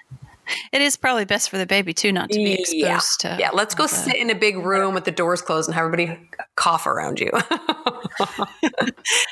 it 0.72 0.82
is 0.82 0.96
probably 0.96 1.24
best 1.24 1.50
for 1.50 1.58
the 1.58 1.66
baby 1.66 1.94
too, 1.94 2.12
not 2.12 2.30
to 2.30 2.36
be 2.36 2.52
exposed 2.52 3.24
yeah. 3.24 3.36
to. 3.36 3.36
Yeah, 3.40 3.50
let's 3.52 3.74
go 3.74 3.86
sit 3.86 4.16
in 4.16 4.30
a 4.30 4.34
big 4.34 4.58
room 4.58 4.94
with 4.94 5.04
the 5.04 5.10
doors 5.10 5.40
closed 5.40 5.68
and 5.68 5.74
have 5.74 5.86
everybody 5.86 6.18
cough 6.56 6.86
around 6.86 7.20
you. 7.20 7.30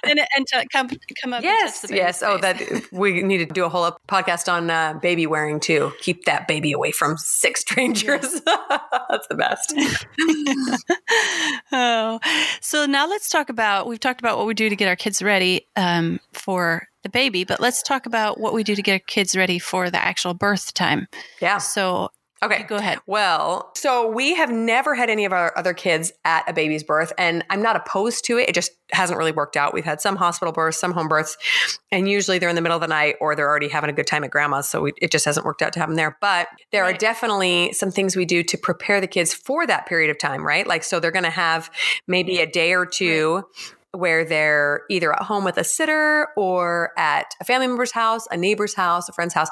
and 0.05 0.21
and 0.37 0.47
to 0.47 0.67
come 0.73 0.89
come 1.23 1.33
up. 1.33 1.43
Yes, 1.43 1.87
yes. 1.91 2.23
Oh, 2.23 2.39
that 2.39 2.61
we 2.93 3.23
need 3.23 3.39
to 3.39 3.47
do 3.47 3.65
a 3.65 3.69
whole 3.69 3.97
podcast 4.09 4.53
on 4.53 4.71
uh, 4.71 4.95
baby 4.95 5.27
wearing 5.27 5.61
too. 5.61 5.93
Keep 6.01 6.25
that 6.25 6.49
baby 6.49 6.73
away 6.73 6.91
from 6.93 7.17
six 7.19 7.61
strangers. 7.61 8.41
That's 8.47 9.27
the 9.29 9.37
best. 9.37 9.75
oh, 11.73 12.19
so 12.61 12.87
now 12.87 13.09
let's 13.09 13.29
talk 13.29 13.49
about. 13.49 13.87
We've 13.87 14.01
talked 14.01 14.21
about 14.21 14.39
what 14.39 14.47
we 14.47 14.55
do 14.55 14.69
to 14.69 14.77
get 14.77 14.89
our 14.89 14.97
kids 14.97 15.23
ready 15.23 15.67
um, 15.77 16.21
for 16.33 16.89
the 17.03 17.09
baby, 17.09 17.45
but 17.45 17.61
let's 17.61 17.83
talk 17.83 18.07
about 18.07 18.39
what 18.39 18.55
we 18.55 18.63
do 18.63 18.75
to 18.75 18.83
get 18.83 18.93
our 18.93 18.99
kids 19.01 19.37
ready 19.37 19.59
for 19.59 19.91
the 19.91 20.03
actual 20.03 20.35
birth 20.35 20.73
time. 20.75 21.09
Yeah. 21.41 21.59
So 21.59 22.11
Okay. 22.43 22.65
Go 22.65 22.77
ahead. 22.77 22.99
Well, 23.07 23.71
so 23.77 24.09
we 24.09 24.35
have 24.35 24.51
never 24.51 24.95
had 24.95 25.09
any 25.09 25.25
of 25.25 25.33
our 25.33 25.57
other 25.57 25.73
kids 25.73 26.13
at 26.25 26.49
a 26.49 26.53
baby's 26.53 26.83
birth, 26.83 27.13
and 27.17 27.45
I'm 27.51 27.63
not 27.63 27.77
opposed 27.77 28.25
to 28.27 28.39
it. 28.39 28.49
It 28.49 28.55
just 28.55 28.73
hasn't 28.91 29.17
really 29.17 29.33
worked 29.33 29.57
out. 29.57 29.73
We've 29.73 29.85
had 29.85 30.01
some 30.01 30.17
hospital 30.17 30.53
births, 30.53 30.79
some 30.79 30.93
home 30.93 31.09
births, 31.09 31.37
and 31.93 32.09
usually 32.09 32.39
they're 32.39 32.49
in 32.49 32.57
the 32.57 32.63
middle 32.63 32.77
of 32.77 32.81
the 32.81 32.89
night 32.89 33.17
or 33.21 33.37
they're 33.37 33.49
already 33.49 33.69
having 33.69 33.91
a 33.91 33.93
good 33.93 34.07
time 34.07 34.25
at 34.25 34.31
grandma's. 34.31 34.69
So 34.69 34.83
we, 34.83 34.93
it 35.01 35.13
just 35.13 35.25
hasn't 35.25 35.47
worked 35.47 35.63
out 35.63 35.73
to 35.75 35.79
have 35.79 35.89
them 35.89 35.97
there. 35.97 36.19
But 36.21 36.49
there 36.73 36.83
right. 36.83 36.95
are 36.95 36.99
definitely 36.99 37.73
some 37.73 37.91
things 37.91 38.17
we 38.17 38.25
do 38.25 38.43
to 38.43 38.59
prepare 38.59 39.01
the 39.01 39.07
kids 39.07 39.33
for 39.33 39.67
that 39.67 39.87
period 39.87 40.11
of 40.11 40.19
time, 40.19 40.45
right? 40.45 40.67
Like, 40.67 40.83
so 40.83 40.99
they're 40.99 41.13
going 41.13 41.25
to 41.25 41.31
have 41.31 41.71
maybe 42.09 42.39
a 42.41 42.47
day 42.47 42.75
or 42.75 42.87
two. 42.87 43.37
Right 43.37 43.45
where 43.93 44.25
they're 44.25 44.83
either 44.89 45.13
at 45.13 45.23
home 45.23 45.45
with 45.45 45.59
a 45.59 45.65
sitter 45.65 46.29
or 46.37 46.93
at 46.97 47.35
a 47.41 47.45
family 47.45 47.67
member's 47.67 47.93
house, 47.93 48.27
a 48.31 48.37
neighbor's 48.37 48.75
house, 48.75 49.09
a 49.09 49.13
friend's 49.13 49.35
house. 49.35 49.49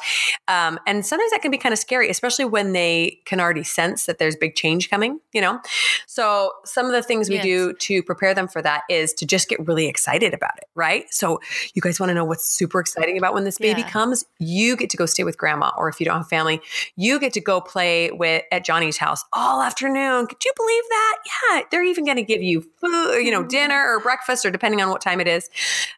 Um, 0.49 0.79
and 0.87 1.05
sometimes 1.05 1.31
that 1.33 1.43
can 1.43 1.51
be 1.51 1.59
kind 1.59 1.75
of 1.75 1.79
scary, 1.79 2.09
especially 2.09 2.47
when 2.47 2.73
they 2.73 3.21
can 3.27 3.39
already 3.39 3.65
sense 3.65 4.07
that 4.07 4.19
there's 4.19 4.37
big 4.37 4.55
change 4.55 4.89
coming, 4.89 5.21
you 5.33 5.43
know? 5.43 5.61
So, 6.07 6.53
some 6.65 6.87
of 6.87 6.93
the 6.93 7.03
things 7.03 7.29
we 7.29 7.37
yes. 7.37 7.45
do 7.45 7.73
to 7.75 8.03
prepare 8.03 8.35
them 8.35 8.49
for 8.49 8.63
that 8.63 8.83
is 8.89 9.13
to 9.15 9.27
just 9.27 9.49
get 9.49 9.67
really 9.67 9.87
excited 9.87 10.33
about 10.33 10.57
it, 10.57 10.65
right? 10.75 11.05
So, 11.13 11.41
you 11.75 11.83
guys 11.83 12.01
want 12.01 12.09
to 12.09 12.15
know 12.15 12.25
what's 12.25 12.49
super 12.49 12.81
exciting 12.81 13.19
about 13.19 13.35
when 13.35 13.45
this 13.45 13.59
baby 13.59 13.83
yeah. 13.83 13.91
comes? 13.91 14.25
You 14.39 14.77
get 14.77 14.89
to 14.91 14.97
go 14.97 15.05
stay 15.05 15.25
with 15.25 15.37
grandma, 15.37 15.73
or 15.77 15.89
if 15.89 16.01
you 16.01 16.07
don't 16.07 16.17
have 16.17 16.29
family, 16.29 16.63
you 16.97 17.21
get 17.21 17.35
to 17.35 17.41
go 17.41 17.61
play 17.61 18.11
with 18.11 18.43
at 18.51 18.65
Johnny's 18.65 18.97
house 18.97 19.23
all 19.35 19.61
afternoon. 19.61 20.27
Could 20.27 20.43
you 20.45 20.53
believe 20.57 20.85
that? 20.89 21.17
Yeah, 21.27 21.63
they're 21.71 21.85
even 21.85 22.05
going 22.05 22.17
to 22.17 22.23
give 22.23 22.43
you 22.43 22.63
food, 22.81 23.19
you 23.19 23.31
know, 23.31 23.43
dinner 23.43 23.95
or 23.95 24.01
breakfast 24.01 24.30
breakfast 24.31 24.47
or 24.47 24.51
depending 24.51 24.81
on 24.81 24.91
what 24.91 25.01
time 25.01 25.21
it 25.21 25.29
is. 25.29 25.51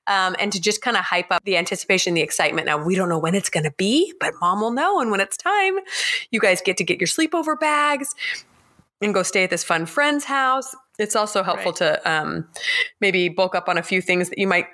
Um, 0.07 0.35
and 0.39 0.53
to 0.53 0.61
just 0.61 0.83
kind 0.83 0.97
of 0.97 1.05
hype 1.05 1.31
up 1.31 1.45
the 1.45 1.57
anticipation, 1.57 2.15
the 2.15 2.23
excitement. 2.23 2.67
Now, 2.67 2.83
we 2.83 2.95
don't 2.95 3.09
know 3.09 3.19
when 3.19 3.35
it's 3.35 3.51
going 3.51 3.65
to 3.65 3.73
be, 3.73 4.13
but 4.21 4.35
mom 4.41 4.61
will 4.61 4.73
know. 4.73 5.01
And 5.01 5.11
when 5.11 5.21
it's 5.21 5.37
time, 5.37 5.79
you 6.31 6.41
guys 6.41 6.61
get 6.65 6.77
to 6.79 6.85
get 6.85 7.01
your 7.01 7.09
sleepover 7.09 7.59
bags 7.59 8.15
and 9.01 9.13
go 9.13 9.23
stay 9.23 9.45
at 9.45 9.51
this 9.51 9.65
fun 9.65 9.87
friend's 9.87 10.25
house. 10.25 10.75
It's 10.99 11.17
also 11.17 11.43
helpful 11.43 11.73
right. 11.73 12.01
to 12.05 12.11
um, 12.11 12.49
maybe 13.01 13.29
bulk 13.29 13.55
up 13.55 13.69
on 13.69 13.79
a 13.79 13.83
few 13.83 14.01
things 14.01 14.29
that 14.29 14.39
you 14.39 14.47
might 14.47 14.67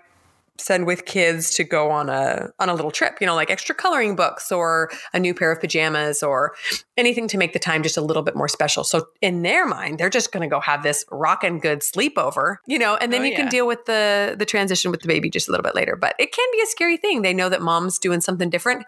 send 0.60 0.86
with 0.86 1.04
kids 1.04 1.54
to 1.54 1.62
go 1.62 1.90
on 1.90 2.08
a 2.08 2.50
on 2.58 2.68
a 2.68 2.74
little 2.74 2.90
trip 2.90 3.18
you 3.20 3.26
know 3.28 3.36
like 3.36 3.48
extra 3.48 3.72
coloring 3.72 4.16
books 4.16 4.50
or 4.50 4.90
a 5.14 5.20
new 5.20 5.32
pair 5.32 5.52
of 5.52 5.60
pajamas 5.60 6.20
or 6.20 6.52
anything 6.98 7.28
to 7.28 7.38
make 7.38 7.52
the 7.54 7.58
time 7.58 7.82
just 7.82 7.96
a 7.96 8.02
little 8.02 8.22
bit 8.22 8.36
more 8.36 8.48
special. 8.48 8.84
So 8.84 9.06
in 9.22 9.42
their 9.42 9.66
mind 9.66 9.98
they're 9.98 10.10
just 10.10 10.32
going 10.32 10.42
to 10.42 10.52
go 10.52 10.60
have 10.60 10.82
this 10.82 11.04
rockin' 11.10 11.60
good 11.60 11.80
sleepover 11.80 12.56
you 12.66 12.78
know 12.78 12.96
and 12.96 13.12
then 13.12 13.22
oh, 13.22 13.24
you 13.24 13.30
yeah. 13.30 13.38
can 13.38 13.48
deal 13.48 13.66
with 13.66 13.84
the 13.86 14.36
the 14.38 14.44
transition 14.44 14.90
with 14.90 15.00
the 15.00 15.08
baby 15.08 15.30
just 15.30 15.48
a 15.48 15.50
little 15.50 15.62
bit 15.62 15.74
later. 15.74 15.96
But 15.96 16.14
it 16.18 16.32
can 16.32 16.46
be 16.52 16.60
a 16.62 16.66
scary 16.66 16.96
thing. 16.96 17.22
They 17.22 17.32
know 17.32 17.48
that 17.48 17.62
mom's 17.62 17.98
doing 17.98 18.20
something 18.20 18.50
different 18.50 18.84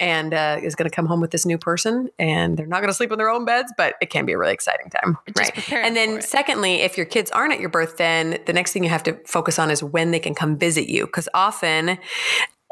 and 0.00 0.34
uh, 0.34 0.58
is 0.62 0.74
going 0.74 0.88
to 0.88 0.94
come 0.94 1.06
home 1.06 1.20
with 1.20 1.30
this 1.30 1.46
new 1.46 1.56
person 1.56 2.08
and 2.18 2.56
they're 2.56 2.66
not 2.66 2.80
going 2.80 2.88
to 2.88 2.94
sleep 2.94 3.12
in 3.12 3.18
their 3.18 3.28
own 3.28 3.44
beds 3.44 3.72
but 3.76 3.94
it 4.00 4.10
can 4.10 4.26
be 4.26 4.32
a 4.32 4.38
really 4.38 4.52
exciting 4.52 4.90
time. 4.90 5.16
Just 5.36 5.70
right. 5.70 5.72
and 5.84 5.96
then 5.96 6.20
secondly 6.20 6.82
if 6.82 6.96
your 6.96 7.06
kids 7.06 7.30
aren't 7.30 7.52
at 7.52 7.60
your 7.60 7.68
birth 7.68 7.96
then 7.96 8.38
the 8.46 8.52
next 8.52 8.72
thing 8.72 8.82
you 8.82 8.90
have 8.90 9.02
to 9.04 9.14
focus 9.26 9.58
on 9.58 9.70
is 9.70 9.82
when 9.82 10.10
they 10.10 10.18
can 10.18 10.34
come 10.34 10.58
visit 10.58 10.88
you. 10.88 11.06
Because 11.06 11.28
often 11.34 11.98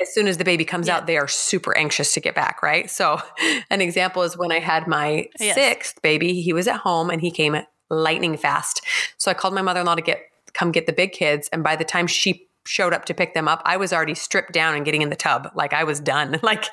as 0.00 0.12
soon 0.12 0.26
as 0.26 0.38
the 0.38 0.44
baby 0.44 0.64
comes 0.64 0.88
yeah. 0.88 0.96
out, 0.96 1.07
they 1.07 1.16
are 1.16 1.28
super 1.28 1.76
anxious 1.76 2.14
to 2.14 2.20
get 2.20 2.35
back, 2.35 2.62
right? 2.62 2.90
So, 2.90 3.20
an 3.70 3.81
example 3.81 4.22
is 4.22 4.37
when 4.37 4.52
I 4.52 4.59
had 4.59 4.87
my 4.87 5.28
yes. 5.38 5.55
sixth 5.55 6.00
baby, 6.02 6.40
he 6.40 6.52
was 6.52 6.66
at 6.68 6.78
home 6.78 7.11
and 7.11 7.20
he 7.20 7.31
came 7.31 7.57
lightning 7.90 8.37
fast. 8.37 8.83
So, 9.18 9.31
I 9.31 9.35
called 9.35 9.55
my 9.55 9.62
mother 9.62 9.81
in 9.81 9.87
law 9.87 9.94
to 9.94 10.02
get 10.02 10.22
come 10.55 10.72
get 10.72 10.87
the 10.87 10.92
big 10.92 11.12
kids. 11.12 11.48
And 11.52 11.62
by 11.62 11.76
the 11.76 11.85
time 11.85 12.07
she 12.07 12.46
showed 12.64 12.92
up 12.92 13.05
to 13.07 13.14
pick 13.14 13.35
them 13.35 13.48
up, 13.48 13.62
I 13.64 13.77
was 13.77 13.92
already 13.92 14.14
stripped 14.14 14.53
down 14.53 14.75
and 14.75 14.85
getting 14.85 15.03
in 15.03 15.11
the 15.11 15.16
tub. 15.16 15.51
Like 15.55 15.72
I 15.72 15.85
was 15.85 16.01
done. 16.01 16.38
Like, 16.53 16.64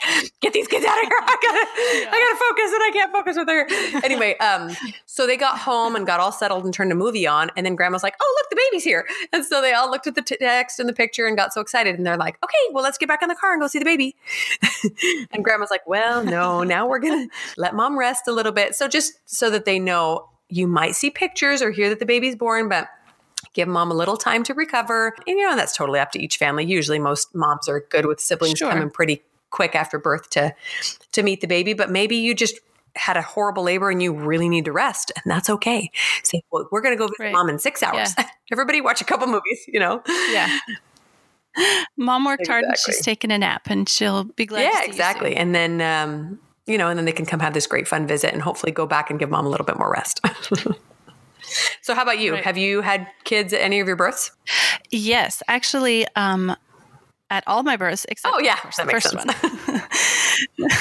get 0.41 0.51
these 0.51 0.67
kids 0.67 0.83
out 0.83 0.97
of 0.97 1.03
here. 1.07 1.19
I 1.21 1.37
gotta, 1.41 2.03
yeah. 2.03 2.09
I 2.11 2.19
gotta 2.19 2.39
focus 2.49 2.73
and 2.73 2.83
I 2.83 2.91
can't 2.91 3.11
focus 3.11 3.37
with 3.37 3.47
her. 3.47 4.03
Anyway, 4.03 4.35
um, 4.37 4.75
so 5.05 5.27
they 5.27 5.37
got 5.37 5.59
home 5.59 5.95
and 5.95 6.05
got 6.05 6.19
all 6.19 6.31
settled 6.31 6.65
and 6.65 6.73
turned 6.73 6.91
a 6.91 6.95
movie 6.95 7.27
on. 7.27 7.51
And 7.55 7.65
then 7.65 7.75
grandma's 7.75 8.03
like, 8.03 8.15
oh, 8.19 8.35
look, 8.39 8.49
the 8.49 8.55
baby's 8.55 8.83
here. 8.83 9.07
And 9.31 9.45
so 9.45 9.61
they 9.61 9.73
all 9.73 9.89
looked 9.89 10.07
at 10.07 10.15
the 10.15 10.21
t- 10.21 10.37
text 10.37 10.79
and 10.79 10.89
the 10.89 10.93
picture 10.93 11.27
and 11.27 11.37
got 11.37 11.53
so 11.53 11.61
excited. 11.61 11.95
And 11.95 12.05
they're 12.05 12.17
like, 12.17 12.37
okay, 12.43 12.73
well, 12.73 12.83
let's 12.83 12.97
get 12.97 13.07
back 13.07 13.21
in 13.21 13.29
the 13.29 13.35
car 13.35 13.53
and 13.53 13.61
go 13.61 13.67
see 13.67 13.79
the 13.79 13.85
baby. 13.85 14.15
and 15.31 15.43
grandma's 15.43 15.71
like, 15.71 15.87
well, 15.87 16.23
no, 16.23 16.63
now 16.63 16.87
we're 16.87 16.99
gonna 16.99 17.27
let 17.57 17.75
mom 17.75 17.97
rest 17.97 18.27
a 18.27 18.31
little 18.31 18.51
bit. 18.51 18.75
So 18.75 18.87
just 18.87 19.13
so 19.25 19.49
that 19.51 19.65
they 19.65 19.79
know 19.79 20.27
you 20.49 20.67
might 20.67 20.95
see 20.95 21.09
pictures 21.09 21.61
or 21.61 21.71
hear 21.71 21.89
that 21.89 21.99
the 21.99 22.05
baby's 22.05 22.35
born, 22.35 22.69
but 22.69 22.89
give 23.53 23.67
mom 23.67 23.91
a 23.91 23.93
little 23.93 24.17
time 24.17 24.43
to 24.43 24.53
recover. 24.53 25.15
And, 25.27 25.37
you 25.37 25.47
know, 25.47 25.55
that's 25.55 25.75
totally 25.75 25.99
up 25.99 26.11
to 26.11 26.21
each 26.21 26.37
family. 26.37 26.65
Usually 26.65 26.99
most 26.99 27.33
moms 27.33 27.67
are 27.67 27.81
good 27.89 28.05
with 28.05 28.19
siblings 28.19 28.59
sure. 28.59 28.71
coming 28.71 28.89
pretty 28.89 29.23
quick 29.49 29.75
after 29.75 29.97
birth 29.97 30.29
to 30.31 30.53
to 31.11 31.23
meet 31.23 31.41
the 31.41 31.47
baby, 31.47 31.73
but 31.73 31.89
maybe 31.89 32.15
you 32.15 32.35
just 32.35 32.59
had 32.95 33.17
a 33.17 33.21
horrible 33.21 33.63
labor 33.63 33.89
and 33.89 34.01
you 34.01 34.13
really 34.13 34.49
need 34.49 34.65
to 34.65 34.71
rest, 34.71 35.11
and 35.15 35.31
that's 35.31 35.49
okay. 35.49 35.89
Say, 36.23 36.43
well, 36.51 36.67
we're 36.71 36.81
going 36.81 36.93
to 36.93 36.97
go 36.97 37.07
visit 37.07 37.23
right. 37.23 37.33
mom 37.33 37.49
in 37.49 37.59
six 37.59 37.81
hours. 37.83 38.13
Yeah. 38.17 38.27
Everybody 38.51 38.81
watch 38.81 39.01
a 39.01 39.05
couple 39.05 39.27
movies, 39.27 39.65
you 39.67 39.79
know? 39.79 40.01
Yeah. 40.07 40.59
Mom 41.97 42.25
worked 42.25 42.41
exactly. 42.41 42.53
hard 42.53 42.65
and 42.65 42.77
she's 42.77 43.01
taking 43.01 43.31
a 43.31 43.37
nap 43.37 43.63
and 43.69 43.87
she'll 43.87 44.23
be 44.23 44.45
glad. 44.45 44.61
Yeah, 44.61 44.83
exactly. 44.83 45.35
And 45.35 45.53
then, 45.53 45.81
um, 45.81 46.39
you 46.65 46.77
know, 46.77 46.87
and 46.87 46.97
then 46.97 47.05
they 47.05 47.11
can 47.11 47.25
come 47.25 47.39
have 47.39 47.53
this 47.53 47.67
great 47.67 47.87
fun 47.87 48.07
visit 48.07 48.33
and 48.33 48.41
hopefully 48.41 48.71
go 48.71 48.85
back 48.85 49.09
and 49.09 49.19
give 49.19 49.29
mom 49.29 49.45
a 49.45 49.49
little 49.49 49.65
bit 49.65 49.77
more 49.77 49.91
rest. 49.91 50.21
So, 51.89 51.95
how 51.95 52.03
about 52.03 52.19
you? 52.19 52.33
Right. 52.33 52.43
Have 52.43 52.55
you 52.55 52.81
had 52.81 53.07
kids 53.23 53.51
at 53.51 53.61
any 53.61 53.79
of 53.79 53.87
your 53.87 53.95
births? 53.95 54.29
Yes, 54.91 55.41
actually, 55.47 56.05
um, 56.15 56.55
at 57.29 57.43
all 57.47 57.63
my 57.63 57.77
births 57.77 58.05
except 58.09 58.33
Oh, 58.35 58.39
yeah, 58.39 58.57
course, 58.57 58.77
the 58.77 58.85
first 58.85 59.15
one. 59.15 59.29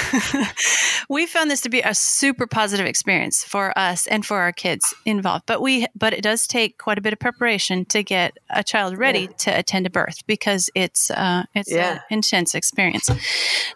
we 1.08 1.26
found 1.26 1.50
this 1.50 1.61
to 1.62 1.68
be 1.68 1.80
a 1.80 1.94
super 1.94 2.46
positive 2.46 2.87
experience 2.87 3.44
for 3.44 3.76
us 3.78 4.06
and 4.06 4.24
for 4.24 4.38
our 4.38 4.52
kids 4.52 4.94
involved. 5.04 5.44
But 5.46 5.61
we 5.62 5.87
but 5.94 6.12
it 6.12 6.22
does 6.22 6.46
take 6.46 6.78
quite 6.78 6.98
a 6.98 7.00
bit 7.00 7.12
of 7.12 7.18
preparation 7.18 7.84
to 7.87 8.02
get 8.02 8.38
a 8.50 8.62
child 8.64 8.98
ready 8.98 9.20
Yeah. 9.20 9.26
to 9.38 9.58
attend 9.58 9.87
a 9.87 9.90
birth 9.90 10.26
because 10.26 10.70
it's 10.74 11.11
uh, 11.11 11.44
it's 11.54 11.72
Yeah. 11.72 11.94
an 11.94 12.00
intense 12.11 12.54
experience. 12.54 13.11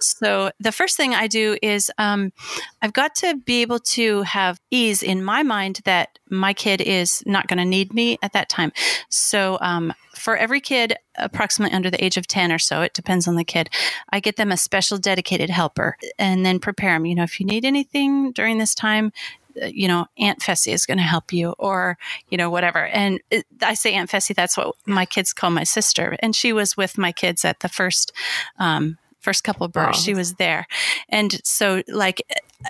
So 0.01 0.51
the 0.61 0.73
first 0.73 0.97
thing 0.97 1.15
I 1.15 1.27
do 1.27 1.57
is 1.63 1.91
um, 1.99 2.33
I've 2.81 2.93
got 2.93 3.15
to 3.17 3.37
be 3.37 3.63
able 3.63 3.79
to 3.81 4.23
have 4.23 4.61
ease 4.71 5.03
in 5.03 5.25
my 5.25 5.43
mind 5.43 5.81
that 5.85 6.19
my 6.31 6.53
kid 6.55 6.81
is 6.81 7.23
not 7.27 7.47
going 7.49 7.59
to 7.59 7.65
need 7.65 7.93
me 7.93 8.19
at 8.23 8.33
that 8.33 8.49
time. 8.49 8.73
So 9.09 9.59
um, 9.61 9.93
for 10.23 10.37
every 10.37 10.61
kid 10.61 10.95
approximately 11.17 11.75
under 11.75 11.91
the 11.91 12.03
age 12.03 12.17
of 12.17 12.29
10 12.29 12.53
or 12.53 12.59
so, 12.59 12.81
it 12.81 12.95
depends 12.95 13.27
on 13.27 13.35
the 13.35 13.43
kid, 13.43 13.69
I 14.11 14.21
get 14.21 14.37
them 14.37 14.53
a 14.53 14.57
special 14.57 14.97
dedicated 14.97 15.51
helper 15.51 15.97
and 16.17 16.47
then 16.47 16.61
prepare 16.61 16.95
them. 16.95 17.07
You 17.07 17.17
know, 17.17 17.25
if 17.25 17.41
you 17.41 17.47
need 17.47 17.65
anything 17.65 18.31
during 18.31 18.59
this 18.59 18.73
time, 18.73 19.13
uh, 19.61 19.67
you 19.67 19.89
know, 19.89 20.07
Aunt 20.19 20.39
Fessy 20.39 20.73
is 20.73 20.87
going 20.87 20.99
to 20.99 21.03
help 21.03 21.33
you, 21.33 21.57
or, 21.59 21.99
you 22.31 22.39
know, 22.39 22.51
whatever. 22.51 22.87
And 22.87 23.21
it, 23.33 23.45
I 23.63 23.75
say 23.75 23.95
Aunt 23.95 24.11
Fessy, 24.11 24.33
that's 24.33 24.57
what 24.57 24.77
my 24.87 25.07
kids 25.07 25.33
call 25.33 25.51
my 25.51 25.65
sister. 25.65 26.17
And 26.21 26.37
she 26.37 26.53
was 26.53 26.77
with 26.77 26.97
my 26.97 27.11
kids 27.11 27.45
at 27.45 27.59
the 27.59 27.69
first, 27.69 28.13
um, 28.61 28.99
first 29.23 29.45
couple 29.45 29.65
of 29.65 29.73
births. 29.73 29.99
Oh. 30.01 30.03
She 30.03 30.15
was 30.15 30.35
there. 30.35 30.67
And 31.09 31.41
so, 31.45 31.83
like, 31.89 32.23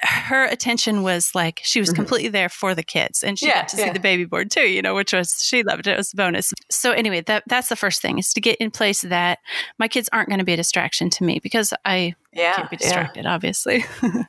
her 0.02 0.44
attention 0.46 1.02
was 1.02 1.34
like 1.34 1.60
she 1.64 1.78
was 1.80 1.90
Mhm. 1.90 1.96
completely 1.96 2.28
there 2.30 2.48
for 2.48 2.74
the 2.74 2.82
kids 2.82 3.22
and 3.22 3.38
she 3.38 3.46
Yeah, 3.46 3.56
got 3.60 3.68
to 3.68 3.76
see 3.76 3.84
yeah. 3.84 3.92
the 3.92 4.00
baby 4.00 4.24
board 4.24 4.50
too 4.50 4.66
you 4.66 4.80
know 4.80 4.94
which 4.94 5.12
was 5.12 5.42
she 5.42 5.62
loved 5.62 5.86
it 5.86 5.90
it 5.92 5.96
was 5.98 6.14
a 6.14 6.16
bonus 6.16 6.54
so 6.70 6.92
anyway 6.92 7.20
that 7.20 7.42
that's 7.46 7.68
the 7.68 7.76
first 7.76 8.00
thing 8.00 8.18
is 8.18 8.32
to 8.32 8.40
get 8.40 8.56
in 8.56 8.70
place 8.70 9.02
that 9.02 9.40
my 9.78 9.88
kids 9.88 10.08
aren't 10.10 10.30
going 10.30 10.38
to 10.38 10.46
be 10.46 10.54
a 10.54 10.56
distraction 10.56 11.10
to 11.10 11.24
me 11.24 11.40
because 11.42 11.74
i 11.84 12.14
Yeah. 12.32 12.54
can't 12.54 12.70
be 12.70 12.78
distracted 12.78 13.26
obviously 13.26 13.84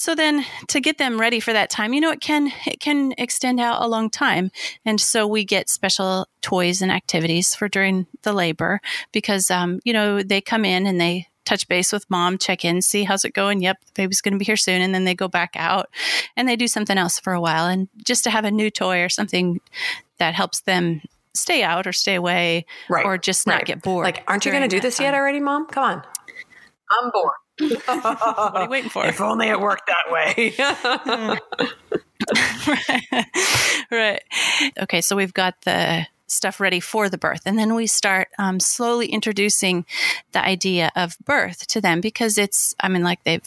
so 0.00 0.14
then 0.14 0.46
to 0.68 0.80
get 0.80 0.96
them 0.96 1.20
ready 1.20 1.40
for 1.40 1.52
that 1.52 1.68
time 1.68 1.92
you 1.92 2.00
know 2.00 2.10
it 2.10 2.20
can 2.22 2.50
it 2.66 2.80
can 2.80 3.12
extend 3.18 3.60
out 3.60 3.82
a 3.82 3.86
long 3.86 4.08
time 4.08 4.50
and 4.86 4.98
so 5.00 5.26
we 5.26 5.44
get 5.44 5.68
special 5.68 6.26
toys 6.40 6.80
and 6.80 6.90
activities 6.90 7.54
for 7.54 7.68
during 7.68 8.06
the 8.22 8.32
labor 8.32 8.80
because 9.12 9.50
um, 9.50 9.78
you 9.84 9.92
know 9.92 10.22
they 10.22 10.40
come 10.40 10.64
in 10.64 10.86
and 10.86 10.98
they 11.00 11.26
touch 11.44 11.68
base 11.68 11.92
with 11.92 12.08
mom 12.10 12.38
check 12.38 12.64
in 12.64 12.80
see 12.80 13.04
how's 13.04 13.24
it 13.24 13.34
going 13.34 13.60
yep 13.60 13.78
the 13.84 13.92
baby's 14.02 14.20
going 14.20 14.32
to 14.32 14.38
be 14.38 14.44
here 14.44 14.56
soon 14.56 14.80
and 14.80 14.94
then 14.94 15.04
they 15.04 15.14
go 15.14 15.28
back 15.28 15.50
out 15.56 15.88
and 16.36 16.48
they 16.48 16.56
do 16.56 16.66
something 16.68 16.96
else 16.96 17.18
for 17.18 17.32
a 17.32 17.40
while 17.40 17.66
and 17.66 17.88
just 18.04 18.24
to 18.24 18.30
have 18.30 18.44
a 18.44 18.50
new 18.50 18.70
toy 18.70 19.02
or 19.02 19.08
something 19.08 19.60
that 20.18 20.32
helps 20.34 20.60
them 20.60 21.02
stay 21.34 21.62
out 21.62 21.86
or 21.86 21.92
stay 21.92 22.14
away 22.14 22.64
Right. 22.88 23.04
or 23.04 23.18
just 23.18 23.46
not 23.46 23.56
right. 23.56 23.66
get 23.66 23.82
bored 23.82 24.04
Like, 24.04 24.22
aren't 24.28 24.44
you 24.44 24.50
going 24.52 24.62
to 24.62 24.68
do 24.68 24.78
that 24.78 24.82
this 24.82 25.00
yet 25.00 25.14
already, 25.14 25.40
Mom? 25.40 25.66
Come 25.66 25.84
on. 25.84 26.02
I'm 26.90 27.10
bored. 27.10 27.32
What 27.60 28.56
are 28.56 28.64
you 28.64 28.70
waiting 28.70 28.90
for 28.90 29.06
If 29.06 29.20
only 29.20 29.48
it 29.48 29.60
worked 29.60 29.88
that 29.88 30.10
way. 30.10 30.54
right. 33.90 34.22
Okay, 34.78 35.00
so 35.00 35.16
we've 35.16 35.34
got 35.34 35.60
the 35.62 36.06
stuff 36.26 36.60
ready 36.60 36.80
for 36.80 37.08
the 37.08 37.18
birth. 37.18 37.42
And 37.44 37.58
then 37.58 37.74
we 37.74 37.86
start 37.86 38.28
um, 38.38 38.60
slowly 38.60 39.06
introducing 39.06 39.84
the 40.32 40.44
idea 40.44 40.90
of 40.94 41.16
birth 41.24 41.66
to 41.68 41.80
them 41.80 42.00
because 42.00 42.38
it's, 42.38 42.74
I 42.80 42.88
mean, 42.88 43.02
like 43.02 43.24
they've 43.24 43.42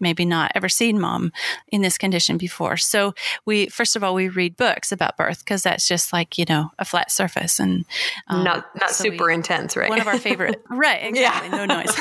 maybe 0.00 0.24
not 0.24 0.52
ever 0.54 0.68
seen 0.68 1.00
mom 1.00 1.32
in 1.68 1.82
this 1.82 1.98
condition 1.98 2.38
before. 2.38 2.76
So 2.76 3.14
we, 3.44 3.66
first 3.66 3.96
of 3.96 4.04
all, 4.04 4.14
we 4.14 4.28
read 4.28 4.56
books 4.56 4.92
about 4.92 5.16
birth 5.16 5.40
because 5.40 5.62
that's 5.62 5.88
just 5.88 6.12
like, 6.12 6.38
you 6.38 6.44
know, 6.48 6.70
a 6.78 6.84
flat 6.84 7.10
surface 7.10 7.58
and 7.58 7.84
um, 8.28 8.44
not 8.44 8.66
not 8.80 8.90
so 8.90 9.04
we- 9.04 9.10
super 9.10 9.30
intense, 9.30 9.76
right? 9.76 9.88
one 9.88 10.00
of 10.00 10.06
our 10.06 10.18
favorite 10.18 10.62
right 10.70 11.04
exactly 11.04 11.48
no 11.48 11.64
noise 11.64 11.94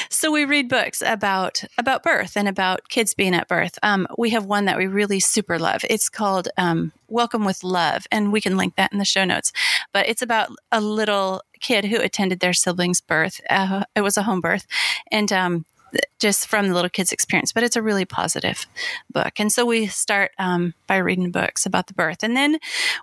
so 0.10 0.30
we 0.30 0.44
read 0.44 0.68
books 0.68 1.02
about 1.04 1.62
about 1.78 2.02
birth 2.02 2.36
and 2.36 2.48
about 2.48 2.88
kids 2.88 3.14
being 3.14 3.34
at 3.34 3.48
birth 3.48 3.78
um, 3.82 4.06
we 4.18 4.30
have 4.30 4.44
one 4.44 4.64
that 4.64 4.76
we 4.76 4.86
really 4.86 5.20
super 5.20 5.58
love 5.58 5.82
it's 5.88 6.08
called 6.08 6.48
um, 6.56 6.92
welcome 7.12 7.44
with 7.44 7.62
love 7.62 8.06
and 8.10 8.32
we 8.32 8.40
can 8.40 8.56
link 8.56 8.76
that 8.76 8.92
in 8.92 8.98
the 8.98 9.04
show 9.04 9.24
notes. 9.24 9.52
But 9.92 10.08
it's 10.08 10.22
about 10.22 10.50
a 10.70 10.80
little 10.80 11.42
kid 11.60 11.84
who 11.84 12.00
attended 12.00 12.40
their 12.40 12.52
siblings 12.52 13.00
birth 13.00 13.40
uh, 13.48 13.84
it 13.94 14.00
was 14.00 14.16
a 14.16 14.22
home 14.22 14.40
birth 14.40 14.66
and 15.10 15.32
um, 15.32 15.64
just 16.18 16.46
from 16.46 16.68
the 16.68 16.74
little 16.74 16.88
kid's 16.90 17.12
experience, 17.12 17.52
but 17.52 17.62
it's 17.62 17.76
a 17.76 17.82
really 17.82 18.04
positive 18.04 18.66
book. 19.12 19.38
And 19.40 19.52
so 19.52 19.64
we 19.66 19.86
start 19.86 20.30
um, 20.38 20.74
by 20.86 20.96
reading 20.98 21.30
books 21.30 21.66
about 21.66 21.86
the 21.88 21.94
birth. 21.94 22.22
And 22.22 22.36
then 22.36 22.58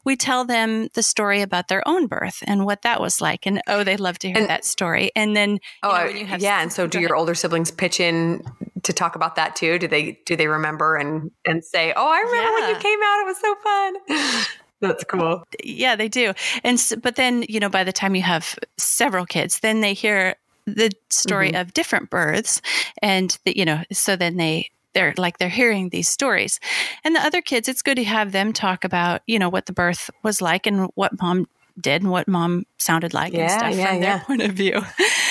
we 0.06 0.16
tell 0.16 0.46
them 0.46 0.88
the 0.94 1.04
story 1.04 1.42
about 1.42 1.68
their 1.68 1.86
own 1.88 2.08
birth 2.08 2.44
and 2.48 2.66
what 2.66 2.82
that 2.84 3.02
was 3.02 3.22
like. 3.22 3.46
And 3.46 3.62
oh, 3.68 3.84
they 3.84 3.98
love 3.98 4.20
to 4.20 4.28
hear 4.30 4.38
And- 4.38 4.50
that 4.50 4.66
story. 4.66 5.12
And 5.16 5.36
then, 5.36 5.60
oh, 5.84 5.90
you 5.92 5.98
know, 6.00 6.06
when 6.08 6.18
you 6.18 6.26
have 6.26 6.42
yeah. 6.42 6.62
And 6.62 6.72
so, 6.72 6.88
do 6.88 7.00
your 7.00 7.10
ahead. 7.10 7.20
older 7.20 7.36
siblings 7.36 7.72
pitch 7.72 8.00
in 8.00 8.44
to 8.84 8.94
talk 8.94 9.16
about 9.16 9.36
that 9.36 9.56
too? 9.56 9.78
Do 9.78 9.88
they 9.88 10.20
do 10.26 10.36
they 10.36 10.48
remember 10.48 10.96
and 10.96 11.32
and 11.46 11.64
say, 11.64 11.94
"Oh, 11.96 12.08
I 12.08 12.20
remember 12.20 12.52
when 12.62 12.70
you 12.70 12.76
came 12.82 13.00
out. 13.04 13.20
It 13.22 13.26
was 13.26 13.40
so 13.40 13.56
fun." 13.64 14.46
That's 14.82 15.04
cool. 15.04 15.44
yeah, 15.62 15.98
they 15.98 16.08
do. 16.08 16.32
And 16.64 16.76
s 16.80 16.94
but 17.04 17.18
then, 17.18 17.44
you 17.50 17.60
know, 17.60 17.68
by 17.70 17.84
the 17.84 17.92
time 17.92 18.16
you 18.16 18.22
have 18.22 18.58
several 18.78 19.26
kids, 19.26 19.60
then 19.60 19.82
they 19.82 19.94
hear 19.94 20.36
the 20.76 20.92
story 21.10 21.50
mm-hmm. 21.50 21.62
of 21.62 21.74
different 21.74 22.10
births, 22.10 22.62
and 23.02 23.38
the, 23.46 23.58
you 23.58 23.66
know, 23.66 23.84
so 23.92 24.16
then 24.16 24.38
they 24.38 24.70
they're 24.94 25.14
like 25.18 25.38
they're 25.38 25.50
hearing 25.50 25.90
these 25.90 26.08
stories, 26.08 26.60
and 27.04 27.16
the 27.16 27.22
other 27.22 27.42
kids, 27.42 27.68
it's 27.68 27.82
good 27.82 27.96
to 27.96 28.04
have 28.04 28.32
them 28.32 28.54
talk 28.54 28.84
about 28.84 29.22
you 29.28 29.40
know 29.40 29.50
what 29.50 29.66
the 29.66 29.74
birth 29.74 30.10
was 30.24 30.42
like 30.42 30.66
and 30.66 30.90
what 30.96 31.20
mom 31.22 31.48
did 31.80 32.02
and 32.02 32.12
what 32.12 32.28
mom 32.28 32.66
sounded 32.78 33.14
like 33.14 33.34
and 33.34 33.50
stuff 33.50 33.76
yeah, 33.76 33.92
from 33.92 34.02
their 34.02 34.20
point 34.20 34.42
of 34.42 34.52
view. 34.52 34.82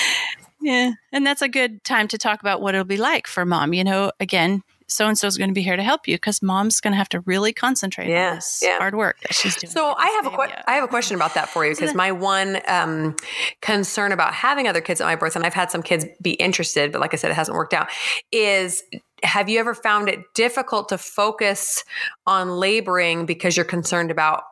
yeah, 0.61 0.91
and 1.11 1.25
that's 1.25 1.41
a 1.41 1.49
good 1.49 1.83
time 1.83 2.07
to 2.09 2.17
talk 2.17 2.41
about 2.41 2.61
what 2.61 2.75
it'll 2.75 2.85
be 2.85 2.97
like 2.97 3.27
for 3.27 3.45
mom. 3.45 3.73
You 3.73 3.83
know, 3.83 4.11
again. 4.19 4.63
So 4.89 5.07
and 5.07 5.17
so 5.17 5.27
is 5.27 5.37
going 5.37 5.49
to 5.49 5.53
be 5.53 5.61
here 5.61 5.75
to 5.75 5.83
help 5.83 6.07
you 6.07 6.15
because 6.15 6.41
mom's 6.41 6.81
going 6.81 6.93
to 6.93 6.97
have 6.97 7.09
to 7.09 7.21
really 7.21 7.53
concentrate 7.53 8.09
Yeah, 8.09 8.29
on 8.29 8.35
this 8.35 8.59
yeah. 8.63 8.77
hard 8.77 8.95
work 8.95 9.19
that 9.21 9.33
she's 9.35 9.55
doing. 9.55 9.71
So 9.71 9.93
I 9.97 10.07
have 10.21 10.33
a 10.33 10.35
que- 10.35 10.63
I 10.67 10.73
have 10.73 10.83
a 10.83 10.87
question 10.87 11.15
about 11.15 11.35
that 11.35 11.49
for 11.49 11.65
you 11.65 11.73
because 11.75 11.93
my 11.93 12.11
one 12.11 12.59
um, 12.67 13.15
concern 13.61 14.11
about 14.11 14.33
having 14.33 14.67
other 14.67 14.81
kids 14.81 14.99
at 14.99 15.05
my 15.05 15.15
birth, 15.15 15.35
and 15.35 15.45
I've 15.45 15.53
had 15.53 15.71
some 15.71 15.83
kids 15.83 16.05
be 16.21 16.31
interested, 16.31 16.91
but 16.91 16.99
like 17.01 17.13
I 17.13 17.17
said, 17.17 17.31
it 17.31 17.35
hasn't 17.35 17.55
worked 17.55 17.73
out. 17.73 17.87
Is 18.31 18.83
have 19.23 19.49
you 19.49 19.59
ever 19.59 19.73
found 19.73 20.09
it 20.09 20.19
difficult 20.33 20.89
to 20.89 20.97
focus 20.97 21.83
on 22.25 22.49
laboring 22.49 23.25
because 23.25 23.55
you're 23.55 23.65
concerned 23.65 24.11
about 24.11 24.43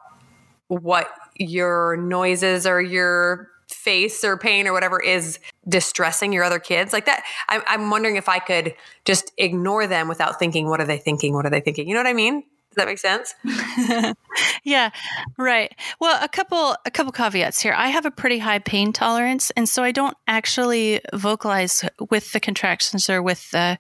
what 0.68 1.10
your 1.36 1.98
noises 1.98 2.68
or 2.68 2.82
your 2.82 3.50
face 3.88 4.22
or 4.26 4.36
pain 4.36 4.68
or 4.68 4.74
whatever 4.74 5.00
is 5.02 5.40
distressing 5.70 6.34
your 6.34 6.44
other 6.44 6.60
kids 6.60 6.92
like 6.92 7.06
that 7.06 7.24
I'm, 7.48 7.62
I'm 7.68 7.90
wondering 7.90 8.18
if 8.18 8.28
i 8.28 8.38
could 8.38 8.76
just 9.06 9.32
ignore 9.38 9.88
them 9.88 10.10
without 10.10 10.38
thinking 10.40 10.68
what 10.68 10.82
are 10.82 10.86
they 10.86 10.98
thinking? 10.98 11.34
What 11.34 11.46
are 11.46 11.50
they 11.50 11.62
thinking? 11.62 11.88
You 11.88 11.94
know 11.94 12.02
what 12.02 12.08
i 12.08 12.14
mean 12.14 12.44
does 12.78 12.86
that 12.86 12.88
make 12.88 13.00
sense 13.00 13.34
yeah, 14.64 14.92
right. 15.38 15.74
Well, 16.00 16.20
a 16.22 16.28
couple 16.28 16.76
a 16.86 16.92
couple 16.92 17.12
caveats 17.12 17.60
here. 17.60 17.74
I 17.76 17.88
have 17.88 18.06
a 18.06 18.12
pretty 18.12 18.38
high 18.40 18.60
pain 18.60 18.94
tolerance, 18.94 19.52
and 19.52 19.68
so 19.68 19.84
I 19.84 19.92
don't 19.92 20.16
actually 20.28 21.02
vocalize 21.14 21.84
with 22.12 22.32
the 22.34 22.40
contractions 22.40 23.10
or 23.10 23.22
with 23.24 23.50
the, 23.52 23.78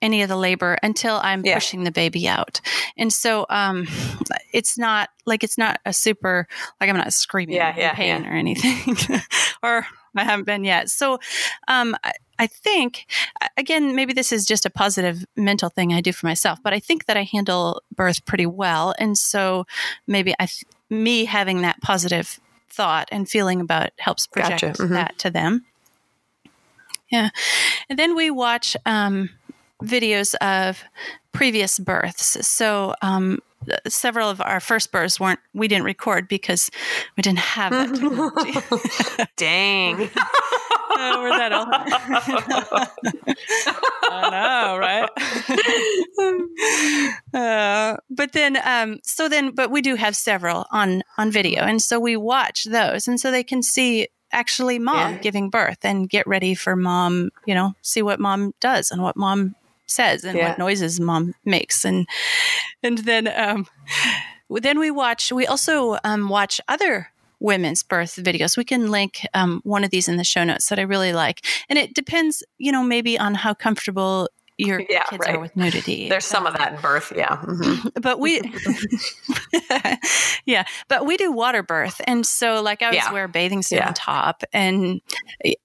any 0.00 0.22
of 0.22 0.28
the 0.28 0.36
labor 0.36 0.78
until 0.82 1.20
I'm 1.22 1.44
Yeah. 1.44 1.54
pushing 1.54 1.84
the 1.84 1.90
baby 1.92 2.26
out. 2.28 2.60
And 2.96 3.12
so 3.12 3.44
um, 3.50 3.86
it's 4.52 4.78
not 4.78 5.10
like 5.26 5.44
it's 5.44 5.58
not 5.58 5.80
a 5.84 5.92
super 5.92 6.46
like 6.80 6.88
I'm 6.88 6.96
not 6.96 7.12
screaming 7.12 7.56
Yeah, 7.56 7.72
in 7.74 7.78
yeah, 7.80 7.94
pain 7.94 8.26
or 8.26 8.32
anything, 8.32 8.96
or 9.62 9.86
I 10.16 10.24
haven't 10.24 10.44
been 10.46 10.64
yet. 10.64 10.88
So 10.90 11.18
um, 11.68 11.96
I, 12.38 12.46
think 12.46 13.06
again 13.56 13.94
maybe 13.94 14.12
this 14.12 14.32
is 14.32 14.46
just 14.46 14.66
a 14.66 14.70
positive 14.70 15.24
mental 15.36 15.68
thing 15.68 15.92
I 15.92 16.00
do 16.00 16.12
for 16.12 16.26
myself, 16.26 16.58
but 16.62 16.72
I 16.72 16.80
think 16.80 17.06
that 17.06 17.16
I 17.16 17.22
handle 17.22 17.82
birth 17.94 18.24
pretty 18.24 18.46
well, 18.46 18.94
and 18.98 19.16
so 19.18 19.66
maybe 20.06 20.34
I 20.38 20.48
me 20.90 21.24
having 21.24 21.62
that 21.62 21.80
positive 21.80 22.40
thought 22.68 23.08
and 23.12 23.28
feeling 23.28 23.60
about 23.60 23.86
it 23.86 23.94
helps 23.98 24.26
project 24.26 24.60
Gotcha. 24.78 24.82
Mhm. 24.82 24.88
that 24.90 25.18
to 25.18 25.30
them. 25.30 25.64
Yeah, 27.10 27.30
and 27.88 27.98
then 27.98 28.16
we 28.16 28.30
watch 28.30 28.76
um, 28.86 29.30
videos 29.82 30.34
of 30.36 30.82
previous 31.32 31.78
births. 31.78 32.46
So 32.46 32.94
um, 33.02 33.40
several 33.88 34.30
of 34.30 34.40
our 34.40 34.60
first 34.60 34.92
births 34.92 35.20
weren't 35.20 35.40
we 35.52 35.68
didn't 35.68 35.84
record 35.84 36.28
because 36.28 36.70
we 37.16 37.22
didn't 37.22 37.38
have 37.38 37.72
that 37.72 37.94
technology. 37.94 39.28
dang 39.36 40.10
oh, 40.96 41.22
we're 41.22 41.36
that 41.36 41.52
old. 41.52 41.68
I 44.10 44.30
know, 44.30 44.78
right? 44.78 45.10
uh, 47.34 47.96
but 48.10 48.32
then, 48.32 48.58
um, 48.64 48.98
so 49.02 49.28
then, 49.28 49.50
but 49.54 49.70
we 49.70 49.82
do 49.82 49.94
have 49.96 50.16
several 50.16 50.66
on 50.70 51.02
on 51.18 51.30
video, 51.30 51.62
and 51.62 51.82
so 51.82 51.98
we 51.98 52.16
watch 52.16 52.64
those, 52.64 53.08
and 53.08 53.18
so 53.20 53.30
they 53.30 53.44
can 53.44 53.62
see 53.62 54.08
actually 54.32 54.78
mom 54.78 55.12
Yeah. 55.12 55.18
giving 55.18 55.50
birth 55.50 55.78
and 55.84 56.08
get 56.08 56.26
ready 56.26 56.54
for 56.54 56.76
mom. 56.76 57.30
You 57.46 57.54
know, 57.54 57.74
see 57.82 58.02
what 58.02 58.20
mom 58.20 58.52
does 58.60 58.90
and 58.90 59.02
what 59.02 59.16
mom 59.16 59.54
says 59.86 60.24
and 60.24 60.38
Yeah. 60.38 60.48
what 60.50 60.58
noises 60.58 61.00
mom 61.00 61.34
makes, 61.44 61.84
and 61.84 62.06
and 62.82 62.98
then 62.98 63.28
um, 63.28 63.66
then 64.50 64.78
we 64.78 64.90
watch. 64.90 65.32
We 65.32 65.46
also 65.46 65.98
um, 66.04 66.28
watch 66.28 66.60
other 66.68 67.08
women's 67.44 67.82
birth 67.82 68.16
videos. 68.16 68.56
We 68.56 68.64
can 68.64 68.90
link 68.90 69.20
um, 69.34 69.60
one 69.64 69.84
of 69.84 69.90
these 69.90 70.08
in 70.08 70.16
the 70.16 70.24
show 70.24 70.44
notes 70.44 70.68
that 70.68 70.78
I 70.78 70.82
really 70.82 71.12
like. 71.12 71.44
And 71.68 71.78
it 71.78 71.94
depends, 71.94 72.42
you 72.56 72.72
know, 72.72 72.82
maybe 72.82 73.18
on 73.18 73.34
how 73.34 73.52
comfortable 73.52 74.28
your 74.58 74.80
Yeah, 74.88 75.02
kids 75.10 75.20
right. 75.26 75.36
are 75.36 75.40
with 75.40 75.56
nudity. 75.56 76.08
There's 76.08 76.24
some 76.24 76.46
of 76.46 76.56
that 76.56 76.74
in 76.74 76.80
birth. 76.80 77.12
Yeah. 77.16 77.36
Mhm. 77.36 77.90
but 78.02 78.18
we 78.20 78.40
yeah 80.46 80.64
but 80.88 81.06
we 81.06 81.16
do 81.16 81.32
water 81.32 81.62
birth 81.62 82.00
and 82.06 82.26
so 82.26 82.60
like 82.62 82.82
i 82.82 82.86
always 82.86 82.96
Yeah. 83.04 83.12
wear 83.12 83.24
a 83.24 83.28
bathing 83.28 83.62
suit 83.62 83.76
Yeah. 83.76 83.88
on 83.88 83.94
top 83.94 84.42
and 84.52 85.00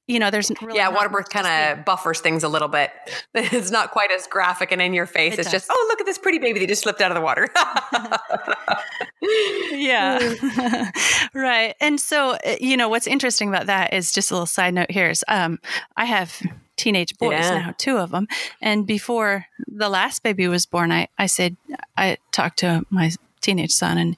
you 0.07 0.19
know 0.19 0.31
there's 0.31 0.51
really 0.61 0.77
yeah, 0.77 0.89
water 0.89 1.09
birth 1.09 1.29
kind 1.29 1.47
of 1.47 1.85
buffers 1.85 2.19
things 2.19 2.43
a 2.43 2.47
little 2.49 2.67
bit. 2.67 2.91
It's 3.35 3.71
not 3.71 3.91
quite 3.91 4.11
as 4.11 4.25
graphic 4.27 4.71
and 4.71 4.81
in 4.81 4.93
your 4.93 5.05
face. 5.05 5.33
It 5.33 5.39
it's 5.41 5.51
just, 5.51 5.67
oh, 5.71 5.85
look 5.89 5.99
at 6.01 6.05
this 6.05 6.17
pretty 6.17 6.39
baby 6.39 6.59
that 6.59 6.67
just 6.67 6.81
slipped 6.83 7.01
out 7.01 7.11
of 7.11 7.15
the 7.15 7.21
water. 7.21 7.47
yeah 9.71 10.33
right 11.33 11.75
and 11.81 11.99
so 11.99 12.31
uh, 12.45 12.55
you 12.59 12.77
know 12.77 12.89
what's 12.89 13.07
interesting 13.07 13.49
about 13.49 13.67
that 13.67 13.93
is 13.93 14.11
just 14.11 14.31
a 14.31 14.33
little 14.33 14.45
side 14.45 14.73
note 14.73 14.89
here 14.89 15.09
is 15.09 15.23
um 15.27 15.59
i 15.97 16.05
have 16.05 16.41
teenage 16.79 17.17
boys 17.17 17.31
Yeah. 17.33 17.59
now 17.59 17.73
two 17.77 17.97
of 17.97 18.09
them 18.11 18.27
and 18.61 18.87
before 18.87 19.45
the 19.67 19.89
last 19.89 20.23
baby 20.23 20.47
was 20.47 20.65
born 20.65 20.91
i 20.91 21.07
i 21.17 21.25
said 21.27 21.57
i 21.97 22.17
talked 22.31 22.59
to 22.59 22.85
my 22.89 23.11
teenage 23.41 23.71
son 23.71 23.97
and 23.97 24.17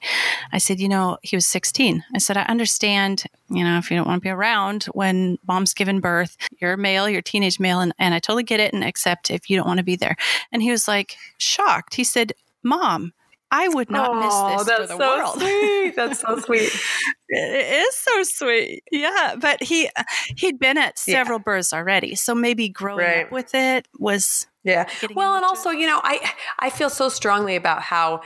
i 0.52 0.58
said 0.58 0.80
you 0.80 0.88
know 0.88 1.16
he 1.22 1.36
was 1.36 1.46
16 1.46 2.02
i 2.14 2.18
said 2.18 2.36
i 2.36 2.42
understand 2.42 3.24
you 3.48 3.62
know 3.64 3.78
if 3.78 3.90
you 3.90 3.96
don't 3.96 4.06
want 4.06 4.20
to 4.22 4.26
be 4.26 4.30
around 4.30 4.84
when 4.94 5.38
mom's 5.46 5.74
giving 5.74 6.00
birth 6.00 6.36
you're 6.60 6.76
male 6.76 7.08
you're 7.08 7.22
teenage 7.22 7.58
male 7.60 7.80
and, 7.80 7.92
and 7.98 8.14
i 8.14 8.18
totally 8.18 8.42
get 8.42 8.58
it 8.60 8.72
and 8.72 8.82
accept 8.84 9.30
if 9.30 9.48
you 9.48 9.56
don't 9.56 9.66
want 9.66 9.78
to 9.78 9.84
be 9.84 9.96
there. 9.96 10.16
And 10.50 10.62
he 10.62 10.70
was 10.70 10.88
like 10.88 11.16
shocked. 11.38 11.94
He 11.94 12.04
said 12.04 12.32
mom 12.64 13.12
i 13.52 13.68
would 13.68 13.90
not 13.90 14.16
miss 14.16 14.66
this 14.66 14.76
for 14.76 14.86
the 14.86 14.96
so 14.96 15.18
world 15.18 15.40
sweet. 15.40 15.94
That's 15.94 16.20
so 16.20 16.38
sweet. 16.46 16.72
it 17.28 17.86
is 17.86 17.96
so 17.96 18.22
sweet. 18.24 18.82
Yeah, 18.90 19.36
but 19.38 19.62
he 19.62 19.88
he'd 20.36 20.58
been 20.58 20.78
at 20.78 21.00
Yeah. 21.06 21.14
several 21.22 21.38
births 21.38 21.72
already, 21.72 22.14
so 22.16 22.34
maybe 22.34 22.68
growing 22.68 23.04
Right. 23.06 23.26
up 23.26 23.32
with 23.32 23.54
it 23.54 23.86
was 23.98 24.46
Yeah. 24.64 24.88
Well, 25.14 25.34
and 25.34 25.44
also, 25.44 25.70
you 25.70 25.88
know, 25.88 26.00
I 26.04 26.20
I 26.58 26.70
feel 26.70 26.88
so 26.88 27.08
strongly 27.08 27.56
about 27.56 27.82
how 27.82 28.22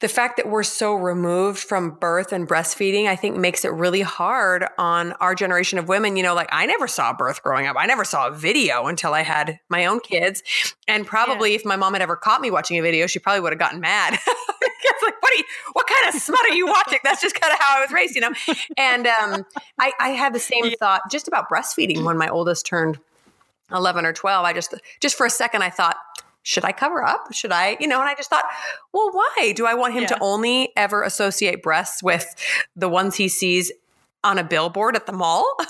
the 0.00 0.08
fact 0.08 0.36
that 0.36 0.48
we're 0.48 0.64
so 0.64 0.94
removed 0.94 1.60
from 1.60 1.92
birth 1.92 2.32
and 2.32 2.48
breastfeeding, 2.48 3.06
I 3.06 3.14
think 3.14 3.36
makes 3.36 3.64
it 3.64 3.68
really 3.72 4.00
hard 4.00 4.66
on 4.78 5.12
our 5.14 5.34
generation 5.34 5.78
of 5.78 5.86
women. 5.86 6.16
You 6.16 6.24
know, 6.24 6.34
like 6.34 6.48
I 6.50 6.66
never 6.66 6.88
saw 6.88 7.12
birth 7.12 7.42
growing 7.42 7.66
up. 7.68 7.76
I 7.78 7.86
never 7.86 8.04
saw 8.04 8.28
a 8.28 8.32
video 8.32 8.86
until 8.86 9.14
I 9.14 9.22
had 9.22 9.60
my 9.68 9.86
own 9.86 10.00
kids. 10.00 10.42
And 10.88 11.06
probably 11.06 11.54
if 11.54 11.64
my 11.64 11.76
mom 11.76 11.92
had 11.92 12.02
ever 12.02 12.16
caught 12.16 12.40
me 12.40 12.50
watching 12.50 12.76
a 12.78 12.82
video, 12.82 13.06
she 13.06 13.20
probably 13.20 13.40
would 13.40 13.52
have 13.52 13.60
gotten 13.60 13.80
mad. 13.80 14.18
like, 15.04 15.22
what 15.22 15.32
are 15.32 15.36
you, 15.36 15.44
what 15.72 15.86
kind 15.86 16.14
of 16.14 16.20
smut 16.20 16.40
are 16.40 16.54
you 16.54 16.66
watching? 16.66 16.98
That's 17.04 17.20
just 17.20 17.40
kind 17.40 17.52
of 17.52 17.58
how 17.60 17.78
I 17.78 17.80
was 17.80 17.92
raised, 17.92 18.14
you 18.14 18.20
know? 18.20 18.32
And 18.76 19.06
um, 19.06 19.44
I, 19.78 19.92
I 20.00 20.08
had 20.10 20.34
the 20.34 20.40
same 20.40 20.70
thought 20.78 21.02
just 21.10 21.28
about 21.28 21.48
breastfeeding 21.48 22.04
when 22.04 22.16
my 22.18 22.28
oldest 22.28 22.66
turned 22.66 22.98
11 23.72 24.04
or 24.04 24.12
12 24.12 24.44
i 24.44 24.52
just 24.52 24.74
just 25.00 25.16
for 25.16 25.26
a 25.26 25.30
second 25.30 25.62
i 25.62 25.70
thought 25.70 25.96
should 26.46 26.64
i 26.66 26.72
cover 26.72 27.02
up? 27.02 27.32
Should 27.32 27.52
i 27.52 27.76
you 27.80 27.88
know 27.88 28.00
and 28.00 28.08
i 28.08 28.14
just 28.14 28.28
thought 28.28 28.44
well 28.92 29.10
why? 29.12 29.52
Do 29.56 29.64
i 29.66 29.72
want 29.74 29.94
him 29.94 30.02
Yeah. 30.02 30.08
to 30.08 30.18
only 30.20 30.72
ever 30.76 31.02
associate 31.02 31.62
breasts 31.62 32.02
with 32.02 32.34
the 32.76 32.88
ones 32.88 33.14
he 33.16 33.28
sees 33.28 33.72
on 34.22 34.38
a 34.38 34.44
billboard 34.44 34.94
at 34.96 35.06
the 35.06 35.12
mall? 35.12 35.46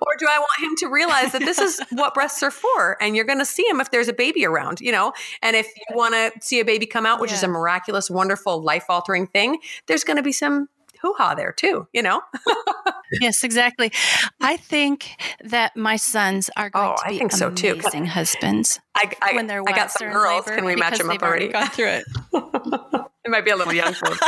Or 0.00 0.14
do 0.18 0.26
i 0.30 0.38
want 0.38 0.62
him 0.62 0.76
to 0.76 0.86
realize 0.86 1.32
that 1.32 1.40
this 1.40 1.58
is 1.58 1.80
what 1.90 2.14
breasts 2.14 2.40
are 2.42 2.50
for 2.52 2.96
and 3.02 3.16
you're 3.16 3.24
going 3.24 3.38
to 3.40 3.44
see 3.44 3.66
him 3.66 3.80
if 3.80 3.90
there's 3.90 4.06
a 4.08 4.12
baby 4.12 4.46
around 4.46 4.80
you 4.80 4.92
know? 4.92 5.12
And 5.42 5.56
if 5.56 5.66
you 5.66 5.96
want 5.96 6.14
to 6.14 6.30
see 6.40 6.60
a 6.60 6.64
baby 6.64 6.86
come 6.86 7.04
out 7.06 7.20
which 7.20 7.32
is 7.32 7.42
a 7.42 7.48
miraculous 7.48 8.08
wonderful 8.10 8.62
life 8.62 8.84
altering 8.88 9.26
thing 9.26 9.58
there's 9.86 10.04
going 10.04 10.18
to 10.18 10.22
be 10.22 10.32
some 10.32 10.68
hoo-ha 11.02 11.34
there 11.34 11.52
too 11.52 11.86
you 11.92 12.02
know 12.02 12.20
yes, 13.20 13.44
exactly. 13.44 13.92
I 14.40 14.56
think 14.56 15.10
that 15.44 15.76
my 15.76 15.94
sons 15.96 16.50
are 16.56 16.70
going 16.70 16.90
Oh, 16.92 16.96
to 16.96 17.06
I 17.06 17.10
be 17.10 17.18
think 17.18 17.30
so, 17.32 17.50
too. 17.50 17.72
amazing 17.74 18.06
husbands 18.06 18.80
i, 18.96 19.12
I, 19.22 19.34
when 19.34 19.46
they're 19.46 19.62
I 19.66 19.72
got 19.72 19.90
some 19.92 20.10
girls 20.10 20.44
can 20.44 20.64
we 20.64 20.74
match 20.76 20.98
them 20.98 21.10
up 21.10 21.22
already 21.22 21.52
already 21.52 21.66
gone 21.66 21.68
through 21.70 21.88
it. 21.88 22.04
it 23.24 23.30
might 23.30 23.44
be 23.44 23.50
a 23.50 23.56
little 23.56 23.72
young 23.72 23.92
for 23.94 24.08
them 24.08 24.18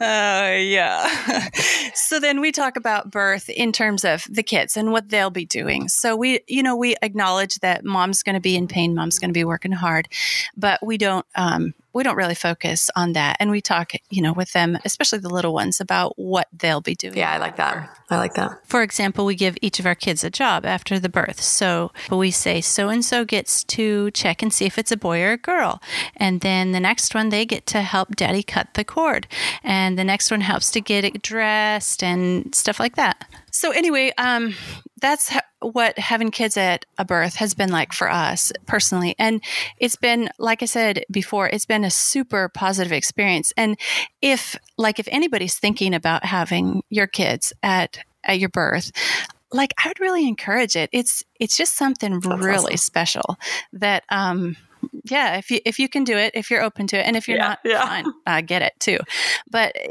uh, 0.00 0.56
yeah. 0.58 1.48
so 1.94 2.18
then 2.20 2.40
we 2.40 2.52
talk 2.52 2.76
about 2.76 3.10
birth 3.10 3.48
in 3.48 3.72
terms 3.72 4.04
of 4.04 4.24
the 4.30 4.42
kids 4.42 4.76
and 4.76 4.92
what 4.92 5.08
they'll 5.08 5.30
be 5.30 5.44
doing. 5.44 5.88
So 5.88 6.16
we, 6.16 6.40
you 6.46 6.62
know, 6.62 6.76
we 6.76 6.96
acknowledge 7.02 7.56
that 7.56 7.84
mom's 7.84 8.22
going 8.22 8.34
to 8.34 8.40
be 8.40 8.56
in 8.56 8.68
pain, 8.68 8.94
mom's 8.94 9.18
going 9.18 9.30
to 9.30 9.34
be 9.38 9.44
working 9.44 9.72
hard, 9.72 10.08
but 10.56 10.84
we 10.84 10.98
don't, 10.98 11.26
um, 11.34 11.74
we 11.92 12.02
don't 12.02 12.16
really 12.16 12.34
focus 12.34 12.90
on 12.96 13.12
that. 13.12 13.36
And 13.40 13.50
we 13.50 13.60
talk, 13.60 13.92
you 14.10 14.22
know, 14.22 14.32
with 14.32 14.52
them, 14.52 14.78
especially 14.84 15.18
the 15.18 15.28
little 15.28 15.52
ones, 15.52 15.80
about 15.80 16.18
what 16.18 16.48
they'll 16.52 16.80
be 16.80 16.94
doing. 16.94 17.16
Yeah, 17.16 17.32
I 17.32 17.38
like 17.38 17.56
that. 17.56 17.88
I 18.10 18.18
like 18.18 18.34
that. 18.34 18.60
For 18.66 18.82
example, 18.82 19.24
we 19.24 19.34
give 19.34 19.56
each 19.62 19.80
of 19.80 19.86
our 19.86 19.94
kids 19.94 20.24
a 20.24 20.30
job 20.30 20.64
after 20.64 20.98
the 20.98 21.08
birth. 21.08 21.40
So 21.40 21.92
we 22.10 22.30
say 22.30 22.60
so 22.60 22.88
and 22.88 23.04
so 23.04 23.24
gets 23.24 23.64
to 23.64 24.10
check 24.10 24.42
and 24.42 24.52
see 24.52 24.66
if 24.66 24.78
it's 24.78 24.92
a 24.92 24.96
boy 24.96 25.22
or 25.22 25.32
a 25.32 25.38
girl. 25.38 25.80
And 26.16 26.40
then 26.40 26.72
the 26.72 26.80
next 26.80 27.14
one, 27.14 27.28
they 27.28 27.46
get 27.46 27.66
to 27.66 27.82
help 27.82 28.16
daddy 28.16 28.42
cut 28.42 28.74
the 28.74 28.84
cord. 28.84 29.26
And 29.62 29.98
the 29.98 30.04
next 30.04 30.30
one 30.30 30.42
helps 30.42 30.70
to 30.72 30.80
get 30.80 31.04
it 31.04 31.22
dressed 31.22 32.02
and 32.02 32.54
stuff 32.54 32.78
like 32.80 32.96
that. 32.96 33.26
So, 33.52 33.70
anyway, 33.70 34.12
um, 34.18 34.54
that's 35.00 35.28
ha- 35.28 35.42
what 35.60 35.98
having 35.98 36.30
kids 36.30 36.56
at 36.56 36.86
a 36.98 37.04
birth 37.04 37.36
has 37.36 37.54
been 37.54 37.70
like 37.70 37.92
for 37.92 38.10
us 38.10 38.50
personally. 38.66 39.14
And 39.18 39.42
it's 39.78 39.96
been, 39.96 40.30
like 40.38 40.62
I 40.62 40.66
said 40.66 41.04
before, 41.10 41.48
it's 41.48 41.66
been 41.66 41.84
a 41.84 41.90
super 41.90 42.48
positive 42.48 42.92
experience. 42.92 43.52
And 43.56 43.78
if, 44.22 44.56
like, 44.78 44.98
if 44.98 45.06
anybody's 45.10 45.58
thinking 45.58 45.94
about 45.94 46.24
having 46.24 46.82
your 46.88 47.06
kids 47.06 47.52
at 47.62 47.98
at 48.24 48.38
your 48.38 48.48
birth, 48.48 48.90
like 49.52 49.74
I 49.84 49.88
would 49.88 50.00
really 50.00 50.26
encourage 50.26 50.76
it. 50.76 50.88
It's 50.92 51.22
it's 51.38 51.56
just 51.56 51.76
something 51.76 52.20
really 52.20 52.74
awesome. 52.74 52.76
special 52.76 53.36
that 53.74 54.04
um 54.08 54.56
yeah, 55.04 55.36
if 55.36 55.50
you 55.50 55.60
if 55.64 55.78
you 55.78 55.88
can 55.88 56.04
do 56.04 56.16
it, 56.16 56.32
if 56.34 56.50
you're 56.50 56.62
open 56.62 56.86
to 56.88 56.98
it, 56.98 57.06
and 57.06 57.16
if 57.16 57.28
you're 57.28 57.38
Yeah, 57.38 57.48
not, 57.48 57.58
yeah. 57.64 57.84
fine, 57.86 58.06
I 58.26 58.40
get 58.40 58.62
it 58.62 58.72
too. 58.80 58.98
But 59.50 59.76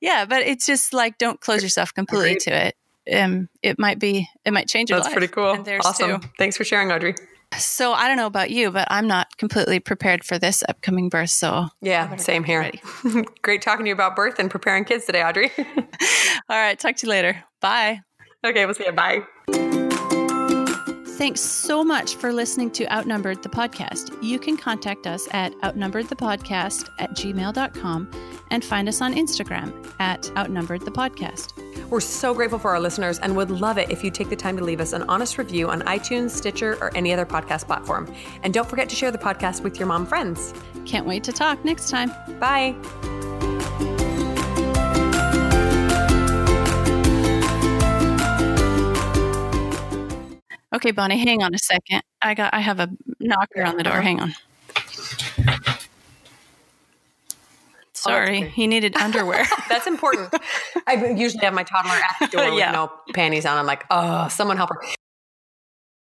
yeah, 0.00 0.24
but 0.24 0.42
it's 0.42 0.66
just 0.66 0.92
like 0.92 1.18
don't 1.18 1.40
close 1.40 1.62
yourself 1.62 1.92
completely 1.94 2.30
Agreed. 2.32 2.40
to 2.40 2.66
it. 2.68 2.76
Um, 3.16 3.48
it 3.62 3.78
might 3.78 3.98
be 3.98 4.28
it 4.44 4.52
might 4.52 4.68
change 4.68 4.90
your 4.90 4.98
That's 4.98 5.08
life. 5.08 5.14
pretty 5.14 5.32
cool. 5.32 5.52
And 5.52 5.64
there's 5.64 5.84
awesome. 5.86 6.20
two. 6.20 6.28
Thanks 6.38 6.56
for 6.56 6.64
sharing, 6.64 6.90
Audrey. 6.90 7.14
So 7.58 7.92
I 7.92 8.08
don't 8.08 8.16
know 8.16 8.26
about 8.26 8.50
you, 8.50 8.72
but 8.72 8.88
I'm 8.90 9.06
not 9.06 9.36
completely 9.38 9.78
prepared 9.78 10.24
for 10.24 10.36
this 10.36 10.64
upcoming 10.68 11.08
birth. 11.08 11.30
So 11.30 11.68
Yeah, 11.80 12.16
same 12.16 12.42
here. 12.42 12.72
Great 13.42 13.62
talking 13.62 13.84
to 13.84 13.88
you 13.88 13.94
about 13.94 14.16
birth 14.16 14.40
and 14.40 14.50
preparing 14.50 14.84
kids 14.84 15.04
today, 15.04 15.22
Audrey. 15.22 15.52
all 15.58 15.84
right, 16.50 16.76
talk 16.78 16.96
to 16.96 17.06
you 17.06 17.10
later. 17.10 17.44
Bye. 17.60 18.00
okay, 18.44 18.66
we'll 18.66 18.74
see 18.74 18.84
you. 18.86 18.92
Bye. 18.92 19.65
Thanks 21.16 21.40
so 21.40 21.82
much 21.82 22.16
for 22.16 22.30
listening 22.30 22.70
to 22.72 22.92
Outnumbered 22.92 23.42
the 23.42 23.48
podcast. 23.48 24.22
You 24.22 24.38
can 24.38 24.58
contact 24.58 25.06
us 25.06 25.26
at 25.30 25.54
outnumberedthepodcast 25.60 26.90
at 26.98 27.10
gmail.com 27.12 28.10
and 28.50 28.62
find 28.62 28.86
us 28.86 29.00
on 29.00 29.14
Instagram 29.14 29.72
at 29.98 30.30
Outnumbered 30.36 30.82
the 30.82 30.90
Podcast. 30.90 31.54
We're 31.88 32.00
so 32.00 32.34
grateful 32.34 32.58
for 32.58 32.70
our 32.70 32.80
listeners 32.80 33.18
and 33.18 33.34
would 33.34 33.50
love 33.50 33.78
it 33.78 33.88
if 33.90 34.04
you 34.04 34.10
take 34.10 34.28
the 34.28 34.36
time 34.36 34.58
to 34.58 34.64
leave 34.64 34.78
us 34.78 34.92
an 34.92 35.04
honest 35.04 35.38
review 35.38 35.70
on 35.70 35.80
iTunes, 35.82 36.30
Stitcher, 36.30 36.76
or 36.82 36.94
any 36.94 37.14
other 37.14 37.24
podcast 37.24 37.64
platform. 37.64 38.12
And 38.42 38.52
don't 38.52 38.68
forget 38.68 38.90
to 38.90 38.94
share 38.96 39.10
the 39.10 39.16
podcast 39.16 39.62
with 39.62 39.78
your 39.78 39.88
mom 39.88 40.04
friends. 40.04 40.52
Can't 40.84 41.06
wait 41.06 41.24
to 41.24 41.32
talk 41.32 41.64
next 41.64 41.88
time. 41.88 42.10
Bye. 42.38 43.35
Okay, 50.76 50.90
Bonnie, 50.90 51.16
hang 51.16 51.42
on 51.42 51.54
a 51.54 51.58
second. 51.58 52.02
I 52.20 52.34
got 52.34 52.52
I 52.52 52.60
have 52.60 52.80
a 52.80 52.90
knocker 53.18 53.62
on 53.64 53.78
the 53.78 53.82
door. 53.82 54.02
Hang 54.02 54.20
on. 54.20 54.34
Oh, 55.48 55.78
Sorry, 57.94 58.38
okay. 58.42 58.48
he 58.50 58.66
needed 58.66 58.94
underwear. 59.00 59.46
That's 59.70 59.86
important. 59.86 60.34
I 60.86 61.14
usually 61.16 61.42
have 61.46 61.54
my 61.54 61.62
toddler 61.64 61.92
at 61.94 62.30
the 62.30 62.36
door 62.36 62.58
Yeah. 62.58 62.66
with 62.66 62.74
no 62.74 63.12
panties 63.14 63.46
on. 63.46 63.56
I'm 63.56 63.64
like, 63.66 63.84
oh, 63.90 64.28
someone 64.28 64.58
help 64.58 64.68
her. 64.70 64.80